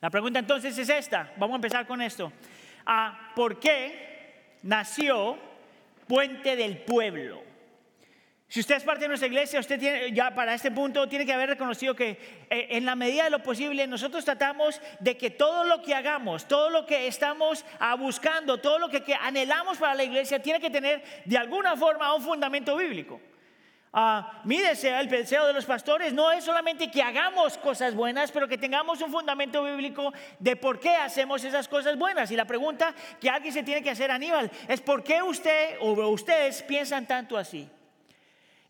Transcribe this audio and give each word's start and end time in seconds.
La 0.00 0.10
pregunta 0.10 0.38
entonces 0.38 0.76
es 0.78 0.88
esta. 0.88 1.32
Vamos 1.36 1.54
a 1.54 1.56
empezar 1.56 1.86
con 1.86 2.00
esto. 2.00 2.32
Ah, 2.86 3.32
¿Por 3.34 3.58
qué 3.58 4.58
nació 4.62 5.38
Puente 6.06 6.56
del 6.56 6.78
Pueblo? 6.78 7.48
Si 8.50 8.60
usted 8.60 8.76
es 8.76 8.82
parte 8.82 9.02
de 9.02 9.08
nuestra 9.08 9.26
iglesia, 9.26 9.60
usted 9.60 9.78
tiene, 9.78 10.10
ya 10.10 10.34
para 10.34 10.54
este 10.54 10.70
punto 10.70 11.06
tiene 11.06 11.26
que 11.26 11.34
haber 11.34 11.50
reconocido 11.50 11.94
que 11.94 12.46
eh, 12.48 12.68
en 12.70 12.86
la 12.86 12.96
medida 12.96 13.24
de 13.24 13.30
lo 13.30 13.42
posible 13.42 13.86
nosotros 13.86 14.24
tratamos 14.24 14.80
de 15.00 15.18
que 15.18 15.28
todo 15.28 15.64
lo 15.64 15.82
que 15.82 15.94
hagamos, 15.94 16.48
todo 16.48 16.70
lo 16.70 16.86
que 16.86 17.08
estamos 17.08 17.66
ah, 17.78 17.94
buscando, 17.94 18.58
todo 18.58 18.78
lo 18.78 18.88
que, 18.88 19.02
anhelamos 19.20 19.76
para 19.76 19.94
la 19.94 20.04
iglesia 20.04 20.40
tiene 20.40 20.60
que 20.60 20.70
tener 20.70 21.02
de 21.26 21.36
alguna 21.36 21.76
forma 21.76 22.14
un 22.14 22.22
fundamento 22.22 22.74
bíblico. 22.74 23.20
Uh, 23.90 24.22
el 24.44 25.08
deseo 25.08 25.46
de 25.46 25.52
los 25.54 25.64
pastores 25.64 26.12
no 26.12 26.30
es 26.30 26.44
solamente 26.44 26.90
que 26.90 27.02
hagamos 27.02 27.56
cosas 27.56 27.94
buenas, 27.94 28.30
pero 28.30 28.46
que 28.46 28.58
tengamos 28.58 29.00
un 29.00 29.10
fundamento 29.10 29.64
bíblico 29.64 30.12
de 30.38 30.56
por 30.56 30.78
qué 30.78 30.94
hacemos 30.96 31.42
esas 31.42 31.68
cosas 31.68 31.96
buenas. 31.96 32.30
Y 32.30 32.36
la 32.36 32.44
pregunta 32.44 32.94
que 33.20 33.30
alguien 33.30 33.52
se 33.52 33.62
tiene 33.62 33.82
que 33.82 33.90
hacer, 33.90 34.10
Aníbal, 34.10 34.50
es 34.68 34.80
por 34.82 35.02
qué 35.02 35.22
usted 35.22 35.76
o 35.80 35.92
ustedes 36.08 36.62
piensan 36.62 37.06
tanto 37.06 37.36
así. 37.36 37.68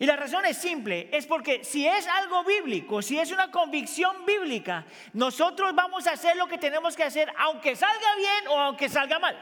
Y 0.01 0.07
la 0.07 0.15
razón 0.15 0.45
es 0.47 0.57
simple, 0.57 1.09
es 1.11 1.27
porque 1.27 1.65
si 1.65 1.85
es 1.85 2.07
algo 2.07 2.45
bíblico, 2.45 3.03
si 3.03 3.19
es 3.19 3.33
una 3.33 3.51
convicción 3.51 4.25
bíblica, 4.25 4.85
nosotros 5.13 5.75
vamos 5.75 6.07
a 6.07 6.13
hacer 6.13 6.37
lo 6.37 6.47
que 6.47 6.57
tenemos 6.57 6.95
que 6.95 7.03
hacer, 7.03 7.33
aunque 7.37 7.75
salga 7.75 8.15
bien 8.17 8.49
o 8.49 8.61
aunque 8.61 8.89
salga 8.89 9.19
mal. 9.19 9.37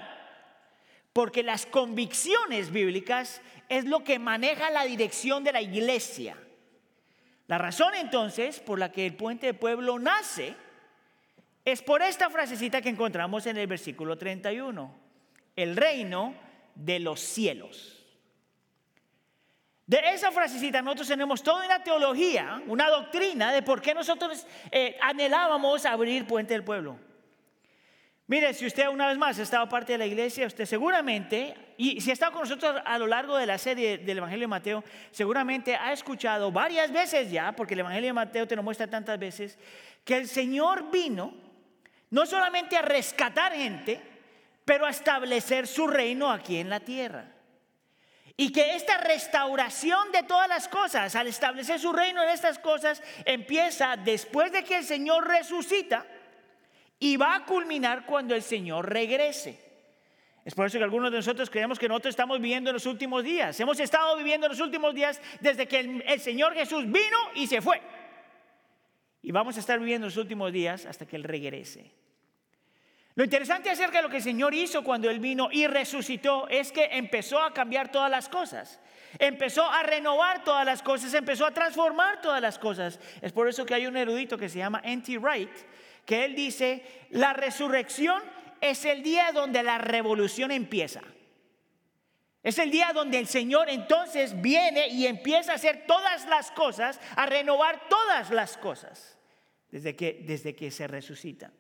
Porque 1.13 1.43
las 1.43 1.67
convicciones 1.67 2.71
bíblicas 2.71 3.43
es 3.69 3.85
lo 3.85 4.05
que 4.05 4.19
maneja 4.19 4.71
la 4.71 4.85
dirección 4.85 5.45
de 5.45 5.53
la 5.53 5.61
iglesia. 5.61 6.37
La 7.47 7.59
razón 7.59 7.95
entonces 7.95 8.61
por 8.61 8.79
la 8.79 8.91
que 8.91 9.07
el 9.07 9.17
puente 9.17 9.47
de 9.47 9.55
pueblo 9.55 9.99
nace 9.99 10.55
es 11.65 11.83
por 11.83 12.03
esta 12.03 12.31
frasecita 12.31 12.81
que 12.81 12.89
encontramos 12.89 13.47
en 13.47 13.57
el 13.57 13.67
versículo 13.67 14.17
31, 14.17 14.95
el 15.57 15.77
reino 15.77 16.35
de 16.75 17.01
los 17.01 17.21
cielos. 17.21 18.05
De 19.87 20.01
esa 20.13 20.33
frasecita 20.33 20.83
nosotros 20.83 21.09
tenemos 21.09 21.43
toda 21.43 21.65
una 21.65 21.83
teología, 21.83 22.61
una 22.67 22.89
doctrina 22.89 23.53
de 23.53 23.63
por 23.63 23.81
qué 23.81 23.95
nosotros 23.95 24.45
eh, 24.73 24.97
anhelábamos 25.01 25.87
abrir 25.87 26.27
Puente 26.27 26.55
del 26.55 26.65
Pueblo. 26.65 26.99
Mire, 28.29 28.55
si 28.55 28.67
usted 28.67 28.89
una 28.89 29.07
vez 29.07 29.17
más 29.17 29.39
ha 29.39 29.43
estado 29.43 29.69
parte 29.69 29.93
de 29.93 29.99
la 29.99 30.07
iglesia, 30.07 30.49
usted 30.49 30.65
seguramente, 30.65 31.55
y 31.77 32.01
si 32.01 32.11
ha 32.11 32.13
estado 32.13 32.33
con 32.33 32.43
nosotros 32.43 32.83
a 32.85 32.99
lo 32.99 33.07
largo 33.07 33.37
de 33.37 33.47
la 33.47 33.57
serie 33.57 33.99
del 33.99 34.19
Evangelio 34.19 34.45
de 34.45 34.49
Mateo, 34.49 34.85
seguramente 35.13 35.77
ha 35.77 35.93
escuchado 35.93 36.51
varias 36.51 36.91
veces 36.91 37.31
ya, 37.31 37.53
porque 37.53 37.75
el 37.75 37.81
Evangelio 37.81 38.09
de 38.09 38.15
Mateo 38.15 38.49
te 38.49 38.57
lo 38.57 38.65
muestra 38.65 38.89
tantas 38.89 39.17
veces, 39.17 39.57
que 40.05 40.17
el 40.17 40.27
Señor 40.27 40.91
vino 40.91 41.35
no 42.11 42.27
solamente 42.27 42.77
a 42.77 42.83
rescatar 42.83 43.53
gente, 43.53 44.01
pero 44.65 44.87
a 44.87 44.91
establecer 44.91 45.69
su 45.69 45.87
reino 45.87 46.29
aquí 46.29 46.59
en 46.59 46.69
la 46.69 46.81
tierra. 46.81 47.33
Y 48.37 48.51
que 48.51 48.75
esta 48.75 48.99
restauración 48.99 50.11
de 50.11 50.25
todas 50.25 50.49
las 50.49 50.67
cosas, 50.67 51.15
al 51.15 51.29
establecer 51.29 51.79
su 51.79 51.93
reino 51.93 52.25
en 52.25 52.31
estas 52.31 52.59
cosas, 52.59 53.01
empieza 53.25 53.97
después 53.97 54.51
de 54.51 54.65
que 54.65 54.79
el 54.79 54.85
Señor 54.85 55.29
resucita 55.29 56.05
y 56.99 57.17
va 57.17 57.35
a 57.35 57.45
culminar 57.45 58.07
cuando 58.07 58.35
el 58.35 58.43
Señor 58.43 58.89
regrese. 58.91 59.67
Es 60.45 60.55
por 60.55 60.67
eso 60.67 60.79
que 60.79 60.85
algunos 60.85 61.11
de 61.11 61.17
nosotros 61.17 61.51
creemos 61.51 61.77
que 61.77 61.89
nosotros 61.89 62.13
estamos 62.13 62.41
viviendo 62.41 62.71
en 62.71 62.75
los 62.75 62.87
últimos 62.87 63.25
días. 63.25 63.59
Hemos 63.59 63.81
estado 63.81 64.17
viviendo 64.17 64.47
en 64.47 64.53
los 64.53 64.61
últimos 64.61 64.95
días 64.95 65.21
desde 65.41 65.67
que 65.67 65.81
el, 65.81 66.21
Señor 66.21 66.55
Jesús 66.55 66.85
vino 66.85 67.19
y 67.35 67.49
se 67.49 67.61
fue. 67.61 67.83
Y 69.23 69.33
vamos 69.33 69.57
a 69.57 69.61
estar 69.61 69.81
viviendo 69.81 70.07
los 70.07 70.17
últimos 70.17 70.53
días 70.53 70.87
hasta 70.87 71.05
que 71.05 71.17
Él 71.17 71.25
regrese. 71.25 71.91
Lo 73.17 73.25
interesante 73.25 73.71
acerca 73.71 73.97
de 73.97 74.03
lo 74.05 74.09
que 74.09 74.19
el 74.19 74.23
Señor 74.23 74.55
hizo 74.55 74.85
cuando 74.85 75.11
Él 75.11 75.19
vino 75.19 75.49
y 75.51 75.67
resucitó 75.67 76.47
es 76.49 76.71
que 76.71 76.91
empezó 76.93 77.43
a 77.43 77.53
cambiar 77.53 77.91
todas 77.91 78.11
las 78.11 78.29
cosas. 78.29 78.79
Empezó 79.19 79.69
a 79.69 79.83
renovar 79.83 80.45
todas 80.45 80.65
las 80.65 80.81
cosas, 80.81 81.13
empezó 81.15 81.45
a 81.45 81.51
transformar 81.51 82.21
todas 82.21 82.41
las 82.41 82.57
cosas. 82.57 83.01
Es 83.21 83.33
por 83.33 83.49
eso 83.49 83.67
que 83.67 83.75
hay 83.75 83.87
un 83.89 83.97
erudito 83.97 84.39
que 84.39 84.49
se 84.49 84.59
llama 84.59 84.81
N.T. 84.85 85.19
Wright, 85.19 85.51
que 86.07 86.25
él 86.25 86.35
dice, 86.35 86.83
la 87.11 87.33
resurrección 87.35 88.23
es 88.61 88.85
el 88.85 89.03
día 89.03 89.33
donde 89.33 89.63
la 89.63 89.79
revolución 89.79 90.51
empieza. 90.51 91.03
Es 92.43 92.59
el 92.59 92.71
día 92.71 92.93
donde 92.95 93.19
el 93.19 93.27
Señor 93.27 93.69
entonces 93.69 94.41
viene 94.41 94.87
y 94.87 95.07
empieza 95.07 95.53
a 95.53 95.57
hacer 95.57 95.85
todas 95.87 96.27
las 96.27 96.53
cosas, 96.53 97.01
a 97.17 97.27
renovar 97.27 97.89
todas 97.89 98.31
las 98.31 98.57
cosas, 98.57 99.19
desde 99.73 99.97
que, 99.97 100.23
desde 100.25 100.55
que 100.55 100.71
se 100.71 100.87
resucita. 100.87 101.51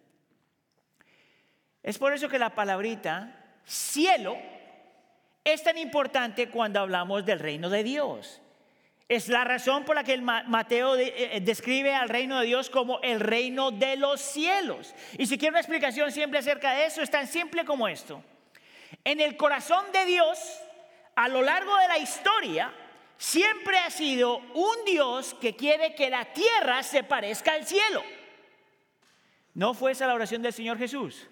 Es 1.83 1.99
por 1.99 2.13
eso 2.13 2.29
que 2.29 2.39
la 2.39 2.55
palabrita 2.55 3.59
cielo 3.65 4.39
es 5.45 5.63
tan 5.65 5.77
importante 5.77 6.51
cuando 6.51 6.79
hablamos 6.79 7.27
del 7.27 7.41
reino 7.41 7.69
de 7.69 7.83
Dios. 7.83 8.41
Es 9.09 9.29
la 9.29 9.45
razón 9.45 9.85
por 9.85 9.95
la 9.95 10.03
que 10.03 10.17
Mateo 10.19 10.97
eh, 10.97 11.37
eh, 11.37 11.41
describe 11.41 11.95
al 11.95 12.09
reino 12.09 12.41
de 12.41 12.47
Dios 12.47 12.71
como 12.71 13.01
el 13.03 13.21
reino 13.21 13.71
de 13.71 13.97
los 13.97 14.21
cielos. 14.21 14.95
Y 15.17 15.27
si 15.27 15.39
quiere 15.39 15.51
una 15.51 15.61
explicación 15.61 16.11
siempre 16.11 16.41
acerca 16.41 16.73
de 16.73 16.87
eso, 16.87 17.03
es 17.03 17.11
tan 17.11 17.29
simple 17.29 17.65
como 17.65 17.87
esto. 17.87 18.23
En 19.05 19.21
el 19.21 19.37
corazón 19.37 19.85
de 19.93 20.05
Dios, 20.07 20.61
a 21.15 21.29
lo 21.29 21.43
largo 21.43 21.77
de 21.77 21.89
la 21.89 21.99
historia, 21.99 22.73
siempre 23.17 23.79
ha 23.79 23.91
sido 23.91 24.39
un 24.55 24.85
Dios 24.85 25.35
que 25.41 25.55
quiere 25.55 25.95
que 25.95 26.11
la 26.11 26.25
tierra 26.33 26.83
se 26.83 27.05
parezca 27.05 27.53
al 27.53 27.65
cielo. 27.65 28.03
¿No 29.55 29.73
fue 29.73 29.93
esa 29.93 30.07
la 30.07 30.15
oración 30.15 30.43
del 30.43 30.53
Señor 30.53 30.79
Jesús? 30.79 31.29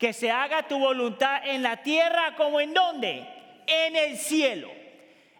que 0.00 0.14
se 0.14 0.30
haga 0.30 0.66
tu 0.66 0.78
voluntad 0.78 1.46
en 1.46 1.62
la 1.62 1.82
tierra 1.82 2.34
como 2.34 2.58
en 2.58 2.72
donde? 2.72 3.28
En 3.66 3.94
el 3.94 4.16
cielo. 4.16 4.79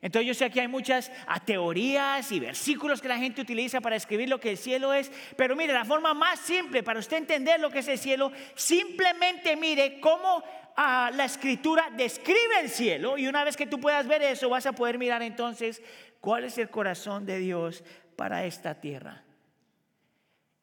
Entonces 0.02 0.26
yo 0.26 0.34
sé 0.34 0.50
que 0.50 0.62
hay 0.62 0.68
muchas 0.68 1.12
ah, 1.26 1.40
teorías 1.40 2.32
y 2.32 2.40
versículos 2.40 3.02
que 3.02 3.08
la 3.08 3.18
gente 3.18 3.42
utiliza 3.42 3.80
para 3.80 3.96
escribir 3.96 4.28
lo 4.30 4.40
que 4.40 4.50
el 4.50 4.56
cielo 4.56 4.94
es, 4.94 5.12
pero 5.36 5.54
mire, 5.54 5.74
la 5.74 5.84
forma 5.84 6.14
más 6.14 6.40
simple 6.40 6.82
para 6.82 7.00
usted 7.00 7.18
entender 7.18 7.60
lo 7.60 7.70
que 7.70 7.80
es 7.80 7.88
el 7.88 7.98
cielo, 7.98 8.32
simplemente 8.54 9.56
mire 9.56 10.00
cómo 10.00 10.42
ah, 10.76 11.10
la 11.14 11.26
escritura 11.26 11.90
describe 11.96 12.60
el 12.62 12.70
cielo 12.70 13.18
y 13.18 13.26
una 13.26 13.44
vez 13.44 13.56
que 13.56 13.66
tú 13.66 13.78
puedas 13.78 14.06
ver 14.06 14.22
eso 14.22 14.48
vas 14.48 14.64
a 14.64 14.72
poder 14.72 14.96
mirar 14.96 15.22
entonces 15.22 15.82
cuál 16.20 16.44
es 16.44 16.56
el 16.56 16.70
corazón 16.70 17.26
de 17.26 17.38
Dios 17.38 17.84
para 18.16 18.46
esta 18.46 18.80
tierra 18.80 19.22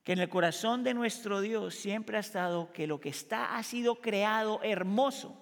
que 0.08 0.14
en 0.14 0.20
el 0.20 0.30
corazón 0.30 0.86
de 0.86 0.94
nuestro 0.94 1.42
Dios 1.42 1.76
siempre 1.76 2.16
ha 2.16 2.22
estado 2.22 2.72
que 2.72 2.88
lo 2.88 3.02
que 3.02 3.10
está 3.10 3.58
ha 3.58 3.62
sido 3.62 3.96
creado 3.96 4.62
hermoso, 4.64 5.38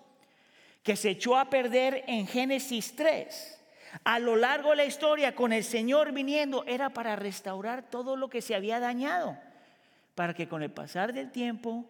que 0.82 0.96
se 0.96 1.12
echó 1.12 1.38
a 1.38 1.52
perder 1.52 2.04
en 2.08 2.26
Génesis 2.26 2.96
3. 2.96 3.65
A 4.04 4.20
lo 4.20 4.36
largo 4.36 4.72
de 4.72 4.76
la 4.76 4.86
historia, 4.86 5.36
con 5.36 5.54
el 5.54 5.64
Señor 5.64 6.12
viniendo, 6.12 6.64
era 6.66 6.90
para 6.90 7.16
restaurar 7.16 7.90
todo 7.90 8.16
lo 8.16 8.30
que 8.30 8.42
se 8.42 8.56
había 8.56 8.80
dañado, 8.80 9.38
para 10.16 10.34
que 10.34 10.48
con 10.48 10.62
el 10.62 10.72
pasar 10.72 11.14
del 11.14 11.32
tiempo 11.32 11.90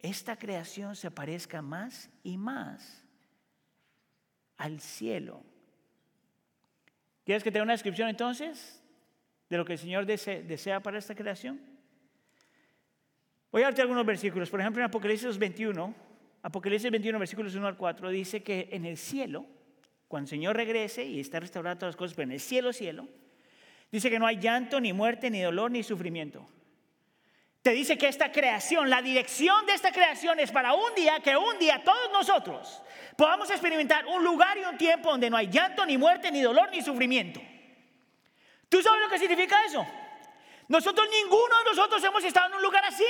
esta 0.00 0.36
creación 0.36 0.96
se 0.96 1.10
parezca 1.10 1.62
más 1.62 2.10
y 2.22 2.36
más 2.36 3.04
al 4.56 4.80
cielo. 4.80 5.42
¿Quieres 7.24 7.42
que 7.42 7.50
te 7.50 7.58
dé 7.58 7.62
una 7.62 7.72
descripción 7.72 8.08
entonces 8.08 8.82
de 9.48 9.56
lo 9.56 9.64
que 9.64 9.74
el 9.74 9.78
Señor 9.78 10.06
desea 10.06 10.80
para 10.80 10.98
esta 10.98 11.14
creación? 11.14 11.60
Voy 13.52 13.62
a 13.62 13.66
darte 13.66 13.82
algunos 13.82 14.06
versículos. 14.06 14.48
Por 14.48 14.60
ejemplo, 14.60 14.80
en 14.80 14.86
Apocalipsis 14.86 15.38
21, 15.38 15.94
Apocalipsis 16.42 16.90
21, 16.90 17.18
versículos 17.18 17.54
1 17.54 17.66
al 17.66 17.76
4, 17.76 18.08
dice 18.08 18.42
que 18.42 18.68
en 18.72 18.84
el 18.86 18.96
cielo, 18.96 19.46
cuando 20.12 20.26
el 20.26 20.28
Señor 20.28 20.54
regrese 20.54 21.04
y 21.04 21.20
está 21.20 21.40
restaurado 21.40 21.78
todas 21.78 21.94
las 21.94 21.96
cosas, 21.96 22.14
pero 22.14 22.24
en 22.24 22.32
el 22.32 22.40
cielo, 22.40 22.74
cielo, 22.74 23.08
dice 23.90 24.10
que 24.10 24.18
no 24.18 24.26
hay 24.26 24.36
llanto, 24.36 24.78
ni 24.78 24.92
muerte, 24.92 25.30
ni 25.30 25.40
dolor, 25.40 25.70
ni 25.70 25.82
sufrimiento. 25.82 26.46
Te 27.62 27.70
dice 27.70 27.96
que 27.96 28.08
esta 28.08 28.30
creación, 28.30 28.90
la 28.90 29.00
dirección 29.00 29.64
de 29.64 29.72
esta 29.72 29.90
creación 29.90 30.38
es 30.38 30.52
para 30.52 30.74
un 30.74 30.94
día, 30.94 31.20
que 31.20 31.34
un 31.34 31.58
día 31.58 31.82
todos 31.82 32.12
nosotros 32.12 32.82
podamos 33.16 33.48
experimentar 33.48 34.04
un 34.04 34.22
lugar 34.22 34.58
y 34.58 34.64
un 34.64 34.76
tiempo 34.76 35.08
donde 35.08 35.30
no 35.30 35.38
hay 35.38 35.46
llanto, 35.46 35.86
ni 35.86 35.96
muerte, 35.96 36.30
ni 36.30 36.42
dolor, 36.42 36.68
ni 36.70 36.82
sufrimiento. 36.82 37.40
¿Tú 38.68 38.82
sabes 38.82 39.00
lo 39.00 39.08
que 39.08 39.18
significa 39.18 39.64
eso? 39.64 39.86
Nosotros, 40.68 41.08
ninguno 41.10 41.56
de 41.56 41.64
nosotros 41.70 42.04
hemos 42.04 42.22
estado 42.22 42.48
en 42.48 42.54
un 42.56 42.62
lugar 42.62 42.84
así. 42.84 43.04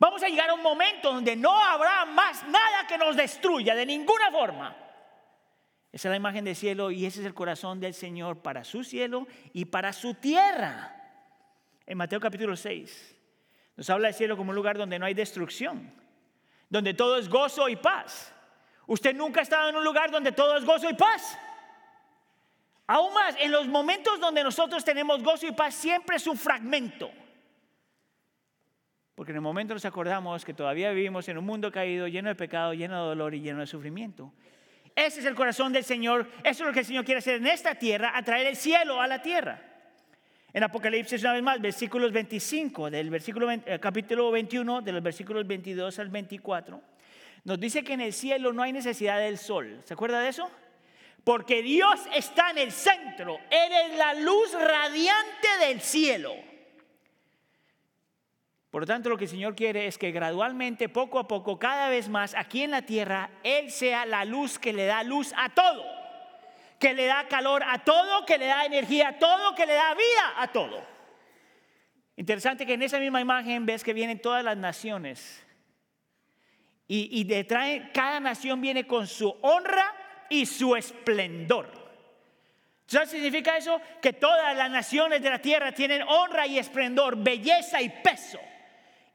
Vamos 0.00 0.20
a 0.24 0.28
llegar 0.28 0.50
a 0.50 0.54
un 0.54 0.62
momento 0.62 1.12
donde 1.12 1.36
no 1.36 1.56
habrá 1.56 2.04
más 2.04 2.42
nada 2.48 2.84
que 2.88 2.98
nos 2.98 3.14
destruya 3.14 3.76
de 3.76 3.86
ninguna 3.86 4.32
forma. 4.32 4.83
Esa 5.94 6.08
es 6.08 6.10
la 6.10 6.16
imagen 6.16 6.44
del 6.44 6.56
cielo 6.56 6.90
y 6.90 7.06
ese 7.06 7.20
es 7.20 7.26
el 7.26 7.34
corazón 7.34 7.78
del 7.78 7.94
Señor 7.94 8.38
para 8.38 8.64
su 8.64 8.82
cielo 8.82 9.28
y 9.52 9.66
para 9.66 9.92
su 9.92 10.14
tierra. 10.14 10.92
En 11.86 11.96
Mateo 11.96 12.18
capítulo 12.18 12.56
6 12.56 13.14
nos 13.76 13.88
habla 13.90 14.08
del 14.08 14.14
cielo 14.16 14.36
como 14.36 14.50
un 14.50 14.56
lugar 14.56 14.76
donde 14.76 14.98
no 14.98 15.06
hay 15.06 15.14
destrucción, 15.14 15.94
donde 16.68 16.94
todo 16.94 17.16
es 17.16 17.28
gozo 17.28 17.68
y 17.68 17.76
paz. 17.76 18.34
Usted 18.88 19.14
nunca 19.14 19.38
ha 19.38 19.44
estado 19.44 19.68
en 19.68 19.76
un 19.76 19.84
lugar 19.84 20.10
donde 20.10 20.32
todo 20.32 20.56
es 20.56 20.64
gozo 20.64 20.90
y 20.90 20.94
paz. 20.94 21.38
Aún 22.88 23.14
más, 23.14 23.36
en 23.38 23.52
los 23.52 23.68
momentos 23.68 24.18
donde 24.18 24.42
nosotros 24.42 24.84
tenemos 24.84 25.22
gozo 25.22 25.46
y 25.46 25.52
paz, 25.52 25.76
siempre 25.76 26.16
es 26.16 26.26
un 26.26 26.36
fragmento. 26.36 27.12
Porque 29.14 29.30
en 29.30 29.36
el 29.36 29.42
momento 29.42 29.74
nos 29.74 29.84
acordamos 29.84 30.44
que 30.44 30.54
todavía 30.54 30.90
vivimos 30.90 31.28
en 31.28 31.38
un 31.38 31.46
mundo 31.46 31.70
caído, 31.70 32.08
lleno 32.08 32.30
de 32.30 32.34
pecado, 32.34 32.74
lleno 32.74 33.00
de 33.00 33.08
dolor 33.10 33.32
y 33.32 33.42
lleno 33.42 33.60
de 33.60 33.68
sufrimiento. 33.68 34.32
Ese 34.94 35.20
es 35.20 35.26
el 35.26 35.34
corazón 35.34 35.72
del 35.72 35.84
Señor. 35.84 36.30
Eso 36.44 36.62
es 36.62 36.68
lo 36.68 36.72
que 36.72 36.80
el 36.80 36.86
Señor 36.86 37.04
quiere 37.04 37.18
hacer 37.18 37.36
en 37.36 37.46
esta 37.46 37.74
tierra, 37.74 38.12
atraer 38.14 38.46
el 38.46 38.56
cielo 38.56 39.00
a 39.00 39.06
la 39.06 39.20
tierra. 39.20 39.60
En 40.52 40.62
Apocalipsis, 40.62 41.20
una 41.22 41.32
vez 41.32 41.42
más, 41.42 41.60
versículos 41.60 42.12
25, 42.12 42.88
del 42.90 43.10
versículo, 43.10 43.50
eh, 43.50 43.78
capítulo 43.80 44.30
21, 44.30 44.82
de 44.82 44.92
los 44.92 45.02
versículos 45.02 45.44
22 45.46 45.98
al 45.98 46.10
24, 46.10 46.80
nos 47.42 47.58
dice 47.58 47.82
que 47.82 47.94
en 47.94 48.00
el 48.00 48.12
cielo 48.12 48.52
no 48.52 48.62
hay 48.62 48.72
necesidad 48.72 49.18
del 49.18 49.36
sol. 49.36 49.80
¿Se 49.84 49.94
acuerda 49.94 50.20
de 50.20 50.28
eso? 50.28 50.48
Porque 51.24 51.60
Dios 51.62 52.00
está 52.14 52.50
en 52.50 52.58
el 52.58 52.70
centro. 52.70 53.38
Él 53.50 53.72
es 53.84 53.98
la 53.98 54.14
luz 54.14 54.52
radiante 54.52 55.48
del 55.66 55.80
cielo. 55.80 56.34
Por 58.74 58.82
lo 58.82 58.86
tanto, 58.88 59.08
lo 59.08 59.16
que 59.16 59.26
el 59.26 59.30
Señor 59.30 59.54
quiere 59.54 59.86
es 59.86 59.98
que 59.98 60.10
gradualmente, 60.10 60.88
poco 60.88 61.20
a 61.20 61.28
poco, 61.28 61.60
cada 61.60 61.88
vez 61.88 62.08
más, 62.08 62.34
aquí 62.34 62.64
en 62.64 62.72
la 62.72 62.82
tierra, 62.82 63.30
Él 63.44 63.70
sea 63.70 64.04
la 64.04 64.24
luz 64.24 64.58
que 64.58 64.72
le 64.72 64.84
da 64.84 65.04
luz 65.04 65.32
a 65.36 65.50
todo, 65.50 65.84
que 66.80 66.92
le 66.92 67.06
da 67.06 67.28
calor 67.28 67.62
a 67.62 67.84
todo, 67.84 68.26
que 68.26 68.36
le 68.36 68.46
da 68.46 68.64
energía 68.64 69.10
a 69.10 69.18
todo, 69.20 69.54
que 69.54 69.64
le 69.64 69.74
da 69.74 69.94
vida 69.94 70.34
a 70.38 70.48
todo. 70.48 70.84
Interesante 72.16 72.66
que 72.66 72.74
en 72.74 72.82
esa 72.82 72.98
misma 72.98 73.20
imagen 73.20 73.64
ves 73.64 73.84
que 73.84 73.92
vienen 73.92 74.18
todas 74.18 74.42
las 74.42 74.56
naciones 74.56 75.46
y, 76.88 77.20
y 77.20 77.22
detrás, 77.22 77.68
cada 77.92 78.18
nación 78.18 78.60
viene 78.60 78.88
con 78.88 79.06
su 79.06 79.36
honra 79.42 79.94
y 80.28 80.46
su 80.46 80.74
esplendor. 80.74 81.70
¿Sabes 82.86 83.10
qué 83.10 83.18
significa 83.18 83.56
eso? 83.56 83.80
Que 84.02 84.14
todas 84.14 84.56
las 84.56 84.68
naciones 84.68 85.22
de 85.22 85.30
la 85.30 85.38
tierra 85.38 85.70
tienen 85.70 86.02
honra 86.02 86.48
y 86.48 86.58
esplendor, 86.58 87.14
belleza 87.16 87.80
y 87.80 87.88
peso. 87.88 88.40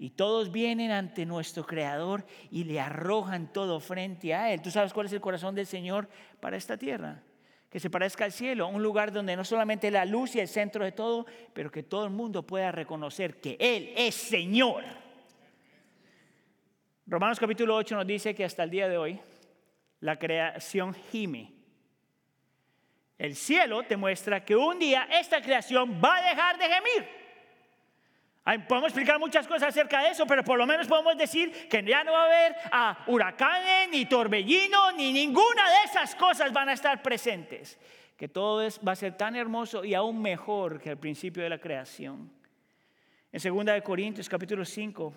Y 0.01 0.11
todos 0.11 0.49
vienen 0.49 0.91
ante 0.91 1.25
nuestro 1.25 1.65
Creador 1.65 2.25
y 2.49 2.63
le 2.63 2.79
arrojan 2.79 3.51
todo 3.51 3.81
frente 3.81 4.33
a 4.33 4.51
Él. 4.53 4.61
¿Tú 4.61 4.71
sabes 4.71 4.93
cuál 4.93 5.07
es 5.07 5.13
el 5.13 5.19
corazón 5.19 5.53
del 5.53 5.65
Señor 5.65 6.07
para 6.39 6.55
esta 6.55 6.77
tierra? 6.77 7.21
Que 7.69 7.81
se 7.81 7.89
parezca 7.89 8.23
al 8.23 8.31
cielo, 8.31 8.69
un 8.69 8.81
lugar 8.81 9.11
donde 9.11 9.35
no 9.35 9.43
solamente 9.43 9.91
la 9.91 10.05
luz 10.05 10.35
y 10.35 10.39
el 10.39 10.47
centro 10.47 10.85
de 10.85 10.93
todo, 10.93 11.25
pero 11.53 11.69
que 11.69 11.83
todo 11.83 12.05
el 12.05 12.11
mundo 12.11 12.47
pueda 12.47 12.71
reconocer 12.71 13.41
que 13.41 13.57
Él 13.59 13.93
es 13.97 14.15
Señor. 14.15 14.85
Romanos 17.05 17.37
capítulo 17.37 17.75
8 17.75 17.97
nos 17.97 18.07
dice 18.07 18.33
que 18.33 18.45
hasta 18.45 18.63
el 18.63 18.69
día 18.69 18.87
de 18.87 18.97
hoy 18.97 19.19
la 19.99 20.17
creación 20.17 20.93
gime. 20.93 21.51
El 23.17 23.35
cielo 23.35 23.83
te 23.83 23.97
muestra 23.97 24.45
que 24.45 24.55
un 24.55 24.79
día 24.79 25.09
esta 25.11 25.41
creación 25.41 25.99
va 26.01 26.19
a 26.19 26.29
dejar 26.29 26.57
de 26.57 26.63
gemir. 26.63 27.18
Podemos 28.43 28.89
explicar 28.89 29.19
muchas 29.19 29.47
cosas 29.47 29.69
acerca 29.69 30.01
de 30.01 30.09
eso, 30.09 30.25
pero 30.25 30.43
por 30.43 30.57
lo 30.57 30.65
menos 30.65 30.87
podemos 30.87 31.15
decir 31.17 31.51
que 31.69 31.83
ya 31.83 32.03
no 32.03 32.13
va 32.13 32.23
a 32.23 32.25
haber 32.25 32.55
a 32.71 33.03
huracanes, 33.05 33.89
ni 33.91 34.05
torbellinos, 34.05 34.95
ni 34.95 35.13
ninguna 35.13 35.69
de 35.69 35.85
esas 35.85 36.15
cosas 36.15 36.51
van 36.51 36.69
a 36.69 36.73
estar 36.73 37.01
presentes. 37.03 37.77
Que 38.17 38.27
todo 38.27 38.67
va 38.85 38.93
a 38.93 38.95
ser 38.95 39.15
tan 39.15 39.35
hermoso 39.35 39.85
y 39.85 39.93
aún 39.93 40.21
mejor 40.21 40.81
que 40.81 40.89
al 40.89 40.97
principio 40.97 41.43
de 41.43 41.49
la 41.49 41.59
creación. 41.59 42.31
En 43.31 43.55
2 43.55 43.65
de 43.65 43.83
Corintios 43.83 44.27
capítulo 44.27 44.65
5, 44.65 45.13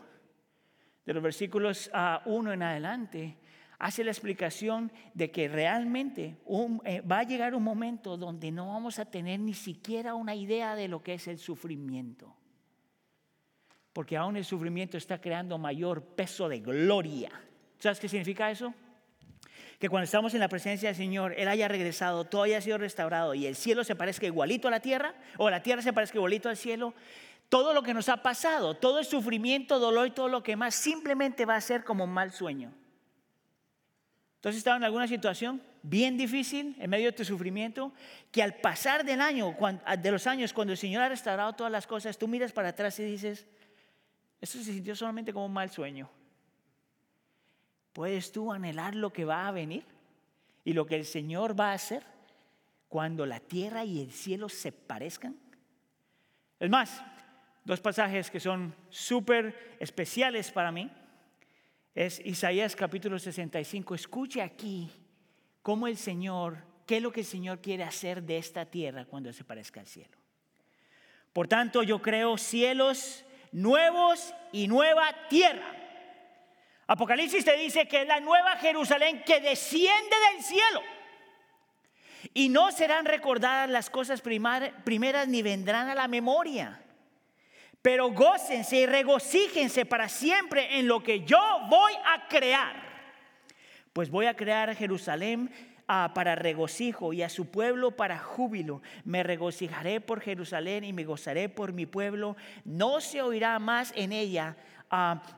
de 1.06 1.14
los 1.14 1.22
versículos 1.22 1.90
a 1.92 2.16
ah, 2.16 2.22
1 2.26 2.52
en 2.52 2.62
adelante, 2.62 3.38
hace 3.78 4.04
la 4.04 4.10
explicación 4.10 4.92
de 5.14 5.30
que 5.30 5.48
realmente 5.48 6.36
eh, 6.84 7.00
va 7.00 7.20
a 7.20 7.24
llegar 7.24 7.54
un 7.54 7.62
momento 7.62 8.18
donde 8.18 8.52
no 8.52 8.68
vamos 8.68 8.98
a 8.98 9.06
tener 9.06 9.40
ni 9.40 9.54
siquiera 9.54 10.14
una 10.14 10.34
idea 10.34 10.76
de 10.76 10.86
lo 10.86 11.02
que 11.02 11.14
es 11.14 11.26
el 11.28 11.38
sufrimiento 11.38 12.36
porque 13.92 14.16
aún 14.16 14.36
el 14.36 14.44
sufrimiento 14.44 14.96
está 14.96 15.20
creando 15.20 15.58
mayor 15.58 16.02
peso 16.02 16.48
de 16.48 16.60
gloria. 16.60 17.30
¿Sabes 17.78 18.00
qué 18.00 18.08
significa 18.08 18.50
eso? 18.50 18.74
Que 19.78 19.88
cuando 19.88 20.04
estamos 20.04 20.32
en 20.34 20.40
la 20.40 20.48
presencia 20.48 20.88
del 20.88 20.96
Señor, 20.96 21.34
Él 21.36 21.48
haya 21.48 21.68
regresado, 21.68 22.24
todo 22.24 22.44
haya 22.44 22.60
sido 22.60 22.78
restaurado 22.78 23.34
y 23.34 23.46
el 23.46 23.56
cielo 23.56 23.84
se 23.84 23.96
parezca 23.96 24.26
igualito 24.26 24.68
a 24.68 24.70
la 24.70 24.80
tierra, 24.80 25.14
o 25.36 25.50
la 25.50 25.62
tierra 25.62 25.82
se 25.82 25.92
parezca 25.92 26.18
igualito 26.18 26.48
al 26.48 26.56
cielo, 26.56 26.94
todo 27.48 27.74
lo 27.74 27.82
que 27.82 27.92
nos 27.92 28.08
ha 28.08 28.22
pasado, 28.22 28.74
todo 28.74 28.98
el 28.98 29.04
sufrimiento, 29.04 29.78
dolor 29.78 30.06
y 30.06 30.12
todo 30.12 30.28
lo 30.28 30.42
que 30.42 30.56
más, 30.56 30.74
simplemente 30.74 31.44
va 31.44 31.56
a 31.56 31.60
ser 31.60 31.84
como 31.84 32.04
un 32.04 32.10
mal 32.10 32.32
sueño. 32.32 32.72
Entonces 34.36 34.58
estaba 34.58 34.76
en 34.76 34.84
alguna 34.84 35.06
situación 35.06 35.62
bien 35.82 36.16
difícil 36.16 36.76
en 36.78 36.88
medio 36.88 37.06
de 37.06 37.12
tu 37.12 37.24
sufrimiento, 37.24 37.92
que 38.30 38.42
al 38.42 38.54
pasar 38.54 39.04
del 39.04 39.20
año, 39.20 39.54
de 39.98 40.10
los 40.10 40.26
años, 40.26 40.52
cuando 40.52 40.72
el 40.72 40.78
Señor 40.78 41.02
ha 41.02 41.08
restaurado 41.08 41.52
todas 41.52 41.70
las 41.70 41.86
cosas, 41.86 42.16
tú 42.16 42.26
miras 42.26 42.52
para 42.52 42.70
atrás 42.70 42.98
y 43.00 43.04
dices, 43.04 43.46
eso 44.42 44.58
se 44.58 44.72
sintió 44.72 44.96
solamente 44.96 45.32
como 45.32 45.46
un 45.46 45.52
mal 45.52 45.70
sueño. 45.70 46.10
¿Puedes 47.92 48.32
tú 48.32 48.52
anhelar 48.52 48.96
lo 48.96 49.12
que 49.12 49.24
va 49.24 49.46
a 49.46 49.52
venir 49.52 49.84
y 50.64 50.72
lo 50.72 50.84
que 50.84 50.96
el 50.96 51.04
Señor 51.04 51.58
va 51.58 51.70
a 51.70 51.74
hacer 51.74 52.02
cuando 52.88 53.24
la 53.24 53.38
tierra 53.38 53.84
y 53.84 54.00
el 54.00 54.10
cielo 54.10 54.48
se 54.48 54.72
parezcan? 54.72 55.36
Es 56.58 56.68
más, 56.68 57.04
dos 57.64 57.80
pasajes 57.80 58.32
que 58.32 58.40
son 58.40 58.74
súper 58.90 59.76
especiales 59.78 60.50
para 60.50 60.72
mí. 60.72 60.90
Es 61.94 62.18
Isaías 62.24 62.74
capítulo 62.74 63.20
65. 63.20 63.94
Escuche 63.94 64.42
aquí 64.42 64.90
cómo 65.62 65.86
el 65.86 65.96
Señor, 65.96 66.58
qué 66.84 66.96
es 66.96 67.02
lo 67.02 67.12
que 67.12 67.20
el 67.20 67.26
Señor 67.26 67.60
quiere 67.60 67.84
hacer 67.84 68.24
de 68.24 68.38
esta 68.38 68.66
tierra 68.66 69.04
cuando 69.04 69.32
se 69.32 69.44
parezca 69.44 69.78
al 69.78 69.86
cielo. 69.86 70.18
Por 71.32 71.46
tanto, 71.46 71.84
yo 71.84 72.02
creo 72.02 72.36
cielos 72.36 73.24
nuevos 73.52 74.34
y 74.50 74.66
nueva 74.66 75.14
tierra. 75.28 75.76
Apocalipsis 76.86 77.44
te 77.44 77.56
dice 77.56 77.86
que 77.86 78.02
es 78.02 78.08
la 78.08 78.20
nueva 78.20 78.56
Jerusalén 78.56 79.22
que 79.24 79.40
desciende 79.40 80.16
del 80.32 80.42
cielo. 80.42 80.82
Y 82.34 82.48
no 82.48 82.72
serán 82.72 83.04
recordadas 83.04 83.68
las 83.70 83.90
cosas 83.90 84.20
primeras 84.20 85.28
ni 85.28 85.42
vendrán 85.42 85.88
a 85.88 85.94
la 85.94 86.08
memoria. 86.08 86.82
Pero 87.82 88.10
gócense 88.12 88.76
y 88.76 88.86
regocíjense 88.86 89.84
para 89.84 90.08
siempre 90.08 90.78
en 90.78 90.86
lo 90.86 91.02
que 91.02 91.24
yo 91.24 91.40
voy 91.68 91.92
a 92.04 92.28
crear. 92.28 92.92
Pues 93.92 94.08
voy 94.08 94.26
a 94.26 94.34
crear 94.34 94.70
a 94.70 94.74
Para 96.14 96.34
regocijo 96.36 97.12
y 97.12 97.22
a 97.22 97.28
su 97.28 97.50
pueblo 97.50 97.90
para 97.90 98.18
júbilo. 98.18 98.80
Me 99.04 99.22
regocijaré 99.22 100.00
por 100.00 100.22
Jerusalén 100.22 100.84
y 100.84 100.92
me 100.92 101.04
gozaré 101.04 101.50
por 101.50 101.74
mi 101.74 101.84
pueblo. 101.84 102.36
No 102.64 103.00
se 103.02 103.20
oirá 103.20 103.58
más 103.58 103.92
en 103.94 104.12
ella 104.12 104.56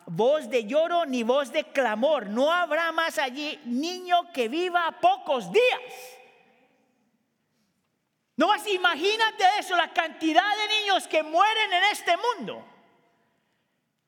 voz 0.06 0.50
de 0.50 0.64
lloro 0.64 1.06
ni 1.06 1.22
voz 1.22 1.52
de 1.52 1.64
clamor. 1.64 2.28
No 2.28 2.52
habrá 2.52 2.92
más 2.92 3.18
allí 3.18 3.60
niño 3.64 4.32
que 4.32 4.48
viva 4.48 4.98
pocos 5.00 5.50
días. 5.52 6.20
No 8.36 8.48
más 8.48 8.66
imagínate 8.66 9.44
eso, 9.60 9.76
la 9.76 9.92
cantidad 9.92 10.42
de 10.42 10.80
niños 10.80 11.06
que 11.06 11.22
mueren 11.22 11.72
en 11.72 11.82
este 11.92 12.12
mundo. 12.16 12.66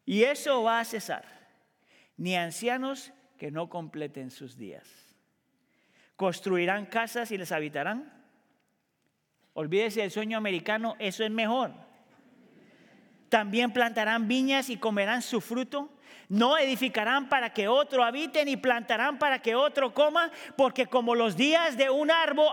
Y 0.05 0.25
eso 0.25 0.65
va 0.65 0.81
a 0.81 0.85
cesar. 0.85 1.25
Ni 2.17 2.37
ancianos 2.37 3.13
que 3.39 3.51
no 3.51 3.69
completen 3.69 4.31
sus 4.31 4.57
días. 4.57 5.06
¿Construirán 6.17 6.87
casas 6.87 7.31
y 7.31 7.39
les 7.39 7.53
habitarán? 7.53 8.13
Olvídese 9.53 10.01
del 10.01 10.11
sueño 10.11 10.37
americano, 10.37 10.97
eso 10.99 11.25
es 11.25 11.31
mejor. 11.31 11.86
También 13.37 13.71
plantarán 13.71 14.29
viñas 14.29 14.71
y 14.71 14.79
comerán 14.79 15.21
su 15.21 15.43
fruto. 15.43 15.91
No 16.31 16.57
edificarán 16.57 17.29
para 17.29 17.53
que 17.53 17.69
otro 17.69 18.03
habite, 18.03 18.47
ni 18.47 18.57
plantarán 18.57 19.19
para 19.19 19.43
que 19.43 19.55
otro 19.55 19.93
coma, 19.93 20.31
porque 20.57 20.87
como 20.87 21.15
los 21.15 21.37
días 21.37 21.77
de 21.77 21.91
un 21.91 22.11
árbol, 22.11 22.49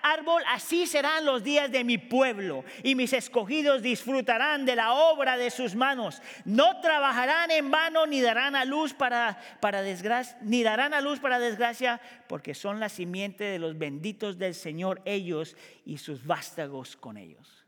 árbol, 0.00 0.42
así 0.48 0.86
serán 0.86 1.26
los 1.26 1.44
días 1.44 1.70
de 1.70 1.84
mi 1.84 1.98
pueblo. 1.98 2.64
Y 2.82 2.94
mis 2.94 3.12
escogidos 3.12 3.82
disfrutarán 3.82 4.64
de 4.64 4.74
la 4.74 4.94
obra 4.94 5.36
de 5.36 5.50
sus 5.50 5.74
manos. 5.74 6.22
No 6.46 6.80
trabajarán 6.80 7.50
en 7.50 7.70
vano, 7.70 8.06
ni 8.06 8.22
darán 8.22 8.56
a 8.56 8.64
luz 8.64 8.94
para, 8.94 9.38
para 9.60 9.82
desgracia, 9.82 10.38
ni 10.40 10.62
darán 10.62 10.94
a 10.94 11.02
luz 11.02 11.20
para 11.20 11.40
desgracia, 11.40 12.00
porque 12.26 12.54
son 12.54 12.80
la 12.80 12.88
simiente 12.88 13.44
de 13.44 13.58
los 13.58 13.76
benditos 13.76 14.38
del 14.38 14.54
Señor, 14.54 15.02
ellos 15.04 15.58
y 15.84 15.98
sus 15.98 16.24
vástagos 16.24 16.96
con 16.96 17.18
ellos. 17.18 17.61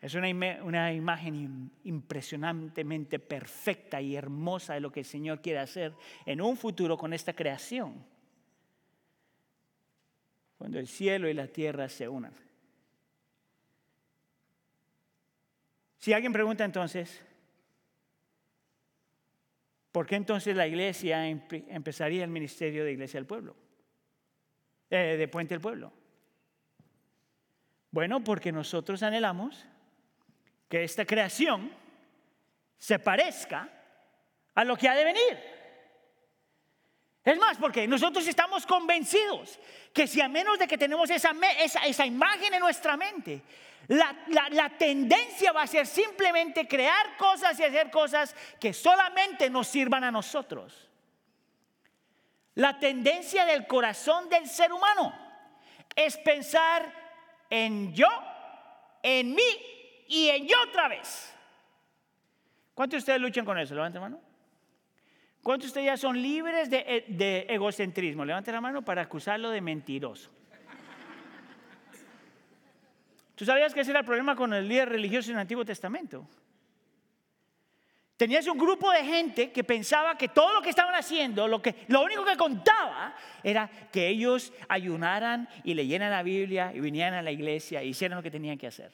Es 0.00 0.14
una, 0.14 0.28
una, 0.62 0.92
imagen 0.92 1.72
impresionantemente 1.82 3.18
perfecta 3.18 4.00
y 4.00 4.14
hermosa 4.14 4.74
de 4.74 4.80
lo 4.80 4.92
que 4.92 5.00
el 5.00 5.06
Señor 5.06 5.42
quiere 5.42 5.58
hacer 5.58 5.92
en 6.24 6.40
un 6.40 6.56
futuro 6.56 6.96
con 6.96 7.12
esta 7.12 7.32
creación. 7.32 8.04
Cuando 10.56 10.78
el 10.78 10.86
cielo 10.86 11.28
y 11.28 11.34
la 11.34 11.48
tierra 11.48 11.88
se 11.88 12.08
unan. 12.08 12.32
Si 15.98 16.12
alguien 16.12 16.32
pregunta 16.32 16.64
entonces, 16.64 17.20
¿por 19.90 20.06
qué 20.06 20.14
entonces 20.14 20.54
la 20.54 20.66
iglesia 20.66 21.26
empezaría 21.26 22.22
el 22.22 22.30
ministerio 22.30 22.84
de 22.84 22.92
iglesia 22.92 23.18
del 23.18 23.26
pueblo? 23.26 23.56
Eh, 24.90 25.16
de 25.18 25.28
puente 25.28 25.54
del 25.54 25.60
pueblo. 25.60 25.92
Bueno, 27.90 28.22
porque 28.22 28.52
nosotros 28.52 29.02
anhelamos 29.02 29.66
que 30.68 30.84
esta 30.84 31.04
creación 31.04 31.72
se 32.76 32.98
parezca 32.98 33.68
a 34.54 34.64
lo 34.64 34.76
que 34.76 34.88
ha 34.88 34.94
de 34.94 35.04
venir. 35.04 35.58
Es 37.24 37.36
más, 37.38 37.58
porque 37.58 37.86
nosotros 37.86 38.26
estamos 38.26 38.64
convencidos 38.64 39.58
que 39.92 40.06
si 40.06 40.20
a 40.20 40.28
menos 40.28 40.58
de 40.58 40.66
que 40.66 40.78
tenemos 40.78 41.10
esa, 41.10 41.32
esa, 41.84 42.06
imagen 42.06 42.54
en 42.54 42.60
nuestra 42.60 42.96
mente, 42.96 43.42
la, 43.88 44.16
la, 44.28 44.70
tendencia 44.70 45.52
va 45.52 45.62
a 45.62 45.66
ser 45.66 45.86
simplemente 45.86 46.66
crear 46.66 47.16
cosas 47.16 47.58
y 47.58 47.64
hacer 47.64 47.90
cosas 47.90 48.34
que 48.60 48.72
solamente 48.72 49.50
nos 49.50 49.68
sirvan 49.68 50.04
a 50.04 50.10
nosotros. 50.10 50.88
La 52.54 52.78
tendencia 52.78 53.44
del 53.44 53.66
corazón 53.66 54.28
del 54.28 54.48
ser 54.48 54.72
humano 54.72 55.14
es 55.94 56.16
pensar 56.16 56.92
en 57.50 57.94
yo, 57.94 58.08
en 59.02 59.34
mí 59.34 59.77
y 60.08 60.28
en 60.28 60.48
yo 60.48 60.56
otra 60.68 60.88
vez. 60.88 61.34
¿Cuántos 62.74 62.96
de 62.96 62.98
ustedes 62.98 63.20
luchan 63.20 63.44
con 63.44 63.58
eso? 63.58 63.74
Levanten 63.74 64.00
mano. 64.00 64.20
¿Cuántos 65.42 65.66
de 65.66 65.68
ustedes 65.68 65.86
ya 65.86 65.96
son 65.96 66.20
libres 66.20 66.68
de, 66.70 67.46
egocentrismo? 67.48 68.24
Levanten 68.24 68.54
la 68.54 68.60
mano 68.60 68.82
para 68.84 69.02
acusarlo 69.02 69.50
de 69.50 69.60
mentiroso. 69.60 70.30
¿Tú 73.34 73.44
sabías 73.44 73.72
que 73.72 73.80
ese 73.80 73.92
era 73.92 74.00
el 74.00 74.06
problema 74.06 74.34
con 74.34 74.52
el 74.52 74.66
líder 74.66 74.88
religioso 74.88 75.30
en 75.30 75.36
el 75.36 75.42
Antiguo 75.42 75.64
Testamento? 75.64 76.28
Tenías 78.16 78.48
un 78.48 78.58
grupo 78.58 78.90
de 78.90 79.04
gente 79.04 79.52
que 79.52 79.62
pensaba 79.62 80.18
que 80.18 80.26
todo 80.26 80.52
lo 80.52 80.60
que 80.60 80.70
estaban 80.70 80.96
haciendo, 80.96 81.46
lo, 81.46 81.62
que, 81.62 81.76
lo 81.86 82.02
único 82.02 82.24
que 82.24 82.36
contaba 82.36 83.14
era 83.44 83.70
que 83.92 84.08
ellos 84.08 84.52
ayunaran 84.68 85.48
y 85.62 85.74
leyeran 85.74 86.10
la 86.10 86.24
Biblia 86.24 86.72
y 86.74 86.80
vinieran 86.80 87.14
a 87.14 87.22
la 87.22 87.30
iglesia 87.30 87.80
y 87.84 87.90
hicieran 87.90 88.16
lo 88.16 88.22
que 88.24 88.32
tenían 88.32 88.58
que 88.58 88.66
hacer. 88.66 88.90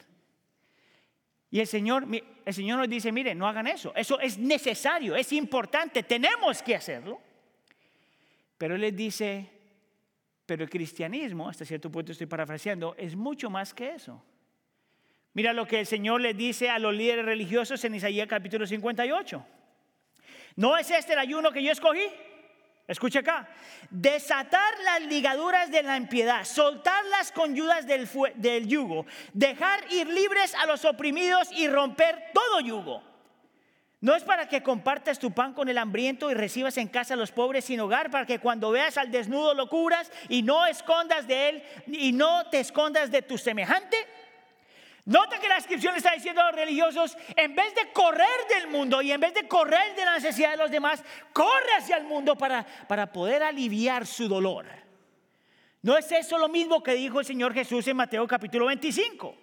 Y 1.54 1.61
el 1.61 1.68
Señor, 1.68 2.08
el 2.44 2.52
Señor 2.52 2.80
nos 2.80 2.88
dice, 2.88 3.12
mire, 3.12 3.32
no 3.32 3.46
hagan 3.46 3.68
eso. 3.68 3.94
Eso 3.94 4.18
es 4.18 4.38
necesario, 4.38 5.14
es 5.14 5.32
importante, 5.32 6.02
tenemos 6.02 6.61
que 6.64 6.75
hacerlo. 6.75 7.20
Pero 8.58 8.75
Él 8.75 8.80
les 8.80 8.96
dice, 8.96 9.49
pero 10.46 10.64
el 10.64 10.68
cristianismo, 10.68 11.49
hasta 11.49 11.64
cierto 11.64 11.92
punto 11.92 12.11
estoy 12.11 12.26
parafraseando, 12.26 12.96
es 12.99 13.14
mucho 13.14 13.50
más 13.50 13.73
que 13.73 13.90
eso. 13.90 14.20
Mira 15.32 15.52
lo 15.52 15.64
que 15.64 15.78
el 15.78 15.87
Señor 15.87 16.23
le 16.23 16.34
dice 16.34 16.70
a 16.70 16.80
los 16.80 16.92
líderes 16.92 17.25
religiosos 17.25 17.84
en 17.84 17.94
Isaías 17.94 18.26
capítulo 18.26 18.66
58. 18.66 19.46
¿No 20.56 20.76
es 20.76 20.90
este 20.90 21.12
el 21.12 21.20
ayuno 21.20 21.52
que 21.52 21.62
yo 21.62 21.70
escogí? 21.70 22.02
Escucha 22.87 23.21
acá. 23.21 23.49
Desatar 23.88 24.75
las 24.85 25.03
ligaduras 25.03 25.71
de 25.71 25.83
la 25.83 25.97
impiedad, 25.97 26.45
soltar 26.45 27.05
las 27.07 27.33
conyudas 27.33 27.87
del, 27.87 28.09
del 28.37 28.67
yugo, 28.67 29.07
dejar 29.33 29.91
ir 29.91 30.07
libres 30.07 30.55
a 30.55 30.67
los 30.67 30.85
oprimidos 30.85 31.50
y 31.53 31.67
romper 31.69 32.31
todo 32.35 32.61
yugo. 32.61 33.03
No 34.05 34.14
es 34.14 34.23
para 34.23 34.47
que 34.47 34.62
compartas 34.62 35.19
tu 35.19 35.31
pan 35.33 35.55
con 35.55 35.71
el 35.71 35.79
hambriento 35.79 36.31
y 36.31 36.35
recibas 36.35 36.76
en 36.76 36.88
casa 36.88 37.14
a 37.14 37.17
los 37.17 37.33
pobres 37.33 37.64
sin 37.64 37.81
hogar, 37.81 38.11
para 38.11 38.26
que 38.26 38.38
cuando 38.38 38.71
veas 38.71 38.99
al 38.99 39.11
desnudo 39.11 39.55
lo 39.55 39.71
curas 39.71 40.12
y 40.29 40.43
no 40.43 40.67
escondas 40.67 41.26
de 41.26 41.49
él 41.49 41.62
y 41.87 42.12
no 42.12 42.50
te 42.50 42.61
escondas 42.61 43.11
de 43.11 43.23
tu 43.23 43.38
semejante. 43.38 43.97
Nota 45.06 45.38
que 45.38 45.49
la 45.49 45.58
inscripción 45.58 45.94
está 45.96 46.12
diciendo 46.12 46.40
a 46.40 46.46
los 46.46 46.56
religiosos, 46.56 47.16
en 47.37 47.54
vez 47.54 47.75
de 47.75 47.92
correr 47.92 48.26
del 48.49 48.68
mundo 48.68 49.02
y 49.02 49.12
en 49.12 49.20
vez 49.20 49.34
de 49.34 49.46
correr 49.46 49.94
de 49.94 50.04
la 50.04 50.14
necesidad 50.14 50.52
de 50.52 50.56
los 50.56 50.70
demás, 50.70 51.02
corre 51.32 51.75
hacia 51.76 51.99
el 51.99 52.04
mundo 52.04 52.37
para, 52.37 52.64
para 52.88 53.12
poder 53.12 53.42
aliviar 53.42 54.06
su 54.06 54.28
dolor. 54.28 54.66
¿No 55.82 55.99
es 55.99 56.11
eso 56.11 56.38
lo 56.38 56.49
mismo 56.49 56.82
que 56.82 56.94
dijo 56.94 57.20
el 57.20 57.26
Señor 57.26 57.52
Jesús 57.52 57.87
en 57.87 57.99
Mateo 57.99 58.26
capítulo 58.26 58.64
25? 58.66 59.37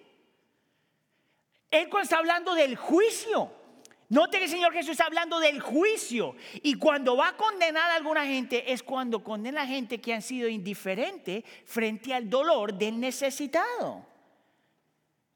Él 1.70 1.88
está 2.02 2.18
hablando 2.18 2.54
del 2.54 2.76
juicio. 2.76 3.52
Note 4.08 4.38
que 4.38 4.44
el 4.44 4.50
Señor 4.50 4.72
Jesús 4.72 4.90
está 4.90 5.06
hablando 5.06 5.38
del 5.38 5.60
juicio. 5.60 6.34
Y 6.62 6.74
cuando 6.74 7.16
va 7.16 7.28
a 7.28 7.36
condenar 7.36 7.90
a 7.92 7.94
alguna 7.94 8.26
gente 8.26 8.72
es 8.72 8.82
cuando 8.82 9.22
condena 9.22 9.62
a 9.62 9.66
gente 9.66 10.00
que 10.00 10.12
han 10.12 10.20
sido 10.20 10.48
indiferente 10.48 11.44
frente 11.64 12.12
al 12.12 12.28
dolor 12.28 12.74
del 12.74 12.98
necesitado. 12.98 14.11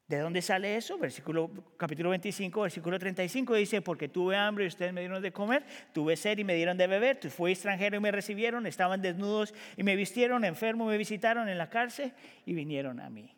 ¿De 0.07 0.19
dónde 0.19 0.41
sale 0.41 0.77
eso? 0.77 0.97
Versículo, 0.97 1.51
capítulo 1.75 2.09
25, 2.11 2.61
versículo 2.61 2.97
35 2.97 3.55
dice, 3.55 3.81
porque 3.81 4.07
tuve 4.07 4.37
hambre 4.37 4.63
y 4.63 4.67
ustedes 4.69 4.93
me 4.93 5.01
dieron 5.01 5.21
de 5.21 5.33
comer, 5.33 5.65
tuve 5.93 6.15
sed 6.15 6.37
y 6.37 6.45
me 6.45 6.55
dieron 6.55 6.77
de 6.77 6.87
beber, 6.87 7.19
fui 7.29 7.51
extranjero 7.51 7.97
y 7.97 7.99
me 7.99 8.11
recibieron, 8.11 8.65
estaban 8.65 9.01
desnudos 9.01 9.53
y 9.75 9.83
me 9.83 9.97
vistieron, 9.97 10.45
enfermo 10.45 10.85
me 10.85 10.97
visitaron 10.97 11.49
en 11.49 11.57
la 11.57 11.69
cárcel 11.69 12.13
y 12.45 12.53
vinieron 12.53 13.01
a 13.01 13.09
mí. 13.09 13.35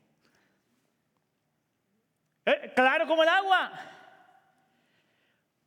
Eh, 2.46 2.72
claro 2.76 3.08
como 3.08 3.24
el 3.24 3.30
agua. 3.30 3.72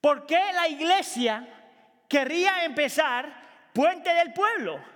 ¿Por 0.00 0.24
qué 0.24 0.40
la 0.54 0.68
iglesia 0.68 1.48
querría 2.08 2.64
empezar 2.64 3.70
puente 3.72 4.14
del 4.14 4.32
pueblo? 4.32 4.91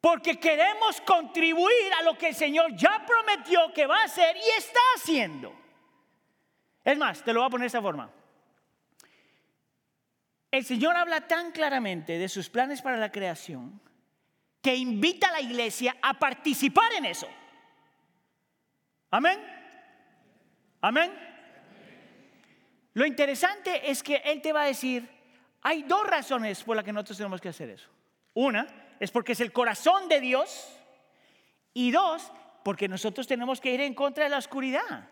Porque 0.00 0.38
queremos 0.38 1.00
contribuir 1.00 1.92
a 1.98 2.02
lo 2.02 2.16
que 2.16 2.28
el 2.28 2.34
Señor 2.34 2.74
ya 2.76 3.04
prometió 3.04 3.72
que 3.72 3.86
va 3.86 4.00
a 4.00 4.04
hacer 4.04 4.36
y 4.36 4.58
está 4.58 4.80
haciendo. 4.96 5.54
Es 6.84 6.96
más, 6.96 7.22
te 7.22 7.32
lo 7.32 7.40
voy 7.40 7.48
a 7.48 7.50
poner 7.50 7.64
de 7.64 7.66
esta 7.66 7.82
forma. 7.82 8.10
El 10.50 10.64
Señor 10.64 10.96
habla 10.96 11.26
tan 11.26 11.50
claramente 11.52 12.16
de 12.16 12.28
sus 12.28 12.48
planes 12.48 12.80
para 12.80 12.96
la 12.96 13.12
creación 13.12 13.80
que 14.62 14.74
invita 14.74 15.28
a 15.28 15.32
la 15.32 15.40
iglesia 15.40 15.96
a 16.00 16.18
participar 16.18 16.92
en 16.94 17.04
eso. 17.04 17.28
Amén. 19.10 19.38
Amén. 20.80 21.12
Lo 22.94 23.06
interesante 23.06 23.90
es 23.90 24.02
que 24.02 24.16
Él 24.24 24.40
te 24.40 24.52
va 24.52 24.62
a 24.62 24.66
decir, 24.66 25.08
hay 25.62 25.82
dos 25.82 26.06
razones 26.06 26.62
por 26.62 26.76
las 26.76 26.84
que 26.84 26.92
nosotros 26.92 27.18
tenemos 27.18 27.40
que 27.40 27.48
hacer 27.48 27.70
eso. 27.70 27.88
Una, 28.34 28.66
es 29.00 29.10
porque 29.10 29.32
es 29.32 29.40
el 29.40 29.52
corazón 29.52 30.08
de 30.08 30.20
Dios. 30.20 30.68
Y 31.74 31.90
dos, 31.90 32.32
porque 32.64 32.88
nosotros 32.88 33.26
tenemos 33.26 33.60
que 33.60 33.72
ir 33.72 33.80
en 33.80 33.94
contra 33.94 34.24
de 34.24 34.30
la 34.30 34.38
oscuridad. 34.38 35.08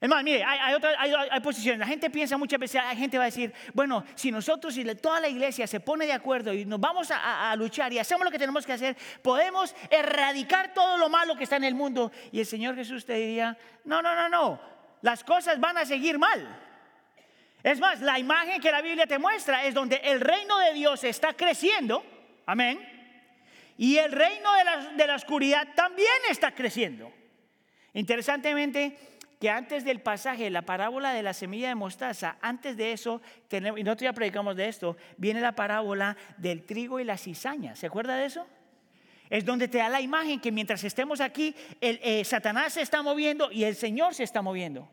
Es 0.00 0.08
más, 0.08 0.24
mire, 0.24 0.42
hay, 0.42 0.74
hay, 1.30 1.40
posiciones. 1.40 1.78
La 1.78 1.86
gente 1.86 2.08
piensa 2.08 2.38
muchas 2.38 2.58
veces, 2.58 2.82
la 2.82 2.96
gente 2.96 3.18
va 3.18 3.24
a 3.24 3.26
decir, 3.26 3.52
bueno, 3.74 4.02
si 4.14 4.32
nosotros 4.32 4.74
y 4.78 4.84
toda 4.94 5.20
la 5.20 5.28
iglesia 5.28 5.66
se 5.66 5.78
pone 5.78 6.06
de 6.06 6.14
acuerdo 6.14 6.54
y 6.54 6.64
nos 6.64 6.80
vamos 6.80 7.10
a, 7.10 7.50
a, 7.50 7.56
luchar 7.56 7.92
y 7.92 7.98
hacemos 7.98 8.24
lo 8.24 8.30
que 8.30 8.38
tenemos 8.38 8.64
que 8.64 8.72
hacer, 8.72 8.96
podemos 9.22 9.74
erradicar 9.90 10.72
todo 10.72 10.96
lo 10.96 11.10
malo 11.10 11.36
que 11.36 11.44
está 11.44 11.56
en 11.56 11.64
el 11.64 11.74
mundo. 11.74 12.10
Y 12.32 12.40
el 12.40 12.46
Señor 12.46 12.76
Jesús 12.76 13.04
te 13.04 13.12
diría, 13.12 13.58
no, 13.84 14.00
no, 14.00 14.14
no, 14.14 14.30
no, 14.30 14.60
las 15.02 15.22
cosas 15.22 15.60
van 15.60 15.76
a 15.76 15.84
seguir 15.84 16.18
mal. 16.18 16.48
Es 17.62 17.78
más, 17.78 18.00
la 18.00 18.18
imagen 18.18 18.58
que 18.60 18.72
la 18.72 18.80
Biblia 18.80 19.06
te 19.06 19.18
muestra 19.18 19.64
es 19.64 19.74
donde 19.74 19.96
el 19.96 20.20
reino 20.20 20.58
de 20.60 20.72
Dios 20.72 21.04
está 21.04 21.34
creciendo 21.34 22.02
Amén. 22.50 22.80
Y 23.76 23.98
el 23.98 24.10
reino 24.10 24.50
de 24.96 25.06
la, 25.06 25.14
oscuridad 25.14 25.68
también 25.76 26.08
está 26.28 26.52
creciendo. 26.52 27.12
Interesantemente, 27.94 28.98
que 29.40 29.48
antes 29.48 29.84
del 29.84 30.00
pasaje, 30.00 30.50
la 30.50 30.62
parábola 30.62 31.12
de 31.12 31.22
la 31.22 31.32
semilla 31.32 31.68
de 31.68 31.76
mostaza, 31.76 32.38
antes 32.42 32.76
de 32.76 32.92
eso, 32.92 33.22
y 33.52 33.84
nosotros 33.84 34.00
ya 34.00 34.12
predicamos 34.12 34.56
de 34.56 34.66
esto, 34.66 34.96
viene 35.16 35.40
la 35.40 35.54
parábola 35.54 36.16
del 36.38 36.66
trigo 36.66 36.98
y 36.98 37.04
la 37.04 37.16
cizaña. 37.16 37.76
¿Se 37.76 37.86
acuerda 37.86 38.16
de 38.16 38.26
eso? 38.26 38.48
Es 39.28 39.44
donde 39.44 39.68
te 39.68 39.78
da 39.78 39.88
la 39.88 40.00
imagen 40.00 40.40
que 40.40 40.50
mientras 40.50 40.82
estemos 40.82 41.20
aquí, 41.20 41.54
eh, 41.80 42.24
Satanás 42.24 42.72
se 42.72 42.82
está 42.82 43.00
moviendo 43.00 43.52
y 43.52 43.62
el 43.62 43.76
Señor 43.76 44.12
se 44.12 44.24
está 44.24 44.42
moviendo. 44.42 44.88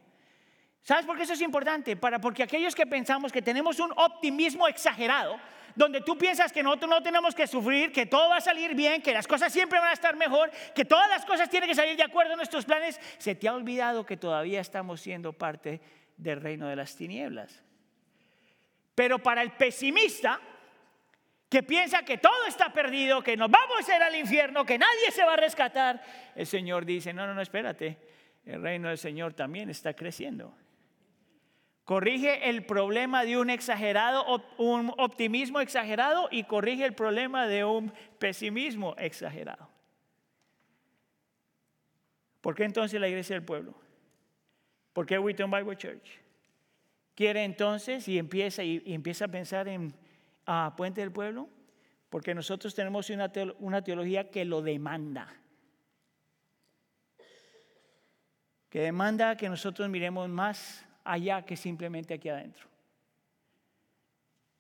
¿Sabes 0.82 1.06
por 1.06 1.18
qué 1.18 1.24
eso 1.24 1.34
es 1.34 1.42
importante? 1.42 1.96
Para, 1.96 2.20
porque 2.20 2.44
aquellos 2.44 2.74
que 2.74 2.86
pensamos 2.86 3.32
que 3.32 3.42
tenemos 3.42 3.80
un 3.80 3.92
optimismo 3.96 4.68
exagerado, 4.68 5.38
donde 5.76 6.02
tú 6.02 6.18
piensas 6.18 6.52
que 6.52 6.64
nosotros 6.64 6.90
no 6.90 7.04
tenemos 7.04 7.36
que 7.36 7.46
sufrir, 7.46 7.92
que 7.92 8.06
todo 8.06 8.30
va 8.30 8.38
a 8.38 8.42
salir 8.42 8.74
bien, 8.74 9.02
que 9.02 9.14
las 9.14 9.28
cosas 9.28 9.54
siempre 9.54 9.80
van 9.80 9.90
a 9.90 9.94
estar 9.94 10.16
mejor, 10.16 10.50
que 10.74 10.86
todas 10.86 11.08
las 11.10 11.24
cosas 11.26 11.50
tienen 11.50 11.70
que 11.70 11.76
salir 11.76 11.96
de 11.96 12.04
acuerdo 12.04 12.34
a 12.34 12.36
nuestros 12.36 12.66
planes, 12.66 13.00
se 13.20 13.36
te 13.36 13.48
ha 13.48 13.54
olvidado 13.54 14.06
que 14.06 14.18
todavía 14.18 14.60
estamos 14.60 15.02
siendo 15.02 15.34
parte 15.34 15.80
del 16.18 16.42
reino 16.42 16.68
de 16.68 16.76
las 16.76 16.96
tinieblas. 16.96 17.62
Pero 18.96 19.20
para 19.20 19.44
el 19.44 19.52
pesimista, 19.52 20.42
que 21.48 21.64
piensa 21.64 22.04
que 22.04 22.18
todo 22.18 22.46
está 22.48 22.74
perdido, 22.74 23.22
que 23.22 23.38
nos 23.38 23.52
vamos 23.52 23.88
a 23.88 23.96
ir 23.96 24.02
al 24.02 24.16
infierno, 24.16 24.66
que 24.66 24.80
nadie 24.80 25.12
se 25.12 25.24
va 25.24 25.34
a 25.34 25.38
rescatar, 25.38 26.04
el 26.36 26.48
Señor 26.48 26.86
dice, 26.86 27.14
no, 27.14 27.28
no, 27.28 27.36
no, 27.36 27.42
espérate, 27.42 27.98
el 28.46 28.62
reino 28.62 28.90
del 28.90 28.98
Señor 28.98 29.34
también 29.34 29.70
está 29.70 29.94
creciendo. 29.94 30.56
Corrige 31.88 32.50
el 32.50 32.66
problema 32.66 33.24
de 33.24 33.38
un 33.38 33.50
exagerado, 33.50 34.44
un 34.58 34.94
optimismo 34.98 35.62
exagerado 35.62 36.28
y 36.30 36.44
corrige 36.44 36.84
el 36.84 36.92
problema 36.92 37.48
de 37.48 37.64
un 37.64 37.94
pesimismo 38.20 38.94
exagerado. 38.98 39.70
¿Por 42.42 42.56
qué 42.56 42.66
entonces 42.66 43.00
la 43.00 43.08
iglesia 43.08 43.38
del 43.38 43.46
pueblo? 43.46 43.74
¿Por 44.92 45.06
qué 45.06 45.18
Wheaton 45.18 45.50
Bible 45.50 45.78
Church? 45.78 46.20
Quiere 47.16 47.46
entonces 47.46 48.06
y 48.10 48.20
empieza, 48.20 48.66
y, 48.66 48.84
empieza 48.88 49.24
a 49.24 49.30
pensar 49.30 49.70
en 49.70 49.94
ah, 50.46 50.74
Puente 50.76 51.00
del 51.00 51.14
Pueblo, 51.14 51.48
porque 52.10 52.36
nosotros 52.36 52.76
tenemos 52.76 53.10
una, 53.12 53.32
una 53.60 53.82
teología 53.82 54.30
que 54.30 54.44
lo 54.44 54.62
demanda. 54.62 55.34
Que 58.70 58.82
demanda 58.82 59.38
que 59.38 59.48
nosotros 59.48 59.88
miremos 59.88 60.28
más 60.28 60.84
allá 61.12 61.46
que 61.46 61.56
simplemente 61.56 62.14
aquí 62.14 62.30
adentro. 62.30 62.68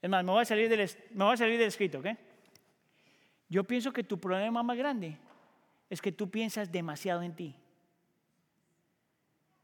Es 0.01 0.09
más, 0.09 0.23
me 0.23 0.31
voy 0.31 0.41
a 0.41 0.45
salir 0.45 0.69
del, 0.69 0.89
me 1.11 1.25
voy 1.25 1.33
a 1.33 1.37
salir 1.37 1.61
escrito, 1.61 1.99
¿ok? 1.99 2.07
Yo 3.49 3.63
pienso 3.63 3.91
que 3.91 4.03
tu 4.03 4.19
problema 4.19 4.61
más 4.63 4.77
grande 4.77 5.17
es 5.89 6.01
que 6.01 6.11
tú 6.11 6.29
piensas 6.29 6.71
demasiado 6.71 7.21
en 7.21 7.35
ti. 7.35 7.55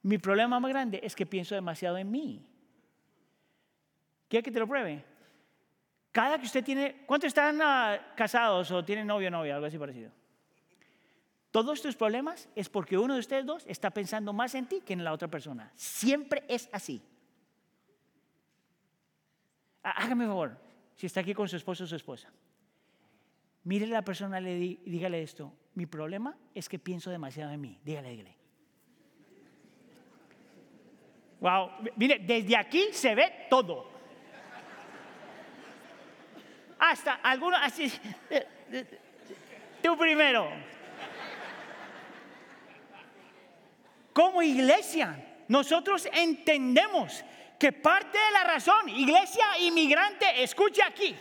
Mi 0.01 0.17
problema 0.17 0.59
más 0.59 0.69
grande 0.69 0.99
es 1.03 1.15
que 1.15 1.25
pienso 1.25 1.55
demasiado 1.55 1.97
en 1.97 2.09
mí. 2.09 2.45
¿Quiere 4.27 4.43
que 4.43 4.51
te 4.51 4.59
lo 4.59 4.67
pruebe? 4.67 5.03
Cada 6.11 6.37
que 6.37 6.45
usted 6.45 6.63
tiene, 6.63 7.03
¿cuántos 7.05 7.27
están 7.27 7.59
ah, 7.61 8.13
casados 8.15 8.69
o 8.71 8.83
tienen 8.83 9.07
novio 9.07 9.27
o 9.29 9.31
novia, 9.31 9.55
algo 9.55 9.67
así 9.67 9.77
parecido? 9.77 10.11
Todos 11.53 11.83
tus 11.83 11.95
problemas 11.95 12.49
es 12.55 12.67
porque 12.67 12.97
uno 12.97 13.13
de 13.13 13.19
ustedes 13.19 13.45
dos 13.45 13.63
está 13.67 13.91
pensando 13.91 14.33
más 14.33 14.55
en 14.55 14.65
ti 14.65 14.81
que 14.81 14.93
en 14.93 15.03
la 15.03 15.13
otra 15.13 15.27
persona. 15.27 15.71
Siempre 15.75 16.43
es 16.47 16.67
así. 16.71 16.99
Hágame 19.83 20.25
favor, 20.25 20.57
si 20.95 21.05
está 21.05 21.19
aquí 21.19 21.35
con 21.35 21.47
su 21.47 21.55
esposo 21.55 21.83
o 21.83 21.87
su 21.87 21.95
esposa. 21.95 22.33
Mire 23.65 23.85
a 23.85 23.89
la 23.89 24.01
persona 24.01 24.41
y 24.41 24.79
dígale 24.83 25.21
esto. 25.21 25.53
Mi 25.75 25.85
problema 25.85 26.35
es 26.55 26.67
que 26.67 26.79
pienso 26.79 27.11
demasiado 27.11 27.51
en 27.51 27.61
mí. 27.61 27.79
Dígale, 27.83 28.09
dígale. 28.09 28.35
Wow, 31.39 31.69
mire, 31.97 32.17
desde 32.17 32.57
aquí 32.57 32.87
se 32.93 33.13
ve 33.13 33.45
todo. 33.47 33.91
Hasta 36.79 37.13
algunos 37.13 37.59
así. 37.61 37.93
Tú 39.83 39.95
primero. 39.95 40.73
Como 44.13 44.41
iglesia, 44.41 45.17
nosotros 45.47 46.07
entendemos 46.13 47.23
que 47.59 47.71
parte 47.71 48.17
de 48.17 48.31
la 48.31 48.43
razón, 48.43 48.89
iglesia 48.89 49.57
inmigrante, 49.59 50.43
escuche 50.43 50.83
aquí, 50.83 51.15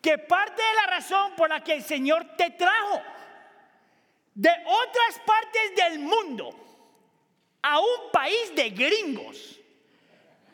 que 0.00 0.18
parte 0.18 0.62
de 0.62 0.74
la 0.74 0.86
razón 0.86 1.32
por 1.36 1.48
la 1.48 1.64
que 1.64 1.74
el 1.74 1.82
Señor 1.82 2.36
te 2.36 2.50
trajo 2.50 3.00
de 4.34 4.50
otras 4.50 5.20
partes 5.24 5.76
del 5.76 6.00
mundo 6.00 6.50
a 7.62 7.78
un 7.78 8.10
país 8.12 8.54
de 8.54 8.70
gringos 8.70 9.60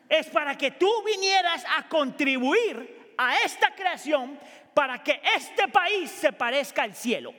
es 0.07 0.27
para 0.27 0.57
que 0.57 0.71
tú 0.71 0.89
vinieras 1.03 1.65
a 1.77 1.87
contribuir 1.89 3.13
a 3.17 3.37
esta 3.39 3.73
creación 3.73 4.39
para 4.73 5.03
que 5.03 5.21
este 5.35 5.67
país 5.67 6.09
se 6.11 6.31
parezca 6.31 6.83
al 6.83 6.95
cielo. 6.95 7.33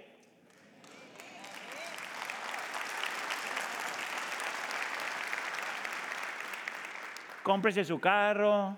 Cómprese 7.43 7.85
su 7.85 7.99
carro, 8.01 8.77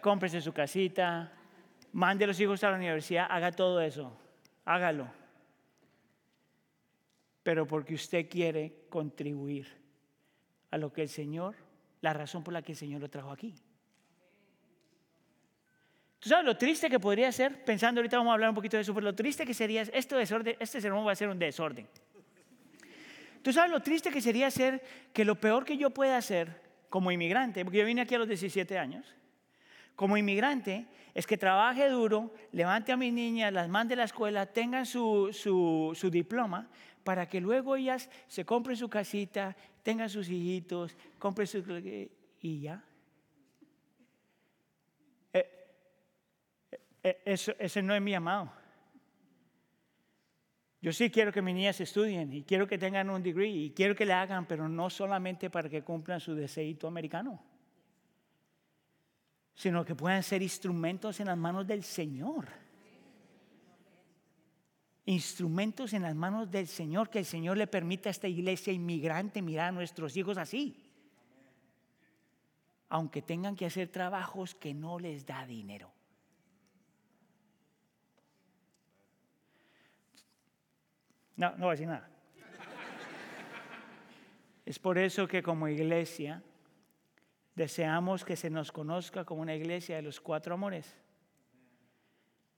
cómprese 0.00 0.40
su 0.40 0.52
casita, 0.52 1.32
mande 1.92 2.24
a 2.24 2.28
los 2.28 2.40
hijos 2.40 2.62
a 2.64 2.70
la 2.70 2.76
universidad, 2.76 3.26
haga 3.30 3.52
todo 3.52 3.80
eso, 3.80 4.16
hágalo. 4.64 5.08
Pero 7.42 7.66
porque 7.66 7.94
usted 7.94 8.28
quiere 8.28 8.86
contribuir 8.88 9.68
a 10.70 10.78
lo 10.78 10.92
que 10.92 11.02
el 11.02 11.08
Señor, 11.08 11.54
la 12.00 12.12
razón 12.12 12.42
por 12.42 12.52
la 12.52 12.62
que 12.62 12.72
el 12.72 12.78
Señor 12.78 13.00
lo 13.00 13.08
trajo 13.08 13.30
aquí. 13.30 13.54
¿Tú 16.18 16.30
sabes 16.30 16.44
lo 16.44 16.56
triste 16.56 16.90
que 16.90 16.98
podría 16.98 17.30
ser? 17.30 17.64
Pensando 17.64 18.00
ahorita 18.00 18.16
vamos 18.16 18.32
a 18.32 18.34
hablar 18.34 18.48
un 18.48 18.56
poquito 18.56 18.76
de 18.76 18.82
eso, 18.82 18.92
pero 18.92 19.04
lo 19.04 19.14
triste 19.14 19.46
que 19.46 19.54
sería, 19.54 19.82
esto 19.82 20.16
desorden, 20.16 20.56
este 20.58 20.80
sermón 20.80 21.06
va 21.06 21.12
a 21.12 21.16
ser 21.16 21.28
un 21.28 21.38
desorden. 21.38 21.86
¿Tú 23.42 23.52
sabes 23.52 23.70
lo 23.70 23.80
triste 23.80 24.10
que 24.10 24.20
sería 24.20 24.50
ser 24.50 24.82
que 25.12 25.24
lo 25.24 25.36
peor 25.36 25.64
que 25.64 25.76
yo 25.76 25.90
pueda 25.90 26.16
hacer 26.16 26.65
como 26.88 27.10
inmigrante, 27.10 27.64
porque 27.64 27.78
yo 27.78 27.84
vine 27.84 28.02
aquí 28.02 28.14
a 28.14 28.18
los 28.18 28.28
17 28.28 28.78
años, 28.78 29.14
como 29.94 30.16
inmigrante 30.16 30.86
es 31.14 31.26
que 31.26 31.38
trabaje 31.38 31.88
duro, 31.88 32.34
levante 32.52 32.92
a 32.92 32.96
mis 32.98 33.10
niñas, 33.10 33.50
las 33.50 33.70
mande 33.70 33.94
a 33.94 33.96
la 33.96 34.04
escuela, 34.04 34.44
tengan 34.44 34.84
su, 34.84 35.30
su, 35.32 36.10
diploma, 36.10 36.68
para 37.02 37.26
que 37.26 37.40
luego 37.40 37.74
ellas 37.74 38.10
se 38.28 38.44
compren 38.44 38.76
su 38.76 38.90
casita, 38.90 39.56
tengan 39.82 40.10
sus 40.10 40.28
hijitos, 40.28 40.94
compren 41.18 41.46
su... 41.46 41.64
y 42.42 42.60
ya. 42.60 42.84
Eh, 45.32 45.68
eh, 47.02 47.22
eso, 47.24 47.54
ese 47.58 47.80
no 47.80 47.94
es 47.94 48.02
mi 48.02 48.14
amado. 48.14 48.52
Yo 50.80 50.92
sí 50.92 51.10
quiero 51.10 51.32
que 51.32 51.42
mis 51.42 51.54
niñas 51.54 51.80
estudien 51.80 52.32
y 52.32 52.42
quiero 52.42 52.66
que 52.66 52.78
tengan 52.78 53.08
un 53.10 53.22
degree 53.22 53.50
y 53.50 53.70
quiero 53.70 53.94
que 53.94 54.04
le 54.04 54.12
hagan, 54.12 54.46
pero 54.46 54.68
no 54.68 54.90
solamente 54.90 55.50
para 55.50 55.68
que 55.68 55.82
cumplan 55.82 56.20
su 56.20 56.34
deseito 56.34 56.86
americano, 56.86 57.42
sino 59.54 59.84
que 59.84 59.94
puedan 59.94 60.22
ser 60.22 60.42
instrumentos 60.42 61.18
en 61.20 61.26
las 61.26 61.38
manos 61.38 61.66
del 61.66 61.82
Señor. 61.82 62.46
Instrumentos 65.06 65.92
en 65.92 66.02
las 66.02 66.14
manos 66.14 66.50
del 66.50 66.66
Señor, 66.66 67.08
que 67.08 67.20
el 67.20 67.24
Señor 67.24 67.56
le 67.56 67.66
permita 67.66 68.10
a 68.10 68.12
esta 68.12 68.28
iglesia 68.28 68.72
inmigrante 68.72 69.40
mirar 69.40 69.68
a 69.68 69.72
nuestros 69.72 70.16
hijos 70.16 70.36
así. 70.36 70.82
Aunque 72.88 73.22
tengan 73.22 73.56
que 73.56 73.66
hacer 73.66 73.88
trabajos 73.88 74.54
que 74.54 74.74
no 74.74 74.98
les 74.98 75.24
da 75.24 75.46
dinero. 75.46 75.95
No, 81.36 81.50
no 81.52 81.66
voy 81.66 81.68
a 81.68 81.70
decir 81.72 81.88
nada. 81.88 82.08
Es 84.64 84.78
por 84.78 84.98
eso 84.98 85.28
que 85.28 85.42
como 85.42 85.68
iglesia 85.68 86.42
deseamos 87.54 88.24
que 88.24 88.36
se 88.36 88.50
nos 88.50 88.72
conozca 88.72 89.24
como 89.24 89.42
una 89.42 89.54
iglesia 89.54 89.96
de 89.96 90.02
los 90.02 90.20
cuatro 90.20 90.54
amores. 90.54 90.94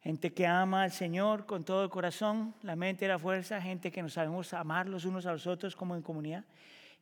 Gente 0.01 0.33
que 0.33 0.47
ama 0.47 0.85
al 0.85 0.93
Señor 0.93 1.45
con 1.45 1.65
todo 1.65 1.85
el 1.85 1.91
corazón, 1.91 2.55
la 2.63 2.77
mente 2.77 3.05
y 3.05 3.09
la 3.09 3.19
fuerza, 3.19 3.61
gente 3.61 3.91
que 3.91 4.03
nos 4.03 4.15
sabemos 4.15 4.55
amar 4.55 4.89
los 4.89 5.05
unos 5.05 5.27
a 5.27 5.33
los 5.33 5.47
otros 5.47 5.77
como 5.77 5.95
en 5.95 6.03
comunidad, 6.03 6.45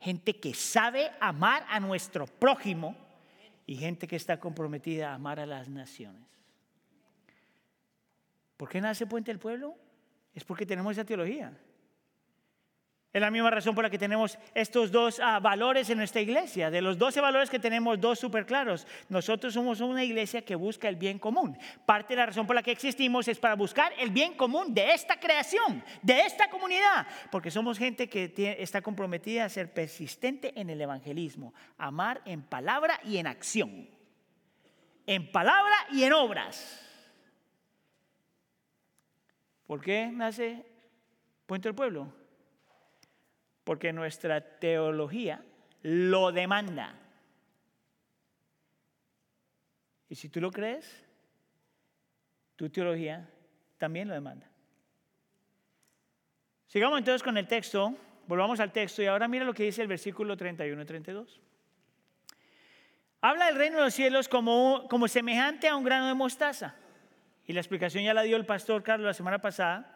gente 0.00 0.40
que 0.40 0.54
sabe 0.54 1.10
amar 1.20 1.64
a 1.68 1.78
nuestro 1.78 2.26
prójimo 2.26 2.96
y 3.66 3.76
gente 3.76 4.06
que 4.06 4.16
está 4.16 4.40
comprometida 4.40 5.10
a 5.10 5.14
amar 5.14 5.38
a 5.38 5.46
las 5.46 5.68
naciones. 5.68 6.22
¿Por 8.56 8.68
qué 8.68 8.80
nace 8.80 9.06
Puente 9.06 9.30
del 9.30 9.38
Pueblo? 9.38 9.76
Es 10.34 10.44
porque 10.44 10.66
tenemos 10.66 10.92
esa 10.92 11.04
teología. 11.04 11.52
Es 13.16 13.22
la 13.22 13.30
misma 13.30 13.48
razón 13.48 13.74
por 13.74 13.82
la 13.82 13.88
que 13.88 13.96
tenemos 13.96 14.36
estos 14.54 14.92
dos 14.92 15.20
ah, 15.24 15.40
valores 15.40 15.88
en 15.88 15.96
nuestra 15.96 16.20
iglesia. 16.20 16.70
De 16.70 16.82
los 16.82 16.98
12 16.98 17.22
valores 17.22 17.48
que 17.48 17.58
tenemos, 17.58 17.98
dos 17.98 18.18
súper 18.18 18.44
claros. 18.44 18.86
Nosotros 19.08 19.54
somos 19.54 19.80
una 19.80 20.04
iglesia 20.04 20.44
que 20.44 20.54
busca 20.54 20.86
el 20.86 20.96
bien 20.96 21.18
común. 21.18 21.56
Parte 21.86 22.12
de 22.12 22.18
la 22.18 22.26
razón 22.26 22.46
por 22.46 22.54
la 22.54 22.62
que 22.62 22.72
existimos 22.72 23.26
es 23.26 23.38
para 23.38 23.54
buscar 23.54 23.90
el 23.98 24.10
bien 24.10 24.34
común 24.34 24.74
de 24.74 24.90
esta 24.90 25.18
creación, 25.18 25.82
de 26.02 26.20
esta 26.26 26.50
comunidad. 26.50 27.06
Porque 27.30 27.50
somos 27.50 27.78
gente 27.78 28.06
que 28.06 28.34
está 28.58 28.82
comprometida 28.82 29.46
a 29.46 29.48
ser 29.48 29.72
persistente 29.72 30.52
en 30.60 30.68
el 30.68 30.78
evangelismo. 30.78 31.54
Amar 31.78 32.20
en 32.26 32.42
palabra 32.42 33.00
y 33.02 33.16
en 33.16 33.28
acción. 33.28 33.88
En 35.06 35.32
palabra 35.32 35.74
y 35.90 36.02
en 36.02 36.12
obras. 36.12 36.86
¿Por 39.66 39.80
qué 39.80 40.10
nace 40.12 40.66
Puente 41.46 41.70
del 41.70 41.74
Pueblo? 41.74 42.25
Porque 43.66 43.92
nuestra 43.92 44.40
teología 44.60 45.42
lo 45.82 46.30
demanda. 46.30 46.94
Y 50.08 50.14
si 50.14 50.28
tú 50.28 50.40
lo 50.40 50.52
crees, 50.52 51.04
tu 52.54 52.70
teología 52.70 53.28
también 53.76 54.06
lo 54.06 54.14
demanda. 54.14 54.48
Sigamos 56.68 57.00
entonces 57.00 57.24
con 57.24 57.36
el 57.36 57.48
texto, 57.48 57.92
volvamos 58.28 58.60
al 58.60 58.70
texto 58.70 59.02
y 59.02 59.06
ahora 59.06 59.26
mira 59.26 59.44
lo 59.44 59.52
que 59.52 59.64
dice 59.64 59.82
el 59.82 59.88
versículo 59.88 60.36
31 60.36 60.80
y 60.80 60.86
32. 60.86 61.40
Habla 63.20 63.46
del 63.46 63.56
reino 63.56 63.78
de 63.78 63.82
los 63.82 63.94
cielos 63.94 64.28
como, 64.28 64.86
como 64.88 65.08
semejante 65.08 65.66
a 65.66 65.74
un 65.74 65.82
grano 65.82 66.06
de 66.06 66.14
mostaza. 66.14 66.76
Y 67.44 67.52
la 67.52 67.58
explicación 67.62 68.04
ya 68.04 68.14
la 68.14 68.22
dio 68.22 68.36
el 68.36 68.46
pastor 68.46 68.84
Carlos 68.84 69.06
la 69.06 69.14
semana 69.14 69.40
pasada. 69.40 69.92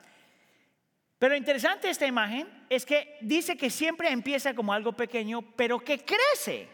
Pero 1.21 1.37
interesante 1.37 1.91
esta 1.91 2.07
imagen 2.07 2.49
es 2.71 2.87
que 2.87 3.19
dice 3.21 3.55
que 3.55 3.69
siempre 3.69 4.11
empieza 4.11 4.55
como 4.55 4.73
algo 4.73 4.95
pequeño, 4.95 5.43
pero 5.55 5.79
que 5.79 6.03
crece. 6.03 6.67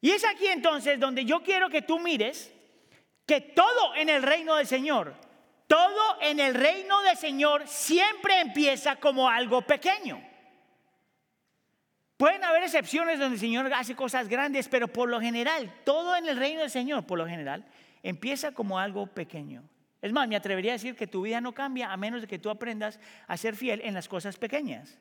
Y 0.00 0.10
es 0.10 0.24
aquí 0.24 0.48
entonces 0.48 0.98
donde 0.98 1.24
yo 1.24 1.44
quiero 1.44 1.70
que 1.70 1.82
tú 1.82 2.00
mires 2.00 2.52
que 3.24 3.40
todo 3.40 3.94
en 3.94 4.08
el 4.08 4.24
reino 4.24 4.56
del 4.56 4.66
Señor, 4.66 5.14
todo 5.68 6.20
en 6.20 6.40
el 6.40 6.54
reino 6.54 7.00
del 7.02 7.16
Señor 7.16 7.62
siempre 7.68 8.40
empieza 8.40 8.96
como 8.96 9.28
algo 9.28 9.62
pequeño. 9.62 10.20
Pueden 12.16 12.42
haber 12.42 12.64
excepciones 12.64 13.20
donde 13.20 13.36
el 13.36 13.40
Señor 13.40 13.72
hace 13.72 13.94
cosas 13.94 14.28
grandes, 14.28 14.66
pero 14.66 14.88
por 14.88 15.08
lo 15.08 15.20
general, 15.20 15.72
todo 15.84 16.16
en 16.16 16.26
el 16.26 16.38
reino 16.38 16.62
del 16.62 16.70
Señor, 16.70 17.06
por 17.06 17.18
lo 17.18 17.28
general, 17.28 17.64
empieza 18.02 18.50
como 18.50 18.80
algo 18.80 19.06
pequeño. 19.06 19.62
Es 20.04 20.12
más, 20.12 20.28
me 20.28 20.36
atrevería 20.36 20.72
a 20.72 20.74
decir 20.74 20.96
que 20.96 21.06
tu 21.06 21.22
vida 21.22 21.40
no 21.40 21.54
cambia 21.54 21.90
a 21.90 21.96
menos 21.96 22.20
de 22.20 22.26
que 22.26 22.38
tú 22.38 22.50
aprendas 22.50 23.00
a 23.26 23.38
ser 23.38 23.56
fiel 23.56 23.80
en 23.82 23.94
las 23.94 24.06
cosas 24.06 24.36
pequeñas. 24.36 24.98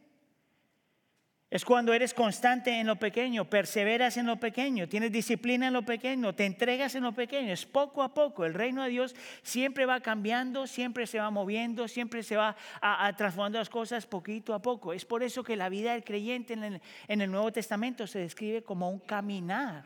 Es 1.49 1.65
cuando 1.65 1.91
eres 1.91 2.13
constante 2.13 2.79
en 2.79 2.87
lo 2.87 2.95
pequeño, 2.95 3.43
perseveras 3.49 4.15
en 4.15 4.27
lo 4.27 4.37
pequeño, 4.37 4.87
tienes 4.87 5.11
disciplina 5.11 5.67
en 5.67 5.73
lo 5.73 5.83
pequeño, 5.83 6.33
te 6.33 6.45
entregas 6.45 6.95
en 6.95 7.03
lo 7.03 7.11
pequeño. 7.11 7.51
Es 7.51 7.65
poco 7.65 8.01
a 8.01 8.13
poco. 8.13 8.45
El 8.45 8.53
reino 8.53 8.81
de 8.81 8.91
Dios 8.91 9.13
siempre 9.41 9.85
va 9.85 9.99
cambiando, 9.99 10.67
siempre 10.67 11.05
se 11.05 11.19
va 11.19 11.29
moviendo, 11.29 11.89
siempre 11.89 12.23
se 12.23 12.37
va 12.37 12.55
transformando 13.17 13.59
las 13.59 13.69
cosas 13.69 14.07
poquito 14.07 14.53
a 14.53 14.61
poco. 14.61 14.93
Es 14.93 15.03
por 15.03 15.21
eso 15.21 15.43
que 15.43 15.57
la 15.57 15.67
vida 15.67 15.91
del 15.91 16.05
creyente 16.05 16.53
en 16.53 17.21
el 17.21 17.29
Nuevo 17.29 17.51
Testamento 17.51 18.07
se 18.07 18.19
describe 18.19 18.63
como 18.63 18.89
un 18.89 18.99
caminar. 18.99 19.83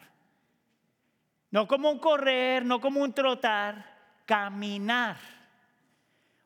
No 1.49 1.67
como 1.67 1.89
un 1.89 1.97
correr, 1.97 2.63
no 2.63 2.79
como 2.79 3.01
un 3.01 3.13
trotar, 3.13 3.96
caminar 4.27 5.17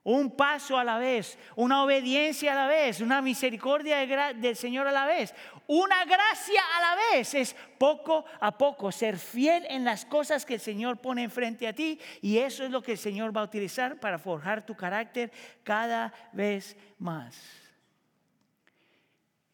un 0.03 0.35
paso 0.35 0.77
a 0.77 0.83
la 0.83 0.97
vez, 0.97 1.37
una 1.55 1.83
obediencia 1.83 2.53
a 2.53 2.55
la 2.55 2.67
vez, 2.67 3.01
una 3.01 3.21
misericordia 3.21 3.97
del 4.33 4.55
Señor 4.55 4.87
a 4.87 4.91
la 4.91 5.05
vez, 5.05 5.35
una 5.67 6.05
gracia 6.05 6.61
a 6.75 6.81
la 6.81 7.01
vez. 7.11 7.33
Es 7.35 7.55
poco 7.77 8.25
a 8.39 8.57
poco 8.57 8.91
ser 8.91 9.17
fiel 9.17 9.65
en 9.69 9.83
las 9.83 10.05
cosas 10.05 10.45
que 10.45 10.55
el 10.55 10.59
Señor 10.59 10.97
pone 10.97 11.23
enfrente 11.23 11.67
a 11.67 11.73
ti 11.73 11.99
y 12.21 12.37
eso 12.39 12.63
es 12.63 12.71
lo 12.71 12.81
que 12.81 12.93
el 12.93 12.97
Señor 12.97 13.35
va 13.35 13.41
a 13.41 13.45
utilizar 13.45 13.99
para 13.99 14.17
forjar 14.17 14.65
tu 14.65 14.75
carácter 14.75 15.31
cada 15.63 16.11
vez 16.31 16.75
más. 16.97 17.39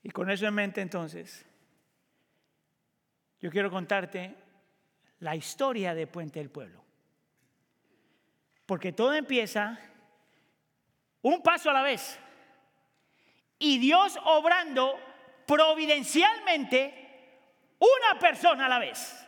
Y 0.02 0.12
con 0.12 0.30
eso 0.30 0.48
en 0.48 0.54
mente 0.54 0.80
entonces, 0.80 1.46
yo 3.42 3.52
quiero 3.52 3.70
contarte 3.70 4.34
la 5.20 5.36
historia 5.36 5.94
de 5.94 6.08
Puente 6.08 6.40
del 6.40 6.50
Pueblo. 6.50 6.87
Porque 8.68 8.92
todo 8.92 9.16
empieza 9.16 9.80
un 11.24 11.42
paso 11.42 11.72
a 11.72 11.74
la 11.74 11.82
vez. 11.82 12.20
Y 13.58 13.80
Dios 13.80 14.20
obrando 14.26 15.00
providencialmente 15.48 17.08
una 17.80 18.20
persona 18.20 18.66
a 18.66 18.70
la 18.70 18.80
vez. 18.80 19.28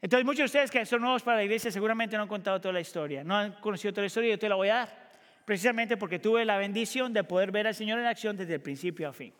Entonces 0.00 0.26
muchos 0.26 0.40
de 0.40 0.44
ustedes 0.44 0.70
que 0.70 0.84
son 0.84 1.00
nuevos 1.00 1.22
para 1.22 1.38
la 1.38 1.44
iglesia 1.44 1.70
seguramente 1.70 2.16
no 2.16 2.24
han 2.24 2.28
contado 2.28 2.60
toda 2.60 2.74
la 2.74 2.80
historia, 2.80 3.24
no 3.24 3.34
han 3.34 3.52
conocido 3.54 3.92
toda 3.92 4.02
la 4.02 4.08
historia 4.08 4.28
y 4.28 4.30
yo 4.32 4.38
te 4.38 4.50
la 4.50 4.54
voy 4.54 4.68
a 4.68 4.74
dar, 4.74 5.10
precisamente 5.46 5.96
porque 5.96 6.18
tuve 6.18 6.44
la 6.44 6.58
bendición 6.58 7.14
de 7.14 7.24
poder 7.24 7.50
ver 7.50 7.66
al 7.66 7.74
Señor 7.74 7.98
en 7.98 8.04
acción 8.04 8.36
desde 8.36 8.54
el 8.54 8.60
principio 8.60 9.08
a 9.08 9.14
fin. 9.14 9.32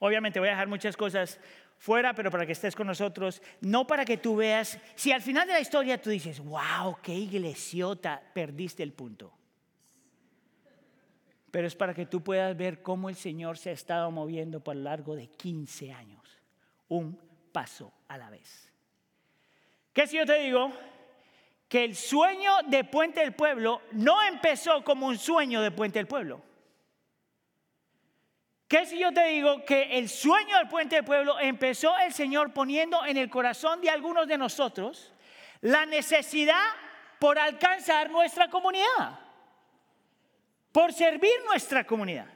Obviamente 0.00 0.40
voy 0.40 0.48
a 0.48 0.52
dejar 0.52 0.66
muchas 0.66 0.96
cosas 0.96 1.38
fuera, 1.78 2.14
pero 2.14 2.30
para 2.30 2.46
que 2.46 2.52
estés 2.52 2.74
con 2.74 2.86
nosotros, 2.86 3.42
no 3.60 3.86
para 3.86 4.04
que 4.04 4.16
tú 4.16 4.36
veas, 4.36 4.78
si 4.94 5.12
al 5.12 5.22
final 5.22 5.46
de 5.46 5.54
la 5.54 5.60
historia 5.60 6.00
tú 6.00 6.10
dices, 6.10 6.40
wow, 6.40 6.96
qué 7.02 7.14
iglesiota, 7.14 8.22
perdiste 8.32 8.82
el 8.82 8.92
punto 8.92 9.32
pero 11.54 11.68
es 11.68 11.76
para 11.76 11.94
que 11.94 12.06
tú 12.06 12.20
puedas 12.20 12.56
ver 12.56 12.82
cómo 12.82 13.08
el 13.08 13.14
Señor 13.14 13.56
se 13.58 13.70
ha 13.70 13.74
estado 13.74 14.10
moviendo 14.10 14.58
por 14.58 14.74
lo 14.74 14.82
largo 14.82 15.14
de 15.14 15.28
15 15.28 15.92
años, 15.92 16.20
un 16.88 17.16
paso 17.52 17.92
a 18.08 18.18
la 18.18 18.28
vez. 18.28 18.72
¿Qué 19.92 20.04
si 20.08 20.16
yo 20.16 20.26
te 20.26 20.34
digo? 20.40 20.72
Que 21.68 21.84
el 21.84 21.94
sueño 21.94 22.50
de 22.66 22.82
Puente 22.82 23.20
del 23.20 23.34
Pueblo 23.34 23.82
no 23.92 24.20
empezó 24.24 24.82
como 24.82 25.06
un 25.06 25.16
sueño 25.16 25.62
de 25.62 25.70
Puente 25.70 26.00
del 26.00 26.08
Pueblo. 26.08 26.42
¿Qué 28.68 28.86
si 28.86 28.98
yo 28.98 29.12
te 29.12 29.24
digo 29.26 29.64
que 29.64 29.98
el 29.98 30.08
sueño 30.08 30.56
del 30.56 30.68
Puente 30.68 30.96
del 30.96 31.04
Pueblo 31.04 31.38
empezó 31.38 31.96
el 31.98 32.12
Señor 32.12 32.52
poniendo 32.52 33.04
en 33.04 33.16
el 33.16 33.30
corazón 33.30 33.80
de 33.80 33.90
algunos 33.90 34.26
de 34.26 34.38
nosotros 34.38 35.12
la 35.60 35.86
necesidad 35.86 36.64
por 37.18 37.38
alcanzar 37.38 38.10
nuestra 38.10 38.48
comunidad? 38.48 39.24
por 40.74 40.92
servir 40.92 41.30
nuestra 41.46 41.86
comunidad. 41.86 42.26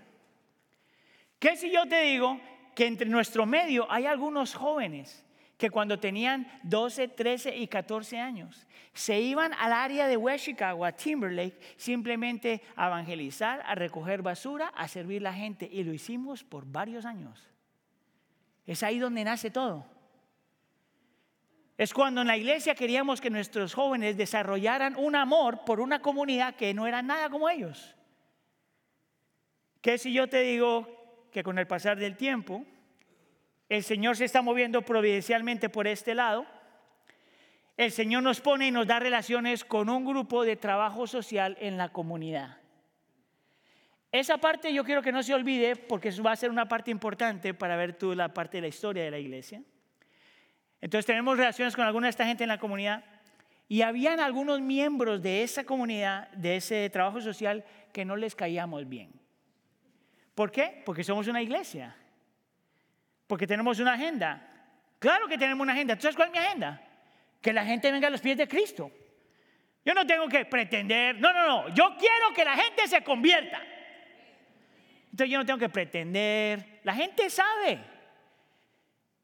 ¿Qué 1.41 1.57
si 1.57 1.73
yo 1.73 1.89
te 1.89 2.03
digo 2.03 2.41
que 2.77 2.87
entre 2.87 3.09
nuestro 3.09 3.45
medio 3.47 3.91
hay 3.91 4.07
algunos 4.07 4.55
jóvenes 4.55 5.25
que 5.59 5.71
cuando 5.71 5.99
tenían 5.99 6.47
12, 6.63 7.09
13 7.09 7.57
y 7.57 7.67
14 7.67 8.19
años 8.19 8.67
se 8.95 9.21
iban 9.21 9.53
al 9.55 9.73
área 9.73 10.07
de 10.07 10.17
West 10.17 10.45
Chicago, 10.47 10.85
a 10.85 10.93
Timberlake, 10.93 11.59
simplemente 11.77 12.63
a 12.77 12.87
evangelizar, 12.87 13.63
a 13.67 13.75
recoger 13.75 14.23
basura, 14.23 14.69
a 14.69 14.89
servir 14.89 15.21
a 15.23 15.31
la 15.31 15.35
gente 15.35 15.69
y 15.71 15.83
lo 15.83 15.93
hicimos 15.93 16.45
por 16.45 16.65
varios 16.65 17.05
años. 17.05 17.45
Es 18.67 18.83
ahí 18.83 18.99
donde 18.99 19.25
nace 19.25 19.51
todo. 19.51 19.85
Es 21.77 21.93
cuando 21.93 22.23
en 22.23 22.29
la 22.29 22.37
iglesia 22.37 22.75
queríamos 22.75 23.21
que 23.21 23.31
nuestros 23.31 23.75
jóvenes 23.75 24.17
desarrollaran 24.17 24.97
un 24.97 25.17
amor 25.17 25.65
por 25.65 25.81
una 25.81 26.01
comunidad 26.01 26.55
que 26.55 26.75
no 26.75 26.87
era 26.87 27.03
nada 27.03 27.31
como 27.31 27.49
ellos. 27.49 27.95
¿Qué 29.81 29.99
si 29.99 30.13
yo 30.13 30.29
te 30.29 30.41
digo 30.43 31.29
que 31.33 31.43
con 31.43 31.59
el 31.59 31.67
pasar 31.67 31.99
del 31.99 32.17
tiempo, 32.17 32.65
el 33.69 33.83
Señor 33.83 34.17
se 34.17 34.25
está 34.25 34.43
moviendo 34.43 34.83
providencialmente 34.83 35.69
por 35.69 35.87
este 35.87 36.15
lado? 36.15 36.47
El 37.77 37.93
Señor 37.93 38.23
nos 38.23 38.41
pone 38.41 38.67
y 38.67 38.71
nos 38.71 38.87
da 38.87 38.99
relaciones 38.99 39.65
con 39.65 39.89
un 39.89 40.05
grupo 40.05 40.45
de 40.45 40.57
trabajo 40.57 41.07
social 41.07 41.57
en 41.61 41.77
la 41.77 41.91
comunidad. 41.91 42.59
Esa 44.11 44.39
parte 44.39 44.73
yo 44.73 44.85
quiero 44.85 45.03
que 45.03 45.13
no 45.13 45.23
se 45.23 45.35
olvide 45.35 45.77
porque 45.77 46.09
eso 46.09 46.23
va 46.23 46.33
a 46.33 46.37
ser 46.37 46.51
una 46.51 46.67
parte 46.67 46.91
importante 46.91 47.53
para 47.53 47.77
ver 47.77 47.93
tú 47.93 48.15
la 48.15 48.33
parte 48.33 48.57
de 48.57 48.63
la 48.63 48.69
historia 48.69 49.05
de 49.05 49.11
la 49.11 49.19
iglesia. 49.19 49.63
Entonces 50.81 51.07
tenemos 51.07 51.37
relaciones 51.37 51.77
con 51.77 51.85
alguna 51.85 52.07
de 52.07 52.11
esta 52.11 52.25
gente 52.25 52.45
en 52.45 52.49
la 52.49 52.59
comunidad 52.59 53.05
y 53.69 53.83
habían 53.83 54.19
algunos 54.19 54.61
miembros 54.63 55.23
de 55.23 55.43
esa 55.43 55.65
comunidad, 55.65 56.31
de 56.31 56.57
ese 56.57 56.89
trabajo 56.89 57.21
social, 57.21 57.65
que 57.93 58.05
no 58.05 58.17
les 58.17 58.35
caíamos 58.35 58.89
bien. 58.89 59.13
¿Por 60.35 60.51
qué? 60.51 60.83
Porque 60.87 61.05
somos 61.05 61.29
una 61.29 61.43
iglesia. 61.43 61.95
Porque 63.29 63.47
tenemos 63.47 63.79
una 63.79 63.93
agenda. 63.93 64.43
Claro 64.99 65.29
que 65.29 65.39
tenemos 65.39 65.63
una 65.63 65.75
agenda. 65.75 65.95
¿Tú 65.95 66.03
sabes 66.03 66.17
cuál 66.17 66.29
es 66.29 66.33
mi 66.33 66.39
agenda? 66.39 66.83
Que 67.41 67.53
la 67.53 67.65
gente 67.65 67.93
venga 67.93 68.09
a 68.09 68.11
los 68.11 68.21
pies 68.21 68.37
de 68.37 68.49
Cristo. 68.49 68.91
Yo 69.85 69.95
no 69.95 70.05
tengo 70.05 70.27
que 70.29 70.45
pretender. 70.47 71.21
No, 71.21 71.33
no, 71.33 71.47
no. 71.47 71.69
Yo 71.75 71.95
quiero 71.97 72.35
que 72.35 72.45
la 72.45 72.57
gente 72.57 72.89
se 72.89 73.05
convierta. 73.05 73.63
Entonces 75.05 75.31
yo 75.31 75.39
no 75.39 75.47
tengo 75.47 75.59
que 75.59 75.69
pretender. 75.69 76.81
La 76.83 76.95
gente 76.95 77.31
sabe. 77.31 77.79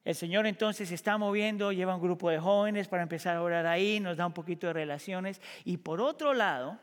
El 0.04 0.14
Señor 0.14 0.46
entonces 0.46 0.90
se 0.90 0.94
está 0.94 1.16
moviendo, 1.16 1.72
lleva 1.72 1.94
un 1.94 2.02
grupo 2.02 2.28
de 2.28 2.38
jóvenes 2.38 2.88
para 2.88 3.02
empezar 3.02 3.36
a 3.36 3.42
orar 3.42 3.66
ahí, 3.66 4.00
nos 4.00 4.18
da 4.18 4.26
un 4.26 4.34
poquito 4.34 4.66
de 4.66 4.74
relaciones. 4.74 5.40
Y 5.64 5.78
por 5.78 6.02
otro 6.02 6.34
lado, 6.34 6.78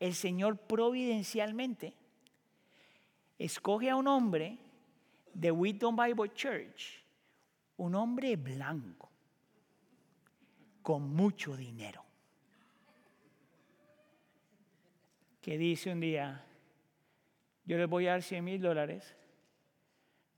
el 0.00 0.14
Señor 0.14 0.56
providencialmente 0.56 1.94
escoge 3.38 3.90
a 3.90 3.96
un 3.96 4.08
hombre 4.08 4.58
de 5.34 5.50
Wheaton 5.50 5.96
Bible 5.96 6.32
Church, 6.32 7.04
un 7.76 7.94
hombre 7.94 8.36
blanco, 8.36 9.10
con 10.82 11.14
mucho 11.14 11.56
dinero, 11.56 12.04
que 15.40 15.58
dice 15.58 15.90
un 15.92 16.00
día, 16.00 16.44
yo 17.64 17.76
les 17.76 17.88
voy 17.88 18.06
a 18.06 18.12
dar 18.12 18.22
100 18.22 18.44
mil 18.44 18.60
dólares 18.60 19.16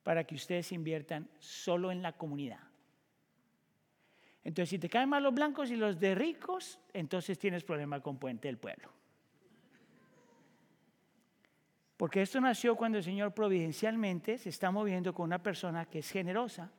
para 0.02 0.24
que 0.24 0.36
ustedes 0.36 0.72
inviertan 0.72 1.28
solo 1.38 1.90
en 1.90 2.00
la 2.00 2.12
comunidad. 2.12 2.60
Entonces, 4.44 4.70
si 4.70 4.78
te 4.78 4.88
caen 4.88 5.08
mal 5.08 5.24
los 5.24 5.34
blancos 5.34 5.70
y 5.72 5.76
los 5.76 5.98
de 5.98 6.14
ricos, 6.14 6.78
entonces 6.92 7.36
tienes 7.36 7.64
problema 7.64 8.00
con 8.00 8.16
Puente 8.16 8.46
del 8.46 8.58
Pueblo. 8.58 8.95
Porque 11.96 12.20
esto 12.20 12.40
nació 12.40 12.76
cuando 12.76 12.98
el 12.98 13.04
Señor 13.04 13.32
providencialmente 13.32 14.38
se 14.38 14.50
está 14.50 14.70
moviendo 14.70 15.14
con 15.14 15.24
una 15.24 15.42
persona 15.42 15.86
que 15.86 16.00
es 16.00 16.10
generosa, 16.10 16.70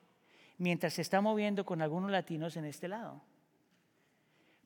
mientras 0.58 0.94
se 0.94 1.02
está 1.02 1.22
moviendo 1.22 1.66
con 1.66 1.82
algunos 1.82 2.12
latinos 2.12 2.56
en 2.56 2.66
este 2.66 2.88
lado. 2.88 3.22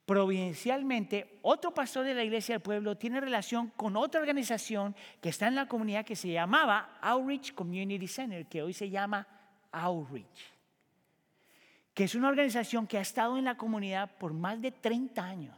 Providencialmente, 0.05 1.39
otro 1.41 1.73
pastor 1.73 2.03
de 2.03 2.13
la 2.13 2.23
iglesia 2.23 2.55
del 2.55 2.61
pueblo 2.61 2.97
tiene 2.97 3.21
relación 3.21 3.69
con 3.77 3.95
otra 3.95 4.19
organización 4.19 4.93
que 5.21 5.29
está 5.29 5.47
en 5.47 5.55
la 5.55 5.67
comunidad 5.67 6.03
que 6.03 6.17
se 6.17 6.29
llamaba 6.29 6.97
Outreach 7.01 7.53
Community 7.53 8.07
Center, 8.07 8.45
que 8.45 8.61
hoy 8.61 8.73
se 8.73 8.89
llama 8.89 9.25
Outreach, 9.71 10.51
que 11.93 12.03
es 12.03 12.15
una 12.15 12.27
organización 12.27 12.87
que 12.87 12.97
ha 12.97 13.01
estado 13.01 13.37
en 13.37 13.45
la 13.45 13.55
comunidad 13.55 14.11
por 14.17 14.33
más 14.33 14.61
de 14.61 14.71
30 14.71 15.23
años. 15.23 15.55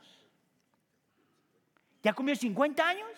¿Ya 2.03 2.13
cumplió 2.13 2.35
50 2.35 2.87
años? 2.87 3.09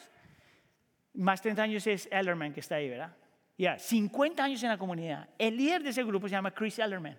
Más 1.16 1.42
30 1.42 1.62
años 1.62 1.88
es 1.88 2.08
Ellerman 2.12 2.54
que 2.54 2.60
está 2.60 2.76
ahí, 2.76 2.90
¿verdad? 2.90 3.16
Ya, 3.58 3.80
50 3.80 4.44
años 4.44 4.62
en 4.64 4.70
la 4.70 4.78
comunidad. 4.78 5.30
El 5.38 5.56
líder 5.56 5.82
de 5.82 5.92
ese 5.92 6.04
grupo 6.04 6.28
se 6.28 6.34
llama 6.34 6.52
Chris 6.52 6.78
Ellerman. 6.80 7.18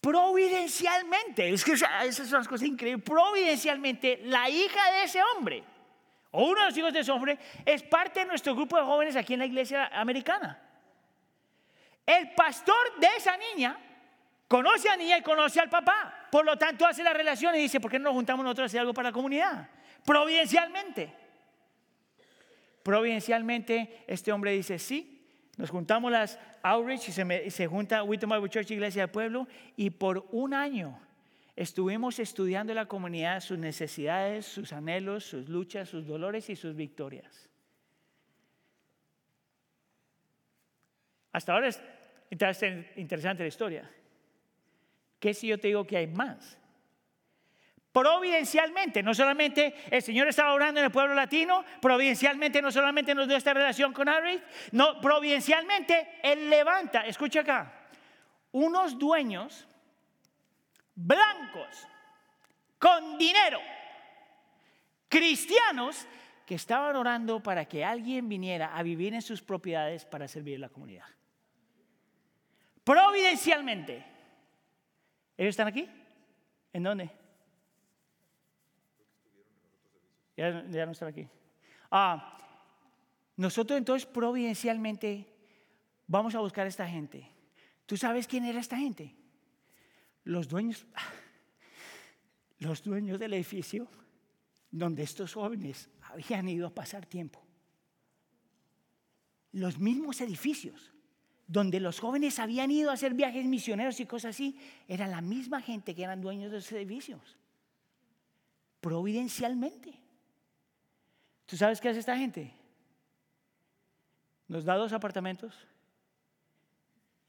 Providencialmente, 0.00 1.48
es 1.48 1.64
que 1.64 1.72
esas 1.72 2.28
son 2.28 2.40
las 2.40 2.48
cosas 2.48 2.68
increíbles. 2.68 3.02
Providencialmente, 3.04 4.20
la 4.24 4.48
hija 4.50 4.92
de 4.92 5.04
ese 5.04 5.20
hombre, 5.22 5.64
o 6.30 6.44
uno 6.44 6.60
de 6.60 6.66
los 6.66 6.76
hijos 6.76 6.92
de 6.92 7.00
ese 7.00 7.10
hombre, 7.10 7.38
es 7.64 7.82
parte 7.82 8.20
de 8.20 8.26
nuestro 8.26 8.54
grupo 8.54 8.76
de 8.76 8.82
jóvenes 8.82 9.16
aquí 9.16 9.32
en 9.32 9.40
la 9.40 9.46
iglesia 9.46 9.86
americana. 9.86 10.62
El 12.04 12.34
pastor 12.34 13.00
de 13.00 13.08
esa 13.16 13.36
niña 13.36 13.78
conoce 14.46 14.88
a 14.88 14.92
la 14.92 14.98
niña 14.98 15.18
y 15.18 15.22
conoce 15.22 15.58
al 15.58 15.70
papá. 15.70 16.28
Por 16.30 16.44
lo 16.44 16.56
tanto, 16.56 16.86
hace 16.86 17.02
la 17.02 17.14
relación 17.14 17.54
y 17.56 17.60
dice: 17.60 17.80
¿Por 17.80 17.90
qué 17.90 17.98
no 17.98 18.04
nos 18.04 18.12
juntamos 18.12 18.44
nosotros 18.44 18.64
a 18.64 18.66
hacer 18.66 18.80
algo 18.80 18.92
para 18.92 19.08
la 19.08 19.12
comunidad? 19.12 19.70
Providencialmente. 20.04 21.25
Providencialmente 22.86 24.04
este 24.06 24.30
hombre 24.30 24.52
dice, 24.52 24.78
sí, 24.78 25.20
Nos 25.56 25.70
juntamos 25.70 26.12
las 26.12 26.38
outreach 26.62 27.08
y 27.08 27.50
se, 27.50 27.66
junta 27.66 28.04
Wheaton 28.04 28.30
Bible 28.30 28.48
Church 28.48 28.70
Iglesia 28.70 29.02
del 29.02 29.10
Pueblo 29.10 29.48
y 29.74 29.90
por 29.90 30.28
un 30.30 30.54
año 30.54 30.96
estuvimos 31.56 32.20
estudiando 32.20 32.72
la 32.74 32.86
comunidad, 32.86 33.40
sus 33.40 33.58
necesidades, 33.58 34.46
sus 34.46 34.72
anhelos, 34.72 35.24
sus 35.24 35.48
luchas, 35.48 35.88
sus 35.88 36.06
dolores 36.06 36.48
y 36.48 36.54
sus 36.54 36.76
victorias. 36.76 37.48
Hasta 41.32 41.54
ahora 41.54 41.66
es 41.66 41.82
interesante 42.94 43.42
la 43.42 43.48
historia. 43.48 43.90
¿Qué 45.18 45.34
si 45.34 45.48
yo 45.48 45.58
te 45.58 45.66
digo 45.66 45.84
que 45.88 45.96
hay 45.96 46.06
más? 46.06 46.56
Providencialmente, 47.96 49.02
no 49.02 49.14
solamente 49.14 49.74
el 49.90 50.02
Señor 50.02 50.28
estaba 50.28 50.52
orando 50.52 50.80
en 50.80 50.84
el 50.84 50.92
pueblo 50.92 51.14
latino, 51.14 51.64
providencialmente 51.80 52.60
no 52.60 52.70
solamente 52.70 53.14
nos 53.14 53.26
dio 53.26 53.38
esta 53.38 53.54
relación 53.54 53.94
con 53.94 54.06
Harry, 54.06 54.38
no, 54.72 55.00
providencialmente 55.00 56.20
Él 56.22 56.50
levanta, 56.50 57.06
escucha 57.06 57.40
acá, 57.40 57.88
unos 58.52 58.98
dueños 58.98 59.66
blancos 60.94 61.88
con 62.78 63.16
dinero, 63.16 63.60
cristianos 65.08 66.06
que 66.44 66.56
estaban 66.56 66.96
orando 66.96 67.42
para 67.42 67.64
que 67.64 67.82
alguien 67.82 68.28
viniera 68.28 68.76
a 68.76 68.82
vivir 68.82 69.14
en 69.14 69.22
sus 69.22 69.40
propiedades 69.40 70.04
para 70.04 70.28
servir 70.28 70.56
a 70.56 70.60
la 70.60 70.68
comunidad. 70.68 71.06
Providencialmente. 72.84 74.04
¿Ellos 75.38 75.52
están 75.54 75.68
aquí? 75.68 75.88
¿En 76.74 76.82
dónde? 76.82 77.25
Ya, 80.36 80.50
no 80.86 80.92
están 80.92 81.08
aquí. 81.08 81.28
Ah, 81.90 82.38
nosotros 83.36 83.78
entonces 83.78 84.06
providencialmente 84.06 85.26
vamos 86.06 86.34
a 86.34 86.40
buscar 86.40 86.66
a 86.66 86.68
esta 86.68 86.88
gente. 86.88 87.30
¿Tú 87.86 87.96
sabes 87.96 88.26
quién 88.26 88.44
era 88.44 88.60
esta 88.60 88.76
gente? 88.76 89.14
Los 90.24 90.48
dueños, 90.48 90.86
los 92.58 92.82
dueños 92.82 93.18
del 93.18 93.34
edificio 93.34 93.88
donde 94.70 95.04
estos 95.04 95.34
jóvenes 95.34 95.88
habían 96.02 96.48
ido 96.48 96.66
a 96.66 96.74
pasar 96.74 97.06
tiempo. 97.06 97.42
Los 99.52 99.78
mismos 99.78 100.20
edificios 100.20 100.92
donde 101.46 101.78
los 101.78 102.00
jóvenes 102.00 102.38
habían 102.38 102.70
ido 102.70 102.90
a 102.90 102.94
hacer 102.94 103.14
viajes 103.14 103.44
misioneros 103.46 104.00
y 104.00 104.06
cosas 104.06 104.34
así, 104.34 104.58
era 104.88 105.06
la 105.06 105.20
misma 105.20 105.62
gente 105.62 105.94
que 105.94 106.02
eran 106.02 106.20
dueños 106.20 106.50
de 106.50 106.58
esos 106.58 106.72
edificios. 106.72 107.36
Providencialmente. 108.80 110.05
¿Tú 111.46 111.56
sabes 111.56 111.80
qué 111.80 111.88
hace 111.88 112.00
esta 112.00 112.16
gente? 112.18 112.52
Nos 114.48 114.64
da 114.64 114.74
dos 114.74 114.92
apartamentos 114.92 115.66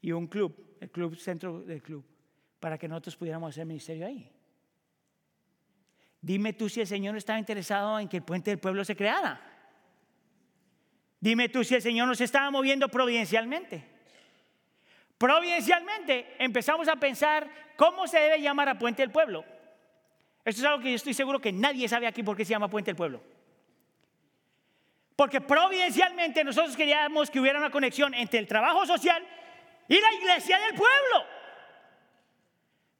y 0.00 0.12
un 0.12 0.26
club, 0.26 0.76
el 0.80 0.90
club 0.90 1.16
centro 1.16 1.62
del 1.62 1.82
club, 1.82 2.04
para 2.60 2.76
que 2.76 2.88
nosotros 2.88 3.16
pudiéramos 3.16 3.50
hacer 3.50 3.64
ministerio 3.64 4.06
ahí. 4.06 4.30
Dime 6.20 6.52
tú 6.52 6.68
si 6.68 6.80
el 6.80 6.86
Señor 6.86 7.16
estaba 7.16 7.38
interesado 7.38 7.98
en 7.98 8.08
que 8.08 8.18
el 8.18 8.24
puente 8.24 8.50
del 8.50 8.58
pueblo 8.58 8.84
se 8.84 8.96
creara. 8.96 9.40
Dime 11.20 11.48
tú 11.48 11.62
si 11.64 11.76
el 11.76 11.82
Señor 11.82 12.08
nos 12.08 12.20
estaba 12.20 12.50
moviendo 12.50 12.88
providencialmente. 12.88 13.84
Providencialmente 15.16 16.34
empezamos 16.38 16.88
a 16.88 16.96
pensar 16.96 17.48
cómo 17.76 18.06
se 18.06 18.18
debe 18.18 18.40
llamar 18.40 18.68
a 18.68 18.78
Puente 18.78 19.02
del 19.02 19.10
Pueblo. 19.10 19.44
Esto 20.44 20.60
es 20.60 20.64
algo 20.64 20.82
que 20.82 20.90
yo 20.90 20.96
estoy 20.96 21.14
seguro 21.14 21.40
que 21.40 21.52
nadie 21.52 21.88
sabe 21.88 22.06
aquí 22.06 22.22
por 22.22 22.36
qué 22.36 22.44
se 22.44 22.50
llama 22.50 22.70
Puente 22.70 22.90
del 22.90 22.96
Pueblo. 22.96 23.37
Porque 25.18 25.40
providencialmente 25.40 26.44
nosotros 26.44 26.76
queríamos 26.76 27.28
que 27.28 27.40
hubiera 27.40 27.58
una 27.58 27.72
conexión 27.72 28.14
entre 28.14 28.38
el 28.38 28.46
trabajo 28.46 28.86
social 28.86 29.20
y 29.88 30.00
la 30.00 30.12
iglesia 30.12 30.60
del 30.60 30.76
pueblo. 30.76 31.26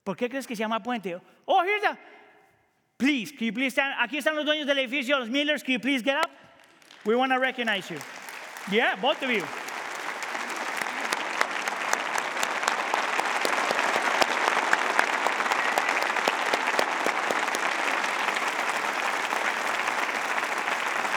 ¿Por 0.03 0.17
qué 0.17 0.29
crees 0.29 0.45
que 0.45 0.57
se 0.57 0.65
llama 0.65 0.83
puente? 0.83 1.17
Oh, 1.45 1.63
here's 1.63 1.85
a. 1.85 1.97
Please, 2.99 3.31
can 3.31 3.47
you 3.47 3.53
please 3.53 3.71
stand? 3.71 3.95
Aquí 4.01 4.19
están 4.19 4.35
los 4.35 4.45
dueños 4.45 4.67
del 4.67 4.81
edificio, 4.81 5.17
los 5.17 5.29
Millers. 5.29 5.63
Can 5.63 5.75
you 5.75 5.79
please 5.79 6.03
get 6.03 6.17
up? 6.17 6.29
We 7.05 7.15
want 7.15 7.31
to 7.31 7.39
recognize 7.39 7.89
you. 7.89 7.99
Yeah, 8.69 8.97
both 8.97 9.23
of 9.23 9.31
you. 9.31 9.45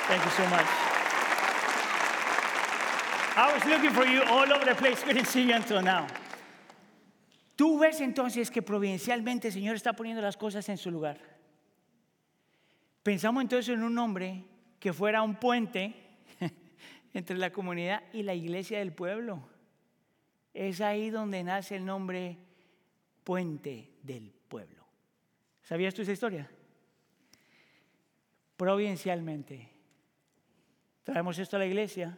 Thank 0.08 0.26
you 0.26 0.32
so 0.32 0.48
much. 0.48 0.91
I 3.42 3.52
was 3.56 3.66
looking 3.66 3.90
for 3.90 4.06
you 4.06 4.22
all 4.22 4.54
over 4.54 4.66
the 4.66 4.76
place. 4.76 5.02
Couldn't 5.02 5.26
see 5.26 5.48
you 5.48 5.56
until 5.56 5.82
now. 5.82 6.06
Tú 7.56 7.80
ves 7.80 8.00
entonces 8.00 8.52
que 8.52 8.62
providencialmente 8.62 9.48
el 9.48 9.54
Señor 9.54 9.76
está 9.76 9.94
poniendo 9.94 10.22
las 10.22 10.38
cosas 10.38 10.70
en 10.70 10.78
su 10.78 10.92
lugar. 10.92 11.18
Pensamos 13.02 13.42
entonces 13.42 13.74
en 13.74 13.82
un 13.82 13.98
hombre 13.98 14.44
que 14.80 14.94
fuera 14.94 15.24
un 15.24 15.38
puente 15.38 15.96
entre 17.16 17.36
la 17.36 17.52
comunidad 17.52 18.04
y 18.14 18.22
la 18.22 18.36
iglesia 18.36 18.78
del 18.78 18.94
pueblo. 18.94 19.42
Es 20.54 20.80
ahí 20.80 21.10
donde 21.10 21.44
nace 21.44 21.78
el 21.78 21.86
nombre 21.86 22.38
Puente 23.24 23.90
del 24.04 24.32
Pueblo. 24.48 24.86
¿Sabías 25.64 25.96
tú 25.96 26.04
esa 26.04 26.12
historia? 26.12 26.48
Providencialmente. 28.56 29.68
Traemos 31.04 31.40
esto 31.40 31.56
a 31.56 31.60
la 31.60 31.66
iglesia 31.66 32.16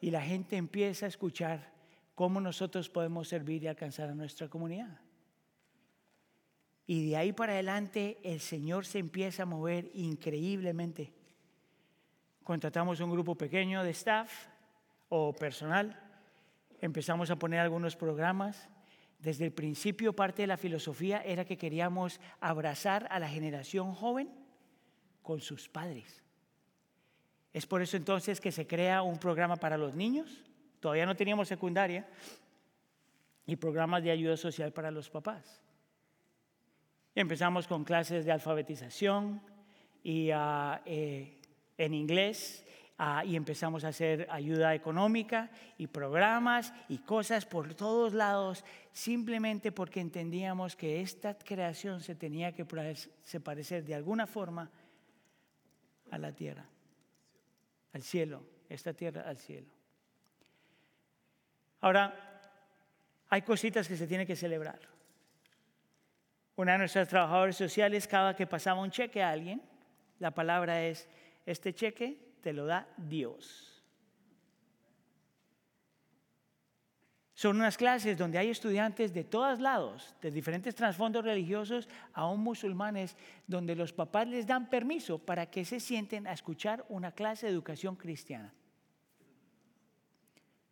y 0.00 0.10
la 0.10 0.22
gente 0.22 0.56
empieza 0.56 1.06
a 1.06 1.08
escuchar 1.08 1.72
cómo 2.14 2.40
nosotros 2.40 2.88
podemos 2.88 3.28
servir 3.28 3.62
y 3.62 3.68
alcanzar 3.68 4.08
a 4.10 4.14
nuestra 4.14 4.48
comunidad. 4.48 5.00
Y 6.86 7.10
de 7.10 7.16
ahí 7.16 7.32
para 7.32 7.52
adelante 7.52 8.18
el 8.22 8.40
Señor 8.40 8.86
se 8.86 8.98
empieza 8.98 9.42
a 9.42 9.46
mover 9.46 9.90
increíblemente. 9.94 11.12
Contratamos 12.42 13.00
un 13.00 13.10
grupo 13.10 13.34
pequeño 13.34 13.84
de 13.84 13.90
staff 13.90 14.46
o 15.10 15.34
personal, 15.34 16.00
empezamos 16.80 17.30
a 17.30 17.36
poner 17.36 17.60
algunos 17.60 17.94
programas. 17.94 18.68
Desde 19.18 19.44
el 19.44 19.52
principio 19.52 20.14
parte 20.14 20.42
de 20.42 20.46
la 20.46 20.56
filosofía 20.56 21.20
era 21.22 21.44
que 21.44 21.58
queríamos 21.58 22.20
abrazar 22.40 23.06
a 23.10 23.18
la 23.18 23.28
generación 23.28 23.92
joven 23.92 24.30
con 25.22 25.40
sus 25.40 25.68
padres. 25.68 26.22
Es 27.52 27.66
por 27.66 27.82
eso 27.82 27.96
entonces 27.96 28.40
que 28.40 28.52
se 28.52 28.66
crea 28.66 29.02
un 29.02 29.18
programa 29.18 29.56
para 29.56 29.78
los 29.78 29.94
niños, 29.94 30.44
todavía 30.80 31.06
no 31.06 31.16
teníamos 31.16 31.48
secundaria, 31.48 32.06
y 33.48 33.56
programas 33.56 34.02
de 34.02 34.10
ayuda 34.10 34.36
social 34.36 34.72
para 34.72 34.90
los 34.90 35.08
papás. 35.08 35.62
Empezamos 37.14 37.66
con 37.66 37.82
clases 37.82 38.26
de 38.26 38.30
alfabetización 38.30 39.40
y, 40.02 40.30
ah, 40.30 40.82
eh, 40.84 41.40
en 41.78 41.94
inglés. 41.94 42.64
Ah, 43.00 43.24
y 43.24 43.36
empezamos 43.36 43.84
a 43.84 43.88
hacer 43.88 44.26
ayuda 44.28 44.74
económica 44.74 45.50
y 45.78 45.86
programas 45.86 46.74
y 46.88 46.98
cosas 46.98 47.46
por 47.46 47.74
todos 47.74 48.12
lados, 48.12 48.64
simplemente 48.92 49.70
porque 49.70 50.00
entendíamos 50.00 50.74
que 50.74 51.00
esta 51.00 51.38
creación 51.38 52.00
se 52.00 52.16
tenía 52.16 52.52
que 52.52 52.64
parecer 52.64 53.84
de 53.84 53.94
alguna 53.94 54.26
forma 54.26 54.68
a 56.10 56.18
la 56.18 56.32
tierra 56.32 56.68
al 57.92 58.02
cielo, 58.02 58.42
esta 58.68 58.92
tierra 58.92 59.22
al 59.22 59.38
cielo. 59.38 59.68
Ahora, 61.80 62.40
hay 63.28 63.42
cositas 63.42 63.86
que 63.86 63.96
se 63.96 64.06
tienen 64.06 64.26
que 64.26 64.36
celebrar. 64.36 64.80
Una 66.56 66.72
de 66.72 66.78
nuestras 66.78 67.08
trabajadoras 67.08 67.56
sociales, 67.56 68.08
cada 68.08 68.34
que 68.34 68.46
pasaba 68.46 68.80
un 68.80 68.90
cheque 68.90 69.22
a 69.22 69.30
alguien, 69.30 69.62
la 70.18 70.32
palabra 70.32 70.84
es, 70.84 71.08
este 71.46 71.72
cheque 71.72 72.34
te 72.42 72.52
lo 72.52 72.66
da 72.66 72.88
Dios. 72.96 73.77
Son 77.38 77.54
unas 77.54 77.76
clases 77.76 78.18
donde 78.18 78.36
hay 78.36 78.48
estudiantes 78.48 79.14
de 79.14 79.22
todos 79.22 79.60
lados, 79.60 80.12
de 80.20 80.32
diferentes 80.32 80.74
trasfondos 80.74 81.24
religiosos, 81.24 81.88
aún 82.12 82.40
musulmanes, 82.40 83.16
donde 83.46 83.76
los 83.76 83.92
papás 83.92 84.26
les 84.26 84.44
dan 84.44 84.68
permiso 84.68 85.20
para 85.20 85.46
que 85.46 85.64
se 85.64 85.78
sienten 85.78 86.26
a 86.26 86.32
escuchar 86.32 86.84
una 86.88 87.12
clase 87.12 87.46
de 87.46 87.52
educación 87.52 87.94
cristiana. 87.94 88.52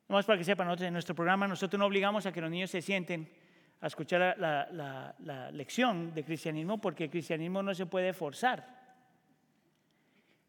No 0.08 0.16
más 0.16 0.26
para 0.26 0.38
que 0.38 0.44
sepan, 0.44 0.68
en 0.82 0.92
nuestro 0.92 1.14
programa 1.14 1.46
nosotros 1.46 1.78
no 1.78 1.86
obligamos 1.86 2.26
a 2.26 2.32
que 2.32 2.40
los 2.40 2.50
niños 2.50 2.72
se 2.72 2.82
sienten 2.82 3.30
a 3.80 3.86
escuchar 3.86 4.36
la 4.36 5.50
lección 5.52 6.12
de 6.12 6.24
cristianismo 6.24 6.80
porque 6.80 7.04
el 7.04 7.10
cristianismo 7.10 7.62
no 7.62 7.76
se 7.76 7.86
puede 7.86 8.12
forzar. 8.12 8.85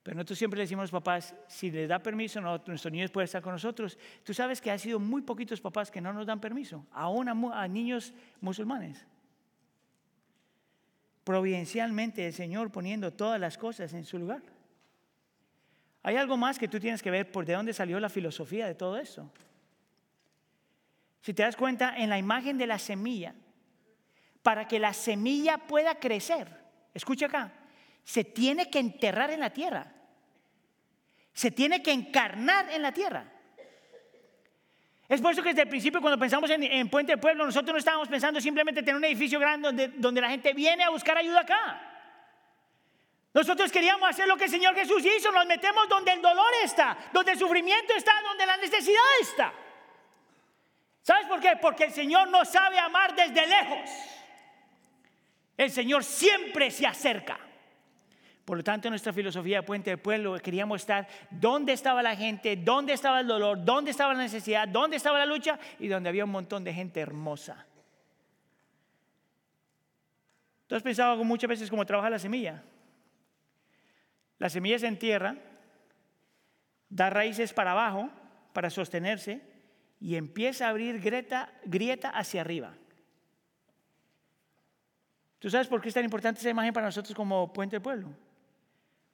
Pero 0.08 0.16
nosotros 0.16 0.40
siempre 0.40 0.58
le 0.58 0.64
decimos 0.64 0.84
a 0.84 0.86
los 0.86 0.92
papás, 0.92 1.36
si 1.50 1.70
les 1.70 1.90
da 1.90 2.00
permiso, 2.00 2.40
nuestros 2.40 2.90
niños 2.94 3.12
pueden 3.12 3.26
estar 3.26 3.42
con 3.42 3.52
nosotros. 3.52 3.98
Tú 4.24 4.34
sabes 4.34 4.62
que 4.62 4.72
ha 4.72 4.80
sido 4.80 5.02
muy 5.02 5.22
poquitos 5.22 5.60
papás 5.60 5.92
que 5.92 6.00
no 6.00 6.14
nos 6.14 6.26
dan 6.26 6.40
permiso, 6.40 6.88
aún 6.94 7.28
a, 7.28 7.62
a 7.62 7.68
niños 7.68 8.14
musulmanes. 8.40 9.06
Providencialmente 11.26 12.26
el 12.26 12.32
Señor 12.32 12.72
poniendo 12.72 13.12
todas 13.12 13.38
las 13.38 13.58
cosas 13.58 13.92
en 13.92 14.06
su 14.06 14.18
lugar. 14.18 14.42
Hay 16.04 16.16
algo 16.16 16.38
más 16.38 16.58
que 16.58 16.70
tú 16.70 16.80
tienes 16.80 17.04
que 17.04 17.12
ver 17.12 17.30
por 17.30 17.46
de 17.46 17.56
dónde 17.56 17.74
salió 17.74 18.00
la 18.00 18.08
filosofía 18.08 18.66
de 18.66 18.76
todo 18.76 18.98
eso. 18.98 19.30
si 21.20 21.34
te 21.34 21.44
das 21.44 21.58
cuenta, 21.58 21.98
en 21.98 22.10
la 22.10 22.18
imagen 22.18 22.58
de 22.58 22.68
la 22.68 22.80
semilla, 22.80 23.36
para 24.42 24.70
que 24.70 24.80
la 24.80 24.94
semilla 24.94 25.58
pueda 25.58 25.96
crecer, 25.96 26.48
escucha 26.94 27.26
acá, 27.26 27.52
se 28.06 28.24
tiene 28.24 28.70
que 28.70 28.80
enterrar 28.80 29.32
en 29.32 29.42
la 29.42 29.50
tierra, 29.50 29.96
se 31.38 31.52
tiene 31.52 31.84
que 31.84 31.92
encarnar 31.92 32.72
en 32.72 32.82
la 32.82 32.92
tierra. 32.92 33.24
Es 35.08 35.22
por 35.22 35.32
eso 35.32 35.44
que 35.44 35.50
desde 35.50 35.62
el 35.62 35.70
principio 35.70 36.02
cuando 36.02 36.18
pensamos 36.18 36.50
en, 36.50 36.90
Puente 36.90 37.12
del 37.12 37.20
Pueblo, 37.20 37.46
nosotros 37.46 37.74
no 37.74 37.78
estábamos 37.78 38.08
pensando 38.08 38.42
simplemente 38.42 38.82
tener 38.82 38.96
un 38.96 39.06
edificio 39.06 39.40
grande 39.40 39.68
donde, 39.68 39.88
donde 39.90 40.20
la 40.20 40.32
gente 40.32 40.54
viene 40.54 40.84
a 40.84 40.90
buscar 40.90 41.16
ayuda 41.16 41.42
acá. 41.42 41.80
Nosotros 43.36 43.72
queríamos 43.72 44.10
hacer 44.10 44.28
lo 44.28 44.36
que 44.36 44.46
el 44.46 44.50
Señor 44.50 44.74
Jesús 44.74 45.06
hizo, 45.06 45.32
nos 45.32 45.46
metemos 45.46 45.88
donde 45.88 46.12
el 46.12 46.24
dolor 46.24 46.52
está, 46.64 46.98
donde 47.14 47.34
el 47.34 47.38
sufrimiento 47.38 47.94
está, 47.94 48.14
donde 48.24 48.44
la 48.44 48.58
necesidad 48.58 49.04
está. 49.22 49.54
¿Sabes 51.04 51.28
por 51.28 51.40
qué? 51.40 51.56
Porque 51.62 51.84
el 51.84 51.94
Señor 51.94 52.30
no 52.30 52.44
sabe 52.46 52.80
amar 52.80 53.14
desde 53.14 53.46
lejos. 53.46 53.92
El 55.56 55.70
Señor 55.70 56.04
siempre 56.04 56.72
se 56.72 56.88
acerca. 56.88 57.38
Por 58.48 58.56
lo 58.56 58.64
tanto, 58.64 58.90
nuestra 58.90 59.12
filosofía 59.12 59.58
de 59.58 59.64
Puente 59.64 59.90
del 59.90 60.00
Pueblo 60.00 60.40
queríamos 60.40 60.80
estar 60.80 61.06
donde 61.30 61.74
estaba 61.74 62.02
la 62.02 62.16
gente, 62.16 62.56
dónde 62.56 62.94
estaba 62.94 63.20
el 63.20 63.28
dolor, 63.28 63.66
dónde 63.66 63.92
estaba 63.92 64.14
la 64.14 64.22
necesidad, 64.22 64.66
dónde 64.70 64.96
estaba 64.96 65.20
la 65.20 65.26
lucha 65.26 65.60
y 65.80 65.90
donde 65.90 66.08
había 66.08 66.24
un 66.24 66.32
montón 66.32 66.64
de 66.64 66.74
gente 66.74 67.02
hermosa. 67.02 67.66
¿Tú 70.66 70.76
has 70.76 70.82
pensado 70.82 71.22
muchas 71.26 71.50
veces 71.50 71.70
cómo 71.70 71.86
trabaja 71.86 72.10
la 72.10 72.20
semilla? 72.20 72.64
La 74.40 74.50
semilla 74.50 74.80
se 74.80 74.88
entierra, 74.88 75.36
da 76.88 77.10
raíces 77.10 77.52
para 77.52 77.74
abajo 77.74 78.10
para 78.54 78.70
sostenerse 78.70 79.42
y 80.00 80.16
empieza 80.16 80.68
a 80.68 80.70
abrir 80.70 81.02
grieta, 81.02 81.52
grieta 81.66 82.12
hacia 82.12 82.40
arriba. 82.40 82.74
¿Tú 85.38 85.50
sabes 85.50 85.68
por 85.68 85.82
qué 85.82 85.90
es 85.90 85.94
tan 85.94 86.06
importante 86.06 86.40
esa 86.40 86.50
imagen 86.50 86.72
para 86.72 86.86
nosotros 86.86 87.14
como 87.14 87.52
Puente 87.52 87.76
del 87.76 87.82
Pueblo? 87.82 88.27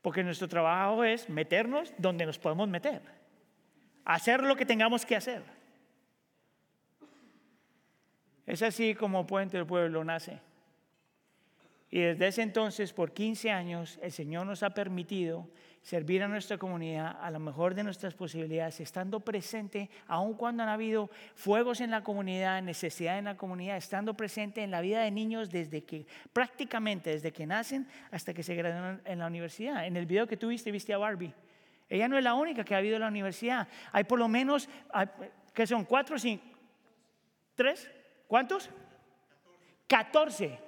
Porque 0.04 0.24
nuestro 0.24 0.48
trabajo 0.48 1.04
es 1.04 1.30
meternos 1.30 1.92
donde 1.98 2.28
nos 2.28 2.38
podemos 2.38 2.68
meter. 2.70 3.02
Hacer 4.06 4.44
lo 4.44 4.56
que 4.56 4.66
tengamos 4.66 5.06
que 5.06 5.16
hacer. 5.16 5.42
Es 8.46 8.62
así 8.62 8.94
como 8.94 9.26
Puente 9.26 9.58
del 9.58 9.66
Pueblo 9.66 10.04
nace. 10.04 10.40
Y 11.90 12.02
desde 12.02 12.28
ese 12.28 12.42
entonces, 12.42 12.92
por 12.92 13.14
15 13.14 13.50
años, 13.50 13.98
el 14.02 14.12
Señor 14.12 14.46
nos 14.46 14.62
ha 14.62 14.72
permitido 14.72 15.48
servir 15.84 16.24
a 16.24 16.30
nuestra 16.30 16.58
comunidad 16.58 17.18
a 17.22 17.30
lo 17.30 17.40
mejor 17.40 17.76
de 17.76 17.84
nuestras 17.84 18.14
posibilidades, 18.14 18.80
estando 18.80 19.20
presente, 19.20 19.90
aun 20.08 20.34
cuando 20.34 20.64
han 20.64 20.70
habido 20.70 21.10
fuegos 21.36 21.82
en 21.82 21.92
la 21.92 22.04
comunidad, 22.04 22.62
necesidad 22.64 23.20
en 23.20 23.26
la 23.26 23.36
comunidad, 23.36 23.76
estando 23.76 24.14
presente 24.16 24.64
en 24.64 24.72
la 24.72 24.80
vida 24.80 25.02
de 25.02 25.12
niños 25.12 25.52
desde 25.52 25.84
que, 25.84 26.08
prácticamente 26.32 27.10
desde 27.10 27.34
que 27.34 27.46
nacen 27.46 27.86
hasta 28.12 28.34
que 28.34 28.44
se 28.44 28.56
gradúan 28.56 29.02
en 29.04 29.20
la 29.20 29.28
universidad. 29.28 29.86
En 29.86 29.98
el 29.98 30.06
video 30.06 30.26
que 30.26 30.38
tuviste, 30.38 30.72
viste 30.72 30.94
a 30.94 30.98
Barbie. 30.98 31.34
Ella 31.90 32.08
no 32.08 32.18
es 32.18 32.24
la 32.24 32.34
única 32.34 32.64
que 32.64 32.74
ha 32.74 32.78
habido 32.78 32.96
en 32.96 33.02
la 33.02 33.10
universidad. 33.10 33.68
Hay 33.92 34.06
por 34.06 34.18
lo 34.18 34.30
menos, 34.30 34.70
¿qué 35.54 35.68
son? 35.68 35.84
¿Cuatro, 35.84 36.18
cinco? 36.18 36.46
¿Tres? 37.56 37.92
¿Cuántos? 38.26 38.70
14. 39.88 40.60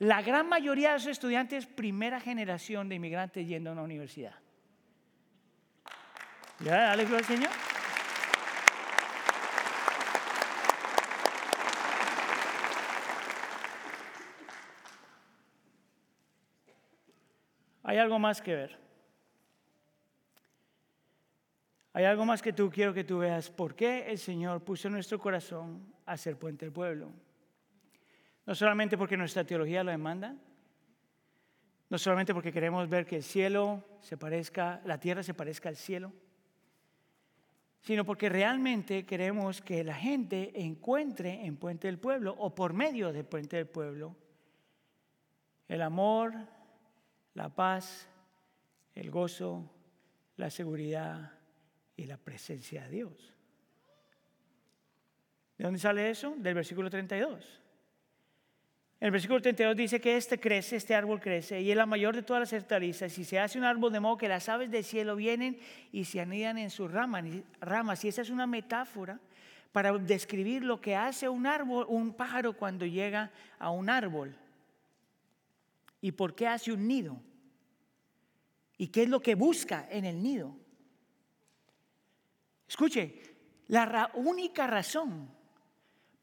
La 0.00 0.20
gran 0.20 0.48
mayoría 0.48 0.90
de 0.90 0.96
esos 0.96 1.12
estudiantes, 1.12 1.64
primera 1.64 2.18
generación 2.18 2.88
de 2.88 2.96
inmigrantes 2.96 3.46
yendo 3.46 3.70
a 3.70 3.72
una 3.72 3.82
universidad. 3.84 4.34
¿Ya? 6.60 6.96
Dale 6.96 7.02
al 7.02 7.24
Señor. 7.24 7.50
Hay 17.82 17.98
algo 17.98 18.18
más 18.18 18.40
que 18.40 18.54
ver. 18.54 18.78
Hay 21.92 22.04
algo 22.04 22.24
más 22.24 22.42
que 22.42 22.52
tú 22.52 22.70
quiero 22.70 22.92
que 22.92 23.04
tú 23.04 23.18
veas. 23.18 23.50
¿Por 23.50 23.74
qué 23.74 24.10
el 24.10 24.18
Señor 24.18 24.64
puso 24.64 24.90
nuestro 24.90 25.18
corazón 25.18 25.94
a 26.06 26.16
ser 26.16 26.36
puente 26.36 26.64
del 26.64 26.72
pueblo? 26.72 27.12
No 28.46 28.54
solamente 28.54 28.98
porque 28.98 29.16
nuestra 29.16 29.44
teología 29.44 29.84
lo 29.84 29.90
demanda, 29.90 30.34
no 31.88 31.98
solamente 31.98 32.34
porque 32.34 32.52
queremos 32.52 32.88
ver 32.88 33.06
que 33.06 33.16
el 33.16 33.22
cielo 33.22 33.84
se 34.00 34.16
parezca, 34.16 34.80
la 34.84 34.98
tierra 34.98 35.22
se 35.22 35.34
parezca 35.34 35.68
al 35.68 35.76
cielo, 35.76 36.12
sino 37.84 38.04
porque 38.06 38.30
realmente 38.30 39.04
queremos 39.04 39.60
que 39.60 39.84
la 39.84 39.94
gente 39.94 40.52
encuentre 40.54 41.44
en 41.44 41.56
Puente 41.56 41.86
del 41.86 41.98
Pueblo 41.98 42.34
o 42.38 42.54
por 42.54 42.72
medio 42.72 43.12
de 43.12 43.24
Puente 43.24 43.56
del 43.56 43.66
Pueblo 43.66 44.16
el 45.68 45.82
amor, 45.82 46.34
la 47.34 47.54
paz, 47.54 48.08
el 48.94 49.10
gozo, 49.10 49.70
la 50.36 50.50
seguridad 50.50 51.32
y 51.96 52.04
la 52.04 52.16
presencia 52.16 52.84
de 52.84 52.90
Dios. 52.90 53.34
¿De 55.58 55.64
dónde 55.64 55.78
sale 55.78 56.10
eso? 56.10 56.34
Del 56.38 56.54
versículo 56.54 56.88
32. 56.88 57.63
El 59.04 59.10
versículo 59.10 59.42
32 59.42 59.76
dice 59.76 60.00
que 60.00 60.16
este 60.16 60.40
crece, 60.40 60.76
este 60.76 60.94
árbol 60.94 61.20
crece, 61.20 61.60
y 61.60 61.70
es 61.70 61.76
la 61.76 61.84
mayor 61.84 62.16
de 62.16 62.22
todas 62.22 62.40
las 62.40 62.52
hortalizas, 62.54 63.18
y 63.18 63.24
se 63.26 63.38
hace 63.38 63.58
un 63.58 63.64
árbol 63.64 63.92
de 63.92 64.00
modo 64.00 64.16
que 64.16 64.28
las 64.28 64.48
aves 64.48 64.70
del 64.70 64.82
cielo 64.82 65.14
vienen 65.14 65.58
y 65.92 66.06
se 66.06 66.22
anidan 66.22 66.56
en 66.56 66.70
sus 66.70 66.90
ramas. 66.90 68.02
Y 68.02 68.08
esa 68.08 68.22
es 68.22 68.30
una 68.30 68.46
metáfora 68.46 69.20
para 69.72 69.92
describir 69.98 70.64
lo 70.64 70.80
que 70.80 70.96
hace 70.96 71.28
un 71.28 71.46
árbol, 71.46 71.84
un 71.90 72.14
pájaro 72.14 72.54
cuando 72.54 72.86
llega 72.86 73.30
a 73.58 73.68
un 73.68 73.90
árbol. 73.90 74.34
¿Y 76.00 76.12
por 76.12 76.34
qué 76.34 76.46
hace 76.46 76.72
un 76.72 76.88
nido? 76.88 77.20
¿Y 78.78 78.86
qué 78.86 79.02
es 79.02 79.10
lo 79.10 79.20
que 79.20 79.34
busca 79.34 79.86
en 79.90 80.06
el 80.06 80.22
nido? 80.22 80.56
Escuche, 82.66 83.20
la 83.68 84.10
única 84.14 84.66
razón 84.66 85.28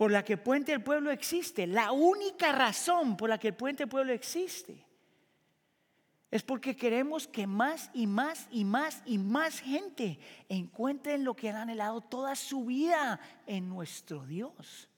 por 0.01 0.11
la 0.11 0.25
que 0.25 0.35
Puente 0.35 0.71
del 0.71 0.81
Pueblo 0.81 1.11
existe, 1.11 1.67
la 1.67 1.91
única 1.91 2.51
razón 2.51 3.15
por 3.15 3.29
la 3.29 3.37
que 3.37 3.49
el 3.49 3.53
Puente 3.53 3.83
del 3.83 3.89
Pueblo 3.89 4.11
existe, 4.11 4.83
es 6.31 6.41
porque 6.41 6.75
queremos 6.75 7.27
que 7.27 7.45
más 7.45 7.91
y 7.93 8.07
más 8.07 8.47
y 8.49 8.65
más 8.65 9.03
y 9.05 9.19
más 9.19 9.59
gente 9.59 10.17
encuentren 10.49 11.23
lo 11.23 11.35
que 11.35 11.49
han 11.49 11.57
anhelado 11.57 12.01
toda 12.01 12.35
su 12.35 12.65
vida 12.65 13.19
en 13.45 13.69
nuestro 13.69 14.25
Dios. 14.25 14.89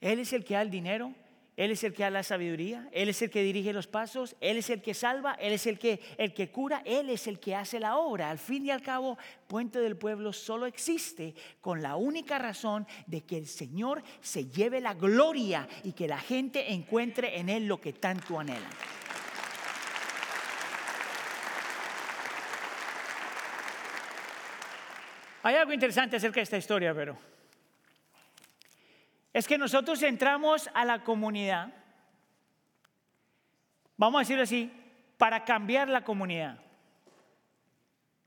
Él 0.00 0.18
es 0.18 0.32
el 0.32 0.42
que 0.42 0.54
da 0.54 0.62
el 0.62 0.70
dinero, 0.70 1.14
él 1.54 1.70
es 1.70 1.84
el 1.84 1.92
que 1.92 2.02
da 2.02 2.10
la 2.10 2.22
sabiduría, 2.22 2.88
Él 2.92 3.10
es 3.10 3.20
el 3.20 3.28
que 3.28 3.42
dirige 3.42 3.74
los 3.74 3.86
pasos, 3.86 4.36
Él 4.40 4.56
es 4.56 4.70
el 4.70 4.80
que 4.80 4.94
salva, 4.94 5.34
Él 5.34 5.52
es 5.52 5.66
el 5.66 5.78
que, 5.78 6.00
el 6.16 6.32
que 6.32 6.50
cura, 6.50 6.80
Él 6.86 7.10
es 7.10 7.26
el 7.26 7.38
que 7.40 7.54
hace 7.54 7.78
la 7.78 7.98
obra. 7.98 8.30
Al 8.30 8.38
fin 8.38 8.64
y 8.64 8.70
al 8.70 8.80
cabo, 8.80 9.18
Puente 9.48 9.78
del 9.78 9.98
Pueblo 9.98 10.32
solo 10.32 10.64
existe 10.64 11.34
con 11.60 11.82
la 11.82 11.96
única 11.96 12.38
razón 12.38 12.86
de 13.06 13.20
que 13.20 13.36
el 13.36 13.46
Señor 13.46 14.02
se 14.22 14.46
lleve 14.46 14.80
la 14.80 14.94
gloria 14.94 15.68
y 15.84 15.92
que 15.92 16.08
la 16.08 16.18
gente 16.18 16.72
encuentre 16.72 17.38
en 17.38 17.50
Él 17.50 17.66
lo 17.66 17.78
que 17.78 17.92
tanto 17.92 18.40
anhela. 18.40 18.70
Hay 25.42 25.56
algo 25.56 25.72
interesante 25.74 26.16
acerca 26.16 26.36
de 26.36 26.44
esta 26.44 26.56
historia, 26.56 26.94
pero 26.94 27.31
es 29.32 29.46
que 29.46 29.58
nosotros 29.58 30.02
entramos 30.02 30.68
a 30.74 30.84
la 30.84 31.04
comunidad, 31.04 31.72
vamos 33.96 34.18
a 34.18 34.22
decirlo 34.22 34.42
así, 34.42 34.70
para 35.16 35.44
cambiar 35.44 35.88
la 35.88 36.04
comunidad 36.04 36.58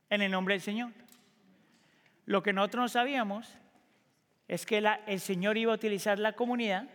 en 0.09 0.21
el 0.21 0.31
nombre 0.31 0.55
del 0.55 0.61
Señor. 0.61 0.91
Lo 2.25 2.41
que 2.41 2.53
nosotros 2.53 2.81
no 2.81 2.89
sabíamos 2.89 3.57
es 4.47 4.65
que 4.65 4.83
el 5.05 5.19
Señor 5.19 5.57
iba 5.57 5.71
a 5.71 5.75
utilizar 5.75 6.17
la 6.17 6.33
comunidad 6.33 6.87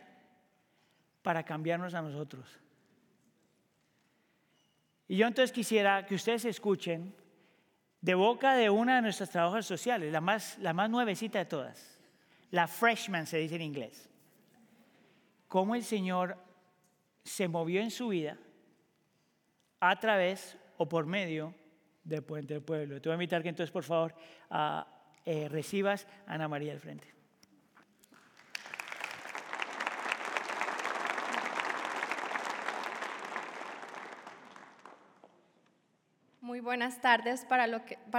para 1.22 1.45
cambiarnos 1.45 1.95
a 1.95 2.03
nosotros. 2.03 2.59
Y 5.07 5.16
yo 5.16 5.26
entonces 5.26 5.53
quisiera 5.53 6.07
que 6.07 6.14
ustedes 6.14 6.45
escuchen 6.45 7.14
de 8.01 8.14
boca 8.14 8.55
de 8.55 8.70
una 8.70 8.97
de 8.97 9.03
nuestras 9.03 9.30
trabajadoras 9.30 9.66
sociales, 9.66 10.12
la 10.12 10.20
más, 10.20 10.59
la 10.59 10.72
más 10.72 10.89
nuevecita 10.89 11.39
de 11.39 11.45
todas. 11.45 11.99
La 12.51 12.66
freshman 12.66 13.26
se 13.26 13.38
dice 13.38 13.57
en 13.57 13.62
inglés. 13.62 14.09
Cómo 15.48 15.74
el 15.74 15.84
Señor 15.84 16.36
se 17.24 17.48
movió 17.48 17.80
en 17.80 17.90
su 17.90 18.09
vida 18.09 18.38
a 19.80 19.98
través 19.98 20.57
o 20.76 20.88
por 20.88 21.07
medio 21.07 21.55
del 22.05 22.22
puente 22.22 22.55
del 22.55 22.62
pueblo. 22.62 23.01
Te 23.01 23.09
voy 23.09 23.14
a 23.14 23.16
invitar 23.16 23.42
que 23.42 23.48
entonces, 23.48 23.70
por 23.70 23.84
favor, 23.84 24.14
eh, 25.24 25.48
recibas 25.48 26.07
a 26.26 26.34
Ana 26.34 26.48
María 26.48 26.72
al 26.72 26.80
frente. 26.80 27.20
Muy 36.61 36.67
buenas 36.67 37.01
tardes. 37.01 37.47
Para, 37.47 37.67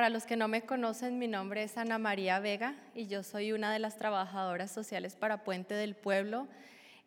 los 0.09 0.23
que 0.25 0.35
no 0.35 0.47
me 0.47 0.63
conocen, 0.63 1.19
mi 1.19 1.27
nombre 1.27 1.61
es 1.61 1.77
Ana 1.77 1.99
María 1.99 2.39
Vega 2.39 2.73
y 2.95 3.05
yo 3.05 3.21
soy 3.21 3.51
una 3.51 3.71
de 3.71 3.77
las 3.77 3.99
trabajadoras 3.99 4.71
sociales 4.71 5.15
para 5.15 5.43
Puente 5.43 5.75
del 5.75 5.93
Pueblo. 5.93 6.47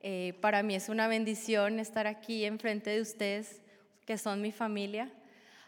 Eh, 0.00 0.38
para 0.40 0.62
mí 0.62 0.76
es 0.76 0.88
una 0.88 1.08
bendición 1.08 1.80
estar 1.80 2.06
aquí 2.06 2.44
enfrente 2.44 2.90
de 2.90 3.00
ustedes, 3.00 3.62
que 4.06 4.16
son 4.16 4.42
mi 4.42 4.52
familia. 4.52 5.10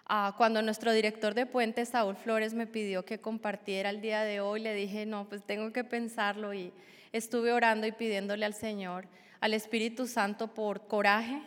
Ah, 0.06 0.36
cuando 0.38 0.62
nuestro 0.62 0.92
director 0.92 1.34
de 1.34 1.46
Puente, 1.46 1.84
Saúl 1.84 2.14
Flores, 2.14 2.54
me 2.54 2.68
pidió 2.68 3.04
que 3.04 3.18
compartiera 3.18 3.90
el 3.90 4.00
día 4.00 4.22
de 4.22 4.40
hoy, 4.40 4.60
le 4.60 4.72
dije, 4.72 5.04
no, 5.04 5.28
pues 5.28 5.42
tengo 5.42 5.72
que 5.72 5.82
pensarlo 5.82 6.54
y 6.54 6.72
estuve 7.10 7.52
orando 7.52 7.88
y 7.88 7.92
pidiéndole 7.92 8.46
al 8.46 8.54
Señor, 8.54 9.08
al 9.40 9.52
Espíritu 9.52 10.06
Santo 10.06 10.46
por 10.46 10.86
coraje, 10.86 11.42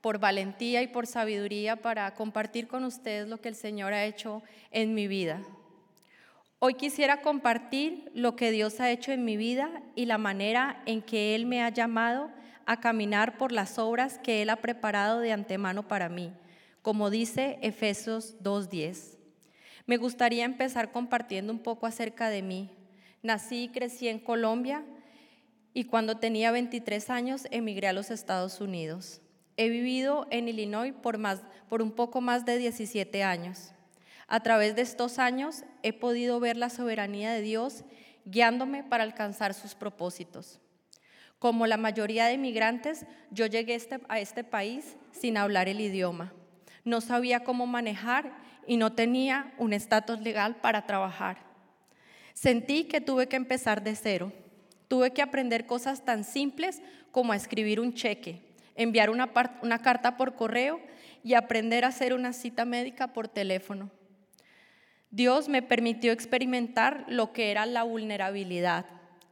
por 0.00 0.18
valentía 0.18 0.82
y 0.82 0.88
por 0.88 1.06
sabiduría 1.06 1.76
para 1.76 2.14
compartir 2.14 2.66
con 2.66 2.84
ustedes 2.84 3.28
lo 3.28 3.40
que 3.40 3.48
el 3.48 3.54
Señor 3.54 3.92
ha 3.92 4.04
hecho 4.04 4.42
en 4.70 4.94
mi 4.94 5.06
vida. 5.06 5.42
Hoy 6.58 6.74
quisiera 6.74 7.22
compartir 7.22 8.10
lo 8.14 8.36
que 8.36 8.50
Dios 8.50 8.80
ha 8.80 8.90
hecho 8.90 9.12
en 9.12 9.24
mi 9.24 9.36
vida 9.36 9.82
y 9.94 10.04
la 10.04 10.18
manera 10.18 10.82
en 10.84 11.00
que 11.00 11.34
Él 11.34 11.46
me 11.46 11.62
ha 11.62 11.70
llamado 11.70 12.30
a 12.66 12.80
caminar 12.80 13.38
por 13.38 13.50
las 13.50 13.78
obras 13.78 14.18
que 14.18 14.42
Él 14.42 14.50
ha 14.50 14.56
preparado 14.56 15.20
de 15.20 15.32
antemano 15.32 15.88
para 15.88 16.08
mí, 16.08 16.32
como 16.82 17.08
dice 17.08 17.58
Efesios 17.62 18.36
2.10. 18.42 19.16
Me 19.86 19.96
gustaría 19.96 20.44
empezar 20.44 20.92
compartiendo 20.92 21.52
un 21.52 21.60
poco 21.60 21.86
acerca 21.86 22.28
de 22.28 22.42
mí. 22.42 22.70
Nací 23.22 23.64
y 23.64 23.68
crecí 23.70 24.08
en 24.08 24.18
Colombia 24.18 24.84
y 25.72 25.84
cuando 25.84 26.18
tenía 26.18 26.52
23 26.52 27.10
años 27.10 27.48
emigré 27.50 27.88
a 27.88 27.92
los 27.92 28.10
Estados 28.10 28.60
Unidos. 28.60 29.20
He 29.62 29.68
vivido 29.68 30.26
en 30.30 30.48
Illinois 30.48 30.94
por, 31.02 31.18
más, 31.18 31.42
por 31.68 31.82
un 31.82 31.92
poco 31.92 32.22
más 32.22 32.46
de 32.46 32.56
17 32.56 33.22
años. 33.22 33.72
A 34.26 34.40
través 34.40 34.74
de 34.74 34.80
estos 34.80 35.18
años 35.18 35.64
he 35.82 35.92
podido 35.92 36.40
ver 36.40 36.56
la 36.56 36.70
soberanía 36.70 37.30
de 37.30 37.42
Dios 37.42 37.84
guiándome 38.24 38.84
para 38.84 39.02
alcanzar 39.02 39.52
sus 39.52 39.74
propósitos. 39.74 40.60
Como 41.38 41.66
la 41.66 41.76
mayoría 41.76 42.24
de 42.24 42.38
migrantes, 42.38 43.04
yo 43.30 43.44
llegué 43.44 43.74
este, 43.74 44.00
a 44.08 44.18
este 44.18 44.44
país 44.44 44.96
sin 45.12 45.36
hablar 45.36 45.68
el 45.68 45.82
idioma. 45.82 46.32
No 46.82 47.02
sabía 47.02 47.44
cómo 47.44 47.66
manejar 47.66 48.32
y 48.66 48.78
no 48.78 48.94
tenía 48.94 49.52
un 49.58 49.74
estatus 49.74 50.20
legal 50.20 50.56
para 50.62 50.86
trabajar. 50.86 51.36
Sentí 52.32 52.84
que 52.84 53.02
tuve 53.02 53.28
que 53.28 53.36
empezar 53.36 53.82
de 53.82 53.94
cero. 53.94 54.32
Tuve 54.88 55.10
que 55.10 55.20
aprender 55.20 55.66
cosas 55.66 56.02
tan 56.02 56.24
simples 56.24 56.80
como 57.12 57.34
escribir 57.34 57.78
un 57.78 57.92
cheque, 57.92 58.48
enviar 58.80 59.10
una, 59.10 59.28
carta 59.82 60.16
por 60.16 60.34
correo 60.36 60.80
y 61.22 61.34
aprender 61.34 61.84
a 61.84 61.88
hacer 61.88 62.14
una 62.14 62.32
cita 62.32 62.64
médica 62.64 63.08
por 63.12 63.28
teléfono. 63.28 63.90
Dios 65.10 65.50
me 65.50 65.60
permitió 65.60 66.12
experimentar 66.12 67.04
lo 67.06 67.32
que 67.32 67.50
era 67.50 67.66
la 67.66 67.82
vulnerabilidad 67.82 68.86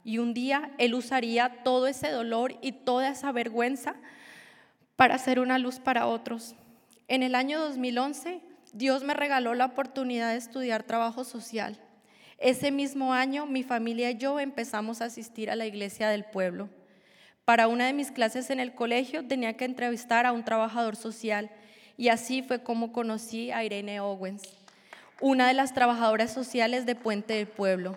y 0.05 0.19
un 0.19 0.35
día 0.35 0.73
Él 0.77 0.93
usaría 0.95 1.63
todo 1.65 1.87
ese 1.87 2.11
dolor 2.11 2.57
y 2.61 2.73
toda 2.73 3.09
esa 3.09 3.33
vergüenza 3.33 3.95
para 4.97 5.15
hacer 5.15 5.41
una 5.41 5.59
luz 5.59 5.81
para 5.81 6.07
otros. 6.07 6.55
En 7.07 7.23
el 7.23 7.35
año 7.35 7.59
2011, 7.59 8.43
Dios 8.75 9.03
me 9.03 9.15
regaló 9.15 9.55
la 9.55 9.65
oportunidad 9.65 10.33
de 10.33 10.37
estudiar 10.37 10.83
trabajo 10.83 11.25
social. 11.25 11.81
Ese 12.37 12.71
mismo 12.71 13.15
año, 13.15 13.47
mi 13.47 13.63
familia 13.63 14.11
y 14.11 14.19
yo 14.19 14.41
empezamos 14.41 15.01
a 15.01 15.07
asistir 15.07 15.51
a 15.51 15.57
la 15.57 15.65
iglesia 15.65 16.11
del 16.11 16.25
pueblo. 16.25 16.69
Para 17.49 17.67
una 17.67 17.87
de 17.87 17.95
mis 17.95 18.11
clases 18.11 18.51
en 18.51 18.61
el 18.61 18.75
colegio 18.75 19.27
tenía 19.27 19.55
que 19.55 19.65
entrevistar 19.65 20.27
a 20.27 20.33
un 20.33 20.45
trabajador 20.45 20.97
social 20.97 21.49
y 21.97 22.11
así 22.11 22.43
fue 22.43 22.63
como 22.63 22.93
conocí 22.93 23.51
a 23.51 23.65
Irene 23.65 24.01
Owens, 24.01 24.43
una 25.23 25.49
de 25.49 25.55
las 25.55 25.73
trabajadoras 25.73 26.31
sociales 26.31 26.85
de 26.85 26.95
Puente 26.95 27.33
del 27.33 27.49
Pueblo. 27.49 27.97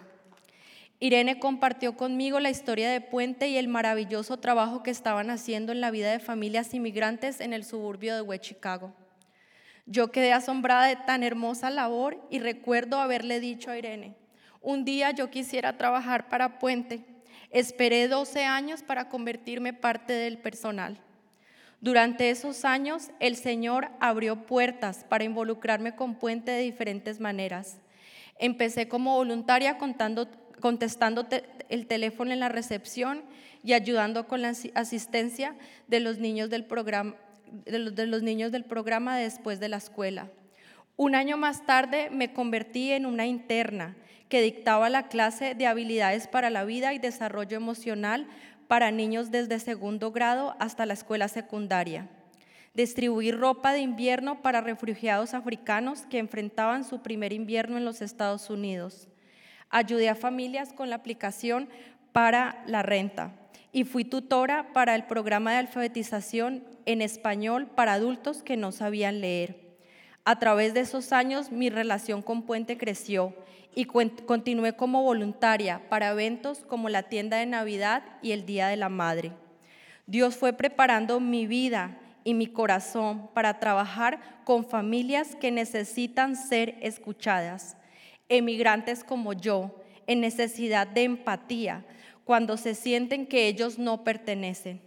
Irene 1.01 1.37
compartió 1.37 1.97
conmigo 1.97 2.39
la 2.39 2.49
historia 2.49 2.89
de 2.89 3.01
Puente 3.01 3.49
y 3.49 3.57
el 3.57 3.67
maravilloso 3.67 4.37
trabajo 4.37 4.83
que 4.83 4.91
estaban 4.91 5.29
haciendo 5.29 5.73
en 5.73 5.81
la 5.81 5.91
vida 5.91 6.13
de 6.13 6.19
familias 6.21 6.73
inmigrantes 6.73 7.41
en 7.41 7.51
el 7.51 7.65
suburbio 7.65 8.15
de 8.15 8.21
West 8.21 8.45
Chicago. 8.45 8.93
Yo 9.85 10.13
quedé 10.13 10.31
asombrada 10.31 10.85
de 10.85 10.95
tan 10.95 11.23
hermosa 11.23 11.69
labor 11.69 12.25
y 12.29 12.39
recuerdo 12.39 13.01
haberle 13.01 13.41
dicho 13.41 13.69
a 13.69 13.77
Irene, 13.77 14.15
un 14.61 14.85
día 14.85 15.11
yo 15.11 15.29
quisiera 15.29 15.75
trabajar 15.75 16.29
para 16.29 16.57
Puente 16.57 17.10
Esperé 17.51 18.07
12 18.07 18.45
años 18.45 18.81
para 18.81 19.09
convertirme 19.09 19.73
parte 19.73 20.13
del 20.13 20.37
personal. 20.37 20.97
Durante 21.81 22.29
esos 22.29 22.63
años, 22.63 23.11
el 23.19 23.35
Señor 23.35 23.89
abrió 23.99 24.45
puertas 24.45 25.03
para 25.03 25.25
involucrarme 25.25 25.95
con 25.95 26.15
Puente 26.15 26.51
de 26.51 26.61
diferentes 26.61 27.19
maneras. 27.19 27.79
Empecé 28.39 28.87
como 28.87 29.15
voluntaria 29.15 29.77
contestando 30.61 31.27
el 31.69 31.87
teléfono 31.87 32.31
en 32.31 32.39
la 32.39 32.49
recepción 32.49 33.21
y 33.63 33.73
ayudando 33.73 34.27
con 34.27 34.41
la 34.41 34.53
asistencia 34.75 35.55
de 35.87 35.99
los 35.99 36.19
niños 36.19 36.49
del 36.49 36.63
programa, 36.63 37.15
de 37.65 38.07
los 38.07 38.23
niños 38.23 38.51
del 38.51 38.63
programa 38.63 39.17
después 39.17 39.59
de 39.59 39.69
la 39.69 39.77
escuela. 39.77 40.29
Un 40.95 41.15
año 41.15 41.35
más 41.35 41.65
tarde 41.65 42.09
me 42.11 42.31
convertí 42.31 42.91
en 42.91 43.05
una 43.05 43.25
interna 43.25 43.97
que 44.31 44.41
dictaba 44.41 44.89
la 44.89 45.09
clase 45.09 45.55
de 45.55 45.67
habilidades 45.67 46.25
para 46.25 46.49
la 46.49 46.63
vida 46.63 46.93
y 46.93 46.99
desarrollo 46.99 47.57
emocional 47.57 48.27
para 48.69 48.89
niños 48.89 49.29
desde 49.29 49.59
segundo 49.59 50.13
grado 50.13 50.55
hasta 50.57 50.85
la 50.85 50.93
escuela 50.93 51.27
secundaria. 51.27 52.07
Distribuir 52.73 53.37
ropa 53.37 53.73
de 53.73 53.81
invierno 53.81 54.41
para 54.41 54.61
refugiados 54.61 55.33
africanos 55.33 56.03
que 56.09 56.17
enfrentaban 56.17 56.85
su 56.85 57.01
primer 57.01 57.33
invierno 57.33 57.77
en 57.77 57.83
los 57.83 58.01
Estados 58.01 58.49
Unidos. 58.49 59.09
Ayudé 59.69 60.07
a 60.07 60.15
familias 60.15 60.71
con 60.71 60.89
la 60.89 60.95
aplicación 60.95 61.67
para 62.13 62.63
la 62.67 62.83
renta 62.83 63.33
y 63.73 63.83
fui 63.83 64.05
tutora 64.05 64.71
para 64.71 64.95
el 64.95 65.03
programa 65.03 65.51
de 65.51 65.57
alfabetización 65.57 66.63
en 66.85 67.01
español 67.01 67.67
para 67.67 67.93
adultos 67.93 68.43
que 68.43 68.55
no 68.55 68.71
sabían 68.71 69.19
leer. 69.19 69.75
A 70.23 70.39
través 70.39 70.73
de 70.73 70.79
esos 70.79 71.11
años 71.11 71.51
mi 71.51 71.69
relación 71.69 72.21
con 72.21 72.43
Puente 72.43 72.77
creció 72.77 73.35
y 73.73 73.85
continué 73.85 74.73
como 74.73 75.03
voluntaria 75.03 75.81
para 75.89 76.11
eventos 76.11 76.59
como 76.59 76.89
la 76.89 77.03
tienda 77.03 77.37
de 77.37 77.45
Navidad 77.45 78.03
y 78.21 78.31
el 78.31 78.45
Día 78.45 78.67
de 78.67 78.75
la 78.75 78.89
Madre. 78.89 79.31
Dios 80.07 80.35
fue 80.35 80.53
preparando 80.53 81.19
mi 81.19 81.47
vida 81.47 81.97
y 82.23 82.33
mi 82.33 82.47
corazón 82.47 83.29
para 83.33 83.59
trabajar 83.59 84.41
con 84.43 84.65
familias 84.65 85.35
que 85.35 85.51
necesitan 85.51 86.35
ser 86.35 86.77
escuchadas, 86.81 87.77
emigrantes 88.29 89.03
como 89.03 89.33
yo, 89.33 89.75
en 90.07 90.19
necesidad 90.19 90.87
de 90.87 91.03
empatía, 91.03 91.85
cuando 92.25 92.57
se 92.57 92.75
sienten 92.75 93.25
que 93.25 93.47
ellos 93.47 93.79
no 93.79 94.03
pertenecen. 94.03 94.81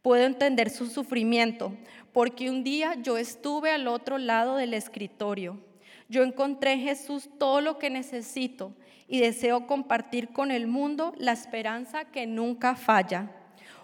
Puedo 0.00 0.24
entender 0.24 0.70
su 0.70 0.86
sufrimiento, 0.86 1.76
porque 2.12 2.50
un 2.50 2.64
día 2.64 2.94
yo 3.02 3.18
estuve 3.18 3.70
al 3.70 3.88
otro 3.88 4.18
lado 4.18 4.56
del 4.56 4.74
escritorio 4.74 5.58
yo 6.14 6.22
encontré 6.22 6.74
en 6.74 6.80
Jesús 6.80 7.28
todo 7.38 7.60
lo 7.60 7.76
que 7.76 7.90
necesito 7.90 8.72
y 9.08 9.18
deseo 9.18 9.66
compartir 9.66 10.28
con 10.28 10.52
el 10.52 10.68
mundo 10.68 11.12
la 11.18 11.32
esperanza 11.32 12.04
que 12.04 12.24
nunca 12.24 12.76
falla. 12.76 13.32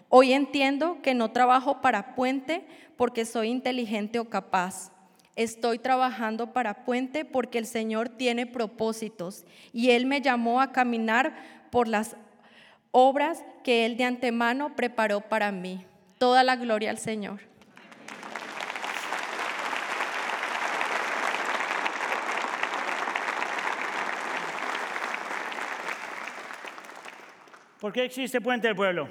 Hoy 0.09 0.33
entiendo 0.33 1.03
que 1.03 1.12
no 1.12 1.33
trabajo 1.33 1.81
para 1.81 2.14
Puente 2.14 2.64
porque 2.97 3.24
soy 3.24 3.49
inteligente 3.49 4.20
o 4.20 4.28
capaz. 4.28 4.93
Estoy 5.35 5.81
trabajando 5.81 6.53
para 6.53 6.85
Puente 6.85 7.24
porque 7.24 7.59
el 7.59 7.66
Señor 7.66 8.09
tiene 8.09 8.47
propósitos 8.47 9.45
y 9.72 9.91
Él 9.91 10.07
me 10.07 10.20
llamó 10.20 10.61
a 10.61 10.70
caminar 10.70 11.35
por 11.70 11.89
las 11.89 12.16
obras 12.93 13.45
que 13.64 13.87
Él 13.87 13.97
de 13.97 14.05
antemano 14.05 14.76
preparó 14.76 15.20
para 15.20 15.51
mí. 15.51 15.85
Toda 16.18 16.45
la 16.45 16.55
gloria 16.55 16.91
al 16.91 16.99
Señor. 16.99 17.49
¿Por 27.81 27.95
qué 27.95 28.05
existe 28.05 28.43
Puente 28.43 28.66
del 28.66 28.76
Pueblo? 28.76 29.09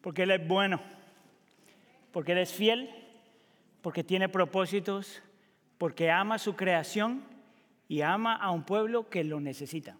Porque 0.00 0.22
Él 0.22 0.30
es 0.30 0.48
bueno, 0.48 0.80
porque 2.12 2.32
Él 2.32 2.38
es 2.38 2.52
fiel, 2.52 2.88
porque 3.82 4.02
tiene 4.02 4.30
propósitos, 4.30 5.22
porque 5.76 6.10
ama 6.10 6.38
su 6.38 6.56
creación 6.56 7.22
y 7.88 8.00
ama 8.00 8.34
a 8.36 8.50
un 8.50 8.64
pueblo 8.64 9.10
que 9.10 9.22
lo 9.22 9.38
necesita. 9.38 9.98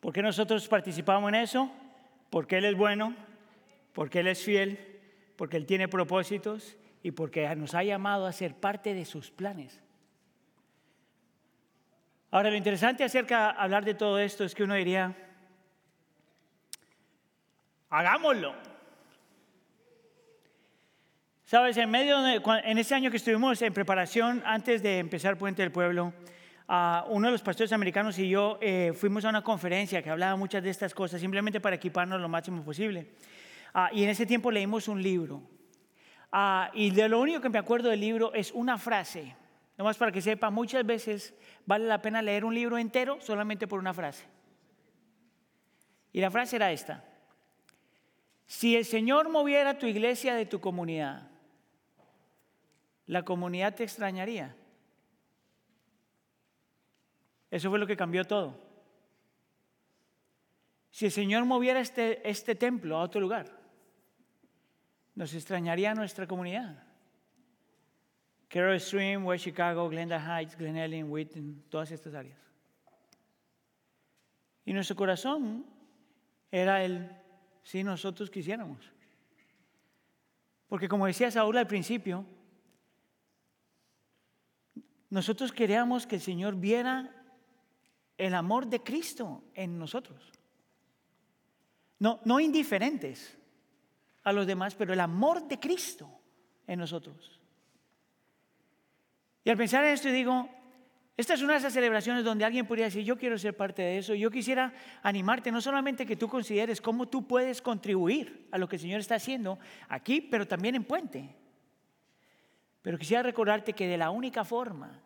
¿Por 0.00 0.12
qué 0.12 0.22
nosotros 0.22 0.66
participamos 0.66 1.28
en 1.28 1.36
eso? 1.36 1.70
Porque 2.30 2.58
Él 2.58 2.64
es 2.64 2.76
bueno, 2.76 3.14
porque 3.92 4.20
Él 4.20 4.26
es 4.26 4.42
fiel, 4.42 5.00
porque 5.36 5.56
Él 5.56 5.66
tiene 5.66 5.86
propósitos 5.86 6.76
y 7.04 7.12
porque 7.12 7.54
nos 7.54 7.74
ha 7.74 7.84
llamado 7.84 8.26
a 8.26 8.32
ser 8.32 8.54
parte 8.56 8.92
de 8.92 9.04
sus 9.04 9.30
planes. 9.30 9.80
Ahora, 12.32 12.50
lo 12.50 12.56
interesante 12.56 13.04
acerca 13.04 13.52
de 13.52 13.58
hablar 13.60 13.84
de 13.84 13.94
todo 13.94 14.18
esto 14.18 14.42
es 14.44 14.54
que 14.54 14.64
uno 14.64 14.74
diría, 14.74 15.27
Hagámoslo. 17.90 18.54
Sabes, 21.44 21.78
en 21.78 22.78
ese 22.78 22.94
año 22.94 23.10
que 23.10 23.16
estuvimos 23.16 23.62
en 23.62 23.72
preparación 23.72 24.42
antes 24.44 24.82
de 24.82 24.98
empezar 24.98 25.38
Puente 25.38 25.62
del 25.62 25.72
Pueblo, 25.72 26.12
uno 27.08 27.28
de 27.28 27.32
los 27.32 27.40
pastores 27.40 27.72
americanos 27.72 28.18
y 28.18 28.28
yo 28.28 28.58
eh, 28.60 28.92
fuimos 28.94 29.24
a 29.24 29.30
una 29.30 29.42
conferencia 29.42 30.02
que 30.02 30.10
hablaba 30.10 30.36
muchas 30.36 30.62
de 30.62 30.68
estas 30.68 30.92
cosas, 30.92 31.20
simplemente 31.20 31.60
para 31.60 31.76
equiparnos 31.76 32.20
lo 32.20 32.28
máximo 32.28 32.62
posible. 32.62 33.14
Ah, 33.72 33.88
y 33.90 34.04
en 34.04 34.10
ese 34.10 34.26
tiempo 34.26 34.50
leímos 34.50 34.88
un 34.88 35.02
libro. 35.02 35.42
Ah, 36.30 36.70
y 36.74 36.90
de 36.90 37.08
lo 37.08 37.18
único 37.18 37.40
que 37.40 37.48
me 37.48 37.58
acuerdo 37.58 37.88
del 37.88 38.00
libro 38.00 38.34
es 38.34 38.52
una 38.52 38.76
frase. 38.76 39.34
Nomás 39.78 39.96
para 39.96 40.12
que 40.12 40.20
sepa, 40.20 40.50
muchas 40.50 40.84
veces 40.84 41.34
vale 41.64 41.86
la 41.86 42.02
pena 42.02 42.20
leer 42.20 42.44
un 42.44 42.54
libro 42.54 42.76
entero 42.76 43.18
solamente 43.22 43.66
por 43.66 43.78
una 43.78 43.94
frase. 43.94 44.26
Y 46.12 46.20
la 46.20 46.30
frase 46.30 46.56
era 46.56 46.70
esta. 46.70 47.07
Si 48.48 48.74
el 48.74 48.86
Señor 48.86 49.28
moviera 49.28 49.78
tu 49.78 49.86
iglesia 49.86 50.34
de 50.34 50.46
tu 50.46 50.58
comunidad, 50.58 51.28
la 53.04 53.22
comunidad 53.22 53.74
te 53.74 53.84
extrañaría. 53.84 54.56
Eso 57.50 57.68
fue 57.68 57.78
lo 57.78 57.86
que 57.86 57.96
cambió 57.96 58.24
todo. 58.24 58.58
Si 60.90 61.04
el 61.04 61.12
Señor 61.12 61.44
moviera 61.44 61.78
este, 61.78 62.28
este 62.28 62.54
templo 62.54 62.96
a 62.96 63.02
otro 63.02 63.20
lugar, 63.20 63.54
nos 65.14 65.34
extrañaría 65.34 65.94
nuestra 65.94 66.26
comunidad. 66.26 66.82
Carroll 68.48 68.80
Stream, 68.80 69.26
West 69.26 69.44
Chicago, 69.44 69.90
Glenda 69.90 70.18
Heights, 70.18 70.56
Glen 70.56 70.78
Ellen, 70.78 71.10
Witten, 71.10 71.64
todas 71.68 71.90
estas 71.90 72.14
áreas. 72.14 72.38
Y 74.64 74.72
nuestro 74.72 74.96
corazón 74.96 75.66
era 76.50 76.82
el 76.82 77.17
si 77.68 77.84
nosotros 77.84 78.30
quisiéramos. 78.30 78.78
Porque 80.68 80.88
como 80.88 81.04
decía 81.04 81.30
Saúl 81.30 81.58
al 81.58 81.66
principio, 81.66 82.24
nosotros 85.10 85.52
queríamos 85.52 86.06
que 86.06 86.14
el 86.14 86.22
Señor 86.22 86.56
viera 86.56 87.14
el 88.16 88.34
amor 88.34 88.68
de 88.68 88.82
Cristo 88.82 89.44
en 89.52 89.78
nosotros. 89.78 90.32
No, 91.98 92.20
no 92.24 92.40
indiferentes 92.40 93.36
a 94.22 94.32
los 94.32 94.46
demás, 94.46 94.74
pero 94.74 94.94
el 94.94 95.00
amor 95.00 95.46
de 95.46 95.60
Cristo 95.60 96.08
en 96.66 96.78
nosotros. 96.78 97.38
Y 99.44 99.50
al 99.50 99.58
pensar 99.58 99.84
en 99.84 99.92
esto 99.92 100.08
digo, 100.08 100.48
esta 101.18 101.34
es 101.34 101.42
una 101.42 101.54
de 101.54 101.58
esas 101.58 101.72
celebraciones 101.72 102.22
donde 102.22 102.44
alguien 102.44 102.64
podría 102.64 102.84
decir, 102.84 103.02
yo 103.02 103.18
quiero 103.18 103.36
ser 103.38 103.56
parte 103.56 103.82
de 103.82 103.98
eso. 103.98 104.14
Yo 104.14 104.30
quisiera 104.30 104.72
animarte, 105.02 105.50
no 105.50 105.60
solamente 105.60 106.06
que 106.06 106.14
tú 106.14 106.28
consideres 106.28 106.80
cómo 106.80 107.08
tú 107.08 107.26
puedes 107.26 107.60
contribuir 107.60 108.46
a 108.52 108.56
lo 108.56 108.68
que 108.68 108.76
el 108.76 108.82
Señor 108.82 109.00
está 109.00 109.16
haciendo 109.16 109.58
aquí, 109.88 110.20
pero 110.20 110.46
también 110.46 110.76
en 110.76 110.84
Puente. 110.84 111.34
Pero 112.82 112.96
quisiera 112.96 113.24
recordarte 113.24 113.72
que 113.72 113.88
de 113.88 113.96
la 113.96 114.10
única 114.10 114.44
forma 114.44 115.02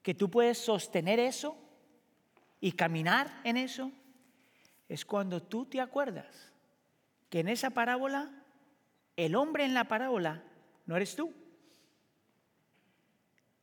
que 0.00 0.14
tú 0.14 0.30
puedes 0.30 0.56
sostener 0.56 1.20
eso 1.20 1.54
y 2.58 2.72
caminar 2.72 3.42
en 3.44 3.58
eso 3.58 3.92
es 4.88 5.04
cuando 5.04 5.42
tú 5.42 5.66
te 5.66 5.82
acuerdas 5.82 6.50
que 7.28 7.40
en 7.40 7.48
esa 7.48 7.68
parábola, 7.68 8.30
el 9.16 9.34
hombre 9.34 9.66
en 9.66 9.74
la 9.74 9.84
parábola 9.84 10.42
no 10.86 10.96
eres 10.96 11.14
tú. 11.14 11.34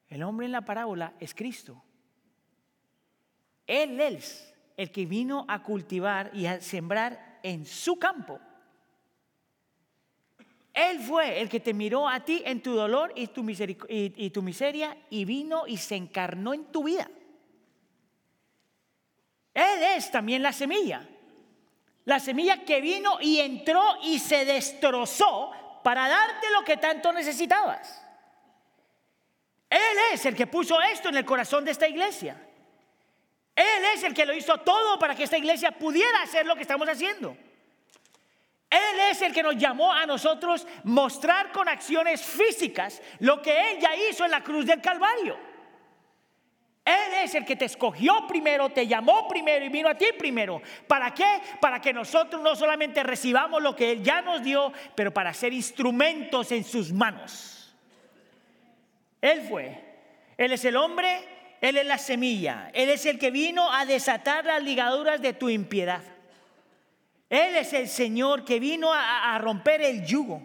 El 0.09 0.23
hombre 0.23 0.45
en 0.45 0.51
la 0.51 0.61
parábola 0.61 1.13
es 1.19 1.33
Cristo. 1.33 1.83
Él 3.65 3.99
es 3.99 4.53
el 4.77 4.91
que 4.91 5.05
vino 5.05 5.45
a 5.47 5.61
cultivar 5.63 6.31
y 6.33 6.45
a 6.45 6.61
sembrar 6.61 7.39
en 7.43 7.65
su 7.65 7.99
campo. 7.99 8.39
Él 10.73 10.99
fue 10.99 11.41
el 11.41 11.49
que 11.49 11.59
te 11.59 11.73
miró 11.73 12.07
a 12.07 12.19
ti 12.19 12.43
en 12.45 12.61
tu 12.61 12.73
dolor 12.73 13.11
y 13.15 13.27
tu, 13.27 13.41
miseria 13.41 14.97
y 15.09 15.25
vino 15.25 15.65
y 15.65 15.77
se 15.77 15.95
encarnó 15.95 16.53
en 16.53 16.65
tu 16.65 16.83
vida. 16.83 17.09
Él 19.55 19.83
es 19.97 20.11
también 20.11 20.43
la 20.43 20.53
semilla. 20.53 21.09
La 22.05 22.19
semilla 22.19 22.63
que 22.63 22.79
vino 22.79 23.17
y 23.19 23.39
entró 23.39 23.81
y 24.03 24.19
se 24.19 24.45
destrozó 24.45 25.51
para 25.83 26.07
darte 26.07 26.45
lo 26.51 26.63
que 26.63 26.77
tanto 26.77 27.11
necesitabas. 27.11 28.06
Él 29.69 29.97
es 30.13 30.25
el 30.25 30.35
que 30.35 30.47
puso 30.47 30.81
esto 30.81 31.09
en 31.09 31.17
el 31.17 31.25
corazón 31.25 31.65
de 31.65 31.71
esta 31.71 31.87
iglesia. 31.87 32.41
Él 33.55 33.85
es 33.95 34.03
el 34.03 34.13
que 34.13 34.25
lo 34.25 34.33
hizo 34.33 34.57
todo 34.59 34.99
para 34.99 35.15
que 35.15 35.23
esta 35.23 35.37
iglesia 35.37 35.71
pudiera 35.71 36.21
hacer 36.21 36.45
lo 36.45 36.55
que 36.55 36.61
estamos 36.61 36.87
haciendo. 36.87 37.35
Él 38.69 38.99
es 39.11 39.21
el 39.21 39.33
que 39.33 39.43
nos 39.43 39.55
llamó 39.57 39.91
a 39.91 40.05
nosotros 40.05 40.67
mostrar 40.83 41.51
con 41.51 41.67
acciones 41.67 42.21
físicas 42.21 43.01
lo 43.19 43.41
que 43.41 43.71
Él 43.71 43.79
ya 43.79 43.95
hizo 43.95 44.25
en 44.25 44.31
la 44.31 44.43
cruz 44.43 44.65
del 44.65 44.81
Calvario. 44.81 45.37
Él 46.83 47.13
es 47.23 47.35
el 47.35 47.45
que 47.45 47.55
te 47.55 47.65
escogió 47.65 48.27
primero, 48.27 48.69
te 48.69 48.87
llamó 48.87 49.27
primero 49.27 49.65
y 49.65 49.69
vino 49.69 49.89
a 49.89 49.95
ti 49.95 50.05
primero. 50.17 50.61
¿Para 50.87 51.13
qué? 51.13 51.41
Para 51.59 51.81
que 51.81 51.91
nosotros 51.91 52.41
no 52.41 52.55
solamente 52.55 53.03
recibamos 53.03 53.61
lo 53.61 53.75
que 53.75 53.91
Él 53.91 54.03
ya 54.03 54.21
nos 54.21 54.43
dio, 54.43 54.71
pero 54.95 55.13
para 55.13 55.33
ser 55.33 55.51
instrumentos 55.51 56.51
en 56.51 56.63
sus 56.63 56.93
manos. 56.93 57.56
Él 59.21 59.41
fue. 59.47 59.83
Él 60.37 60.51
es 60.51 60.63
el 60.65 60.75
hombre, 60.75 61.23
Él 61.61 61.77
es 61.77 61.85
la 61.85 61.97
semilla. 61.97 62.69
Él 62.73 62.89
es 62.89 63.05
el 63.05 63.17
que 63.17 63.31
vino 63.31 63.71
a 63.73 63.85
desatar 63.85 64.45
las 64.45 64.63
ligaduras 64.63 65.21
de 65.21 65.33
tu 65.33 65.49
impiedad. 65.49 66.03
Él 67.29 67.55
es 67.55 67.73
el 67.73 67.89
Señor 67.89 68.45
que 68.45 68.59
vino 68.59 68.91
a, 68.93 69.37
romper 69.39 69.81
el 69.81 70.05
yugo 70.05 70.41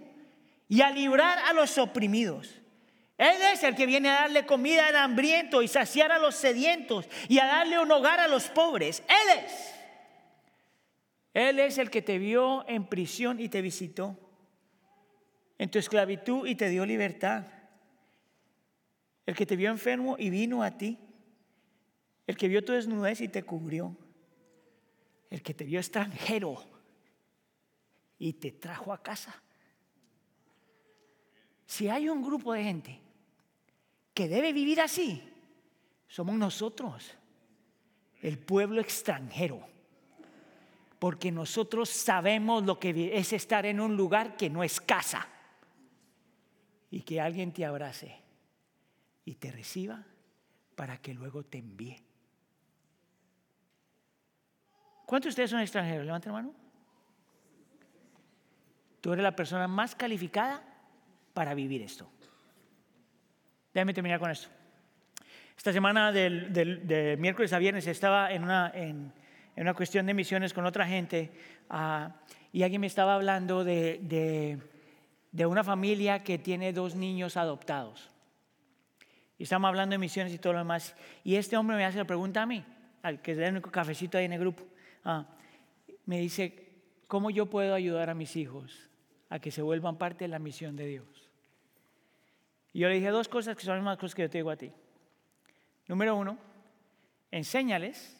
y 0.69 0.81
a 0.81 0.91
librar 0.91 1.39
a 1.39 1.53
los 1.53 1.79
oprimidos. 1.79 2.61
Él 3.19 3.41
es 3.53 3.63
el 3.63 3.77
que 3.77 3.87
viene 3.87 4.11
a 4.11 4.23
darle 4.23 4.47
comida 4.47 4.89
al 4.89 4.97
hambriento 4.97 5.63
y 5.63 5.69
saciar 5.69 6.11
a 6.11 6.19
los 6.19 6.35
sedientos 6.35 7.07
y 7.29 7.39
a 7.39 7.47
darle 7.47 7.79
un 7.79 7.91
hogar 7.93 8.19
a 8.19 8.27
los 8.27 8.49
pobres. 8.49 9.03
Él 9.07 9.45
es. 9.45 9.75
Él 11.35 11.59
es 11.61 11.79
el 11.79 11.89
que 11.89 12.03
te 12.03 12.19
vio 12.19 12.69
en 12.69 12.87
prisión 12.87 13.39
y 13.39 13.49
te 13.49 13.63
visitó, 13.63 14.19
en 15.57 15.71
tu 15.71 15.79
esclavitud 15.79 16.47
y 16.47 16.57
te 16.57 16.69
dio 16.69 16.85
libertad. 16.85 17.45
El 19.27 19.37
que 19.37 19.47
te 19.47 19.57
vio 19.57 19.71
enfermo 19.71 20.17
y 20.19 20.31
vino 20.31 20.63
a 20.63 20.71
ti. 20.77 20.99
El 22.27 22.37
que 22.37 22.49
vio 22.49 22.65
tu 22.65 22.73
desnudez 22.73 23.21
y 23.21 23.29
te 23.29 23.43
cubrió. 23.43 23.97
El 25.31 25.43
que 25.43 25.55
te 25.55 25.65
vio 25.65 25.79
extranjero 25.79 26.63
y 28.19 28.35
te 28.35 28.53
trajo 28.53 28.93
a 28.93 29.03
casa. 29.03 29.43
Si 31.67 31.89
hay 31.89 32.09
un 32.09 32.23
grupo 32.23 32.53
de 32.53 32.65
gente 32.65 33.01
que 34.13 34.29
debe 34.29 34.53
vivir 34.53 34.81
así, 34.81 35.23
somos 36.07 36.37
nosotros, 36.37 37.15
el 38.21 38.39
pueblo 38.39 38.81
extranjero. 38.81 39.67
Porque 40.99 41.33
nosotros 41.33 41.89
sabemos 41.89 42.65
lo 42.65 42.79
que 42.79 43.17
es 43.17 43.33
estar 43.33 43.67
en 43.67 43.81
un 43.81 43.97
lugar 43.97 44.37
que 44.37 44.51
no 44.51 44.63
es 44.63 44.81
casa. 44.81 45.27
Y 46.91 47.01
que 47.01 47.21
alguien 47.21 47.53
te 47.53 47.65
abrace 47.65 48.22
y 49.25 49.37
te 49.37 49.51
reciba 49.51 50.05
para 50.75 50.99
que 50.99 51.15
luego 51.15 51.45
te 51.45 51.59
envíe. 51.59 52.03
¿Cuántos 55.07 55.27
de 55.27 55.31
ustedes 55.31 55.51
son 55.51 55.61
extranjeros? 55.61 56.07
Levanten 56.07 56.33
la 56.33 56.39
mano. 56.39 56.55
Tú 59.01 59.13
eres 59.13 59.23
la 59.23 59.35
persona 59.35 59.67
más 59.69 59.95
calificada 59.95 60.63
para 61.35 61.55
vivir 61.55 61.83
esto. 61.83 62.09
Déjame 63.75 63.95
terminar 63.95 64.21
con 64.21 64.31
esto. 64.31 64.49
Esta 65.57 65.73
semana 65.73 66.13
del, 66.13 66.53
de 66.53 67.17
miércoles 67.19 67.53
a 67.53 67.59
viernes 67.59 67.87
estaba 67.87 68.33
en 68.33 68.45
una, 68.45 68.71
en, 68.75 69.13
una, 69.57 69.75
cuestión 69.75 70.07
de 70.07 70.15
misiones 70.15 70.53
con 70.53 70.67
otra 70.67 70.87
gente 70.87 71.31
ah, 71.69 72.17
y 72.53 72.63
alguien 72.63 72.81
me 72.81 72.87
estaba 72.87 73.15
hablando 73.15 73.65
de, 73.65 74.59
de, 75.31 75.47
una 75.47 75.65
familia 75.65 76.23
que 76.23 76.39
tiene 76.39 76.73
dos 76.73 76.95
niños 76.95 77.37
adoptados. 77.37 78.12
Y 79.43 79.45
estamos 79.45 79.67
hablando 79.67 79.95
de 79.95 79.99
misiones 79.99 80.33
y 80.33 80.39
todo 80.39 80.53
lo 80.53 80.61
demás. 80.61 80.95
Y 81.25 81.35
este 81.35 81.57
hombre 81.57 81.77
me 81.77 81.85
hace 81.85 81.99
la 81.99 82.05
pregunta 82.05 82.43
a 82.43 82.47
mí, 82.47 82.65
al 83.03 83.21
que 83.21 83.33
es 83.33 83.39
el 83.39 83.51
único 83.51 83.73
cafecito 83.73 84.17
ahí 84.17 84.27
en 84.27 84.35
el 84.35 84.39
grupo. 84.39 84.63
Ah, 85.05 85.27
me 86.07 86.21
dice, 86.21 86.71
¿cómo 87.09 87.29
yo 87.29 87.47
puedo 87.47 87.75
ayudar 87.75 88.09
a 88.09 88.15
mis 88.15 88.37
hijos 88.37 88.89
a 89.31 89.41
que 89.41 89.51
se 89.51 89.61
vuelvan 89.61 89.99
parte 89.99 90.27
de 90.27 90.29
la 90.29 90.39
misión 90.39 90.77
de 90.77 90.87
Dios? 90.87 91.29
Y 92.73 92.79
yo 92.79 92.89
le 92.89 92.95
dije 92.95 93.09
dos 93.09 93.27
cosas 93.27 93.57
que 93.57 93.65
son 93.65 93.75
las 93.75 93.83
mismas 93.83 93.99
cosas 93.99 94.15
que 94.15 94.23
yo 94.23 94.31
te 94.31 94.39
digo 94.39 94.51
a 94.53 94.57
ti. 94.57 94.71
Número 95.89 96.15
uno, 96.15 96.39
enséñales 97.33 98.17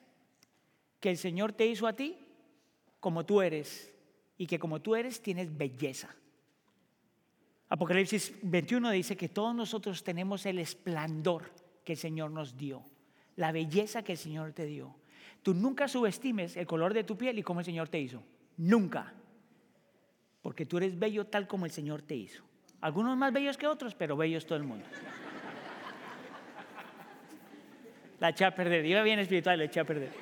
que 0.99 1.11
el 1.11 1.19
Señor 1.19 1.53
te 1.53 1.67
hizo 1.67 1.87
a 1.87 1.93
ti 1.93 2.19
como 2.99 3.25
tú 3.25 3.43
eres 3.43 3.95
y 4.39 4.49
que 4.49 4.59
como 4.59 4.83
tú 4.83 4.97
eres 4.97 5.23
tienes 5.23 5.57
belleza. 5.57 6.13
Apocalipsis 7.73 8.35
21 8.43 8.91
dice 8.91 9.17
que 9.17 9.31
todos 9.31 9.55
nosotros 9.55 10.05
tenemos 10.05 10.45
el 10.45 10.59
esplendor 10.59 11.51
que 11.83 11.95
el 11.95 11.99
Señor 11.99 12.31
nos 12.31 12.55
dio, 12.55 12.85
la 13.37 13.51
belleza 13.51 14.03
que 14.03 14.13
el 14.13 14.19
Señor 14.19 14.53
te 14.53 14.67
dio. 14.67 14.95
Tú 15.43 15.55
nunca 15.55 15.89
subestimes 15.89 16.59
el 16.59 16.67
color 16.67 16.93
de 16.93 17.03
tu 17.03 17.17
piel 17.17 17.39
y 17.39 17.43
cómo 17.43 17.61
el 17.61 17.65
Señor 17.65 17.89
te 17.89 17.99
hizo. 17.99 18.23
Nunca. 18.59 19.15
Porque 20.43 20.67
tú 20.67 20.77
eres 20.77 20.99
bello 20.99 21.29
tal 21.29 21.49
como 21.49 21.65
el 21.65 21.73
Señor 21.73 22.03
te 22.03 22.15
hizo. 22.15 22.45
Algunos 22.83 23.17
más 23.17 23.33
bellos 23.33 23.57
que 23.57 23.67
otros, 23.67 23.95
pero 23.95 24.19
bellos 24.19 24.45
todo 24.45 24.59
el 24.59 24.65
mundo. 24.65 24.85
La 28.21 28.29
eché 28.29 28.45
a 28.45 28.55
perder. 28.55 28.85
Iba 28.85 29.03
bien 29.03 29.19
espiritual, 29.19 29.59
la 29.59 29.65
eché 29.65 29.81
a 29.81 29.85
perder. 29.85 30.13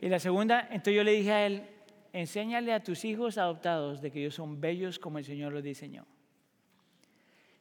Y 0.00 0.08
la 0.08 0.20
segunda, 0.20 0.68
entonces 0.70 0.94
yo 0.94 1.02
le 1.02 1.10
dije 1.10 1.32
a 1.32 1.46
él, 1.46 1.73
enséñale 2.14 2.72
a 2.72 2.82
tus 2.82 3.04
hijos 3.04 3.38
adoptados 3.38 4.00
de 4.00 4.12
que 4.12 4.20
ellos 4.20 4.36
son 4.36 4.60
bellos 4.60 5.00
como 5.00 5.18
el 5.18 5.24
Señor 5.24 5.52
los 5.52 5.64
diseñó. 5.64 6.06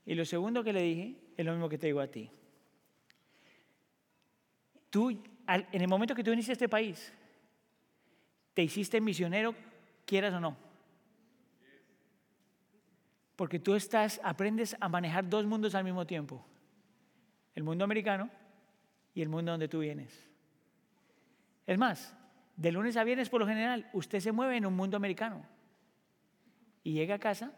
Y 0.06 0.14
lo 0.14 0.26
segundo 0.26 0.64
que 0.64 0.72
le 0.72 0.84
dije 0.84 1.16
es 1.36 1.44
lo 1.44 1.54
mismo 1.54 1.68
que 1.68 1.80
te 1.80 1.88
digo 1.88 2.00
a 2.00 2.08
ti. 2.08 2.30
Tú, 4.92 5.10
en 5.10 5.82
el 5.82 5.88
momento 5.88 6.14
que 6.14 6.24
tú 6.24 6.30
viniste 6.30 6.52
a 6.52 6.54
este 6.54 6.70
país, 6.70 7.12
te 8.54 8.62
hiciste 8.62 9.02
misionero, 9.02 9.56
quieras 10.06 10.36
o 10.36 10.40
no. 10.40 10.56
Porque 13.36 13.58
tú 13.58 13.74
estás, 13.74 14.22
aprendes 14.24 14.78
a 14.80 14.88
manejar 14.88 15.28
dos 15.28 15.48
mundos 15.48 15.74
al 15.74 15.84
mismo 15.84 16.06
tiempo. 16.06 16.46
El 17.56 17.64
mundo 17.64 17.84
americano 17.84 18.30
y 19.16 19.24
el 19.24 19.30
mundo 19.30 19.52
donde 19.52 19.68
tú 19.68 19.80
vienes. 19.80 20.30
Es 21.66 21.80
más, 21.80 22.16
de 22.56 22.72
lunes 22.72 22.98
a 22.98 23.04
viernes 23.04 23.30
por 23.30 23.42
lo 23.42 23.48
general, 23.48 23.90
usted 23.94 24.20
se 24.20 24.32
mueve 24.32 24.58
en 24.58 24.66
un 24.66 24.76
mundo 24.76 24.98
americano. 24.98 25.46
Y 26.84 26.94
llega 26.94 27.16
a 27.16 27.20
casa 27.20 27.52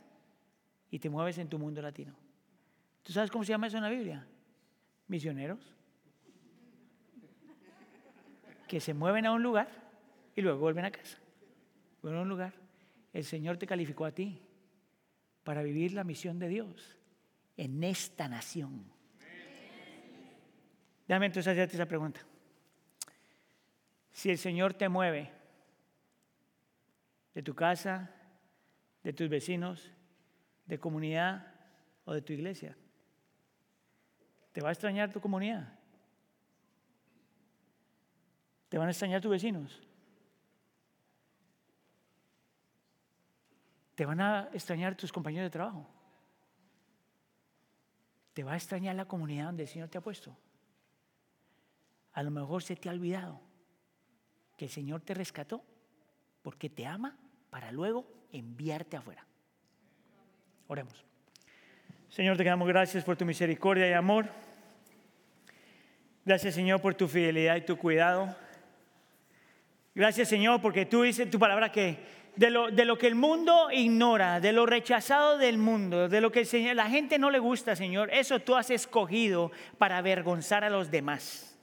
y 0.89 0.99
te 0.99 1.09
mueves 1.09 1.37
en 1.37 1.49
tu 1.49 1.59
mundo 1.59 1.81
latino. 1.81 2.15
¿Tú 3.03 3.11
sabes 3.11 3.29
cómo 3.29 3.43
se 3.43 3.49
llama 3.49 3.67
eso 3.67 3.77
en 3.77 3.83
la 3.83 3.89
Biblia? 3.89 4.25
Misioneros. 5.07 5.73
Que 8.67 8.79
se 8.79 8.93
mueven 8.93 9.25
a 9.25 9.31
un 9.31 9.43
lugar 9.43 9.69
y 10.35 10.41
luego 10.41 10.59
vuelven 10.59 10.85
a 10.85 10.91
casa. 10.91 11.17
Vuelven 12.01 12.19
a 12.19 12.23
un 12.23 12.29
lugar. 12.29 12.53
El 13.13 13.23
Señor 13.23 13.57
te 13.57 13.67
calificó 13.67 14.05
a 14.05 14.11
ti 14.11 14.41
para 15.43 15.61
vivir 15.61 15.93
la 15.93 16.03
misión 16.03 16.39
de 16.39 16.47
Dios 16.49 16.97
en 17.57 17.83
esta 17.83 18.27
nación. 18.27 18.85
Déjame 21.07 21.27
entonces 21.27 21.51
hacerte 21.51 21.75
esa 21.75 21.85
pregunta. 21.85 22.21
Si 24.15 24.29
el 24.29 24.37
Señor 24.37 24.73
te 24.73 24.87
mueve 24.87 25.29
de 27.33 27.43
tu 27.43 27.53
casa, 27.53 28.09
de 29.03 29.11
tus 29.11 29.27
vecinos, 29.27 29.91
de 30.65 30.79
comunidad 30.79 31.53
o 32.05 32.13
de 32.13 32.21
tu 32.21 32.31
iglesia, 32.31 32.77
¿te 34.53 34.61
va 34.61 34.69
a 34.69 34.71
extrañar 34.71 35.11
tu 35.11 35.19
comunidad? 35.19 35.67
¿Te 38.69 38.77
van 38.77 38.87
a 38.87 38.91
extrañar 38.91 39.19
tus 39.19 39.31
vecinos? 39.31 39.81
¿Te 43.95 44.05
van 44.05 44.21
a 44.21 44.49
extrañar 44.53 44.95
tus 44.95 45.11
compañeros 45.11 45.47
de 45.47 45.51
trabajo? 45.51 45.85
¿Te 48.33 48.45
va 48.45 48.53
a 48.53 48.55
extrañar 48.55 48.95
la 48.95 49.09
comunidad 49.09 49.47
donde 49.47 49.63
el 49.63 49.69
Señor 49.69 49.89
te 49.89 49.97
ha 49.97 50.01
puesto? 50.01 50.33
A 52.13 52.23
lo 52.23 52.31
mejor 52.31 52.63
se 52.63 52.77
te 52.77 52.87
ha 52.87 52.93
olvidado 52.93 53.44
que 54.57 54.65
el 54.65 54.71
Señor 54.71 55.01
te 55.01 55.13
rescató 55.13 55.63
porque 56.41 56.69
te 56.69 56.85
ama 56.85 57.17
para 57.49 57.71
luego 57.71 58.07
enviarte 58.31 58.97
afuera. 58.97 59.25
Oremos. 60.67 61.05
Señor, 62.09 62.37
te 62.37 62.43
damos 62.43 62.67
gracias 62.67 63.03
por 63.03 63.17
tu 63.17 63.25
misericordia 63.25 63.89
y 63.89 63.93
amor. 63.93 64.29
Gracias, 66.23 66.55
Señor, 66.55 66.81
por 66.81 66.95
tu 66.95 67.07
fidelidad 67.07 67.55
y 67.55 67.61
tu 67.61 67.77
cuidado. 67.77 68.35
Gracias, 69.93 70.27
Señor, 70.27 70.61
porque 70.61 70.85
tú 70.85 71.03
dices 71.03 71.29
tu 71.29 71.39
palabra 71.39 71.71
que 71.71 71.99
de 72.35 72.49
lo, 72.49 72.69
de 72.69 72.83
lo, 72.83 72.97
que 72.97 73.07
el 73.07 73.15
mundo 73.15 73.69
ignora, 73.71 74.39
de 74.39 74.51
lo 74.51 74.65
rechazado 74.65 75.37
del 75.37 75.57
mundo, 75.57 76.09
de 76.09 76.21
lo 76.21 76.31
que 76.31 76.45
la 76.73 76.89
gente 76.89 77.17
no 77.17 77.29
le 77.29 77.39
gusta, 77.39 77.75
Señor, 77.75 78.09
eso 78.11 78.39
tú 78.39 78.55
has 78.55 78.69
escogido 78.69 79.51
para 79.77 79.97
avergonzar 79.97 80.63
a 80.63 80.69
los 80.69 80.91
demás. 80.91 81.54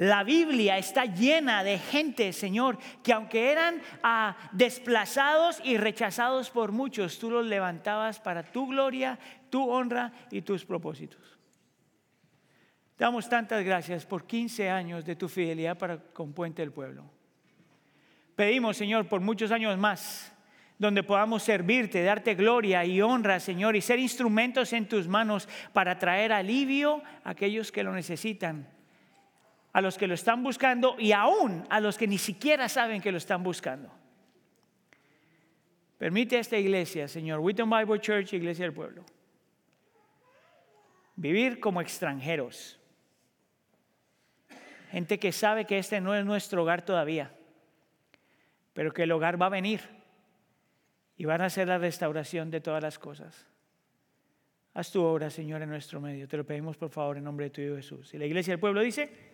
La 0.00 0.24
Biblia 0.24 0.78
está 0.78 1.04
llena 1.04 1.62
de 1.62 1.78
gente, 1.78 2.32
Señor, 2.32 2.78
que 3.02 3.12
aunque 3.12 3.52
eran 3.52 3.82
ah, 4.02 4.34
desplazados 4.50 5.60
y 5.62 5.76
rechazados 5.76 6.48
por 6.48 6.72
muchos, 6.72 7.18
tú 7.18 7.30
los 7.30 7.44
levantabas 7.44 8.18
para 8.18 8.42
tu 8.42 8.66
gloria, 8.66 9.18
tu 9.50 9.68
honra 9.68 10.10
y 10.30 10.40
tus 10.40 10.64
propósitos. 10.64 11.38
Damos 12.96 13.28
tantas 13.28 13.62
gracias 13.62 14.06
por 14.06 14.26
15 14.26 14.70
años 14.70 15.04
de 15.04 15.16
tu 15.16 15.28
fidelidad 15.28 15.76
para 15.76 15.98
con 15.98 16.32
Puente 16.32 16.62
del 16.62 16.72
Pueblo. 16.72 17.04
Pedimos, 18.34 18.78
Señor, 18.78 19.06
por 19.06 19.20
muchos 19.20 19.50
años 19.50 19.76
más, 19.76 20.32
donde 20.78 21.02
podamos 21.02 21.42
servirte, 21.42 22.02
darte 22.02 22.34
gloria 22.34 22.86
y 22.86 23.02
honra, 23.02 23.38
Señor, 23.38 23.76
y 23.76 23.82
ser 23.82 23.98
instrumentos 23.98 24.72
en 24.72 24.88
tus 24.88 25.06
manos 25.06 25.46
para 25.74 25.98
traer 25.98 26.32
alivio 26.32 27.02
a 27.22 27.32
aquellos 27.32 27.70
que 27.70 27.82
lo 27.82 27.92
necesitan 27.92 28.79
a 29.72 29.80
los 29.80 29.96
que 29.96 30.06
lo 30.06 30.14
están 30.14 30.42
buscando 30.42 30.96
y 30.98 31.12
aún 31.12 31.64
a 31.70 31.80
los 31.80 31.96
que 31.96 32.06
ni 32.06 32.18
siquiera 32.18 32.68
saben 32.68 33.00
que 33.00 33.12
lo 33.12 33.18
están 33.18 33.42
buscando. 33.42 33.90
Permite 35.98 36.36
a 36.36 36.40
esta 36.40 36.56
iglesia, 36.56 37.06
Señor, 37.08 37.40
Wheaton 37.40 37.68
Bible 37.68 38.00
Church, 38.00 38.32
Iglesia 38.32 38.64
del 38.64 38.72
Pueblo, 38.72 39.04
vivir 41.14 41.60
como 41.60 41.80
extranjeros. 41.80 42.78
Gente 44.90 45.18
que 45.18 45.30
sabe 45.30 45.66
que 45.66 45.78
este 45.78 46.00
no 46.00 46.14
es 46.14 46.24
nuestro 46.24 46.62
hogar 46.62 46.82
todavía, 46.82 47.30
pero 48.72 48.92
que 48.92 49.04
el 49.04 49.12
hogar 49.12 49.40
va 49.40 49.46
a 49.46 49.50
venir 49.50 49.82
y 51.16 51.26
van 51.26 51.42
a 51.42 51.44
hacer 51.46 51.68
la 51.68 51.78
restauración 51.78 52.50
de 52.50 52.60
todas 52.60 52.82
las 52.82 52.98
cosas. 52.98 53.46
Haz 54.72 54.90
tu 54.90 55.02
obra, 55.02 55.30
Señor, 55.30 55.62
en 55.62 55.68
nuestro 55.68 56.00
medio. 56.00 56.26
Te 56.26 56.36
lo 56.36 56.46
pedimos, 56.46 56.76
por 56.76 56.90
favor, 56.90 57.18
en 57.18 57.24
nombre 57.24 57.46
de 57.46 57.50
tu 57.50 57.60
Hijo 57.60 57.76
Jesús. 57.76 58.14
Y 58.14 58.18
la 58.18 58.24
iglesia 58.24 58.54
del 58.54 58.60
pueblo 58.60 58.80
dice... 58.80 59.29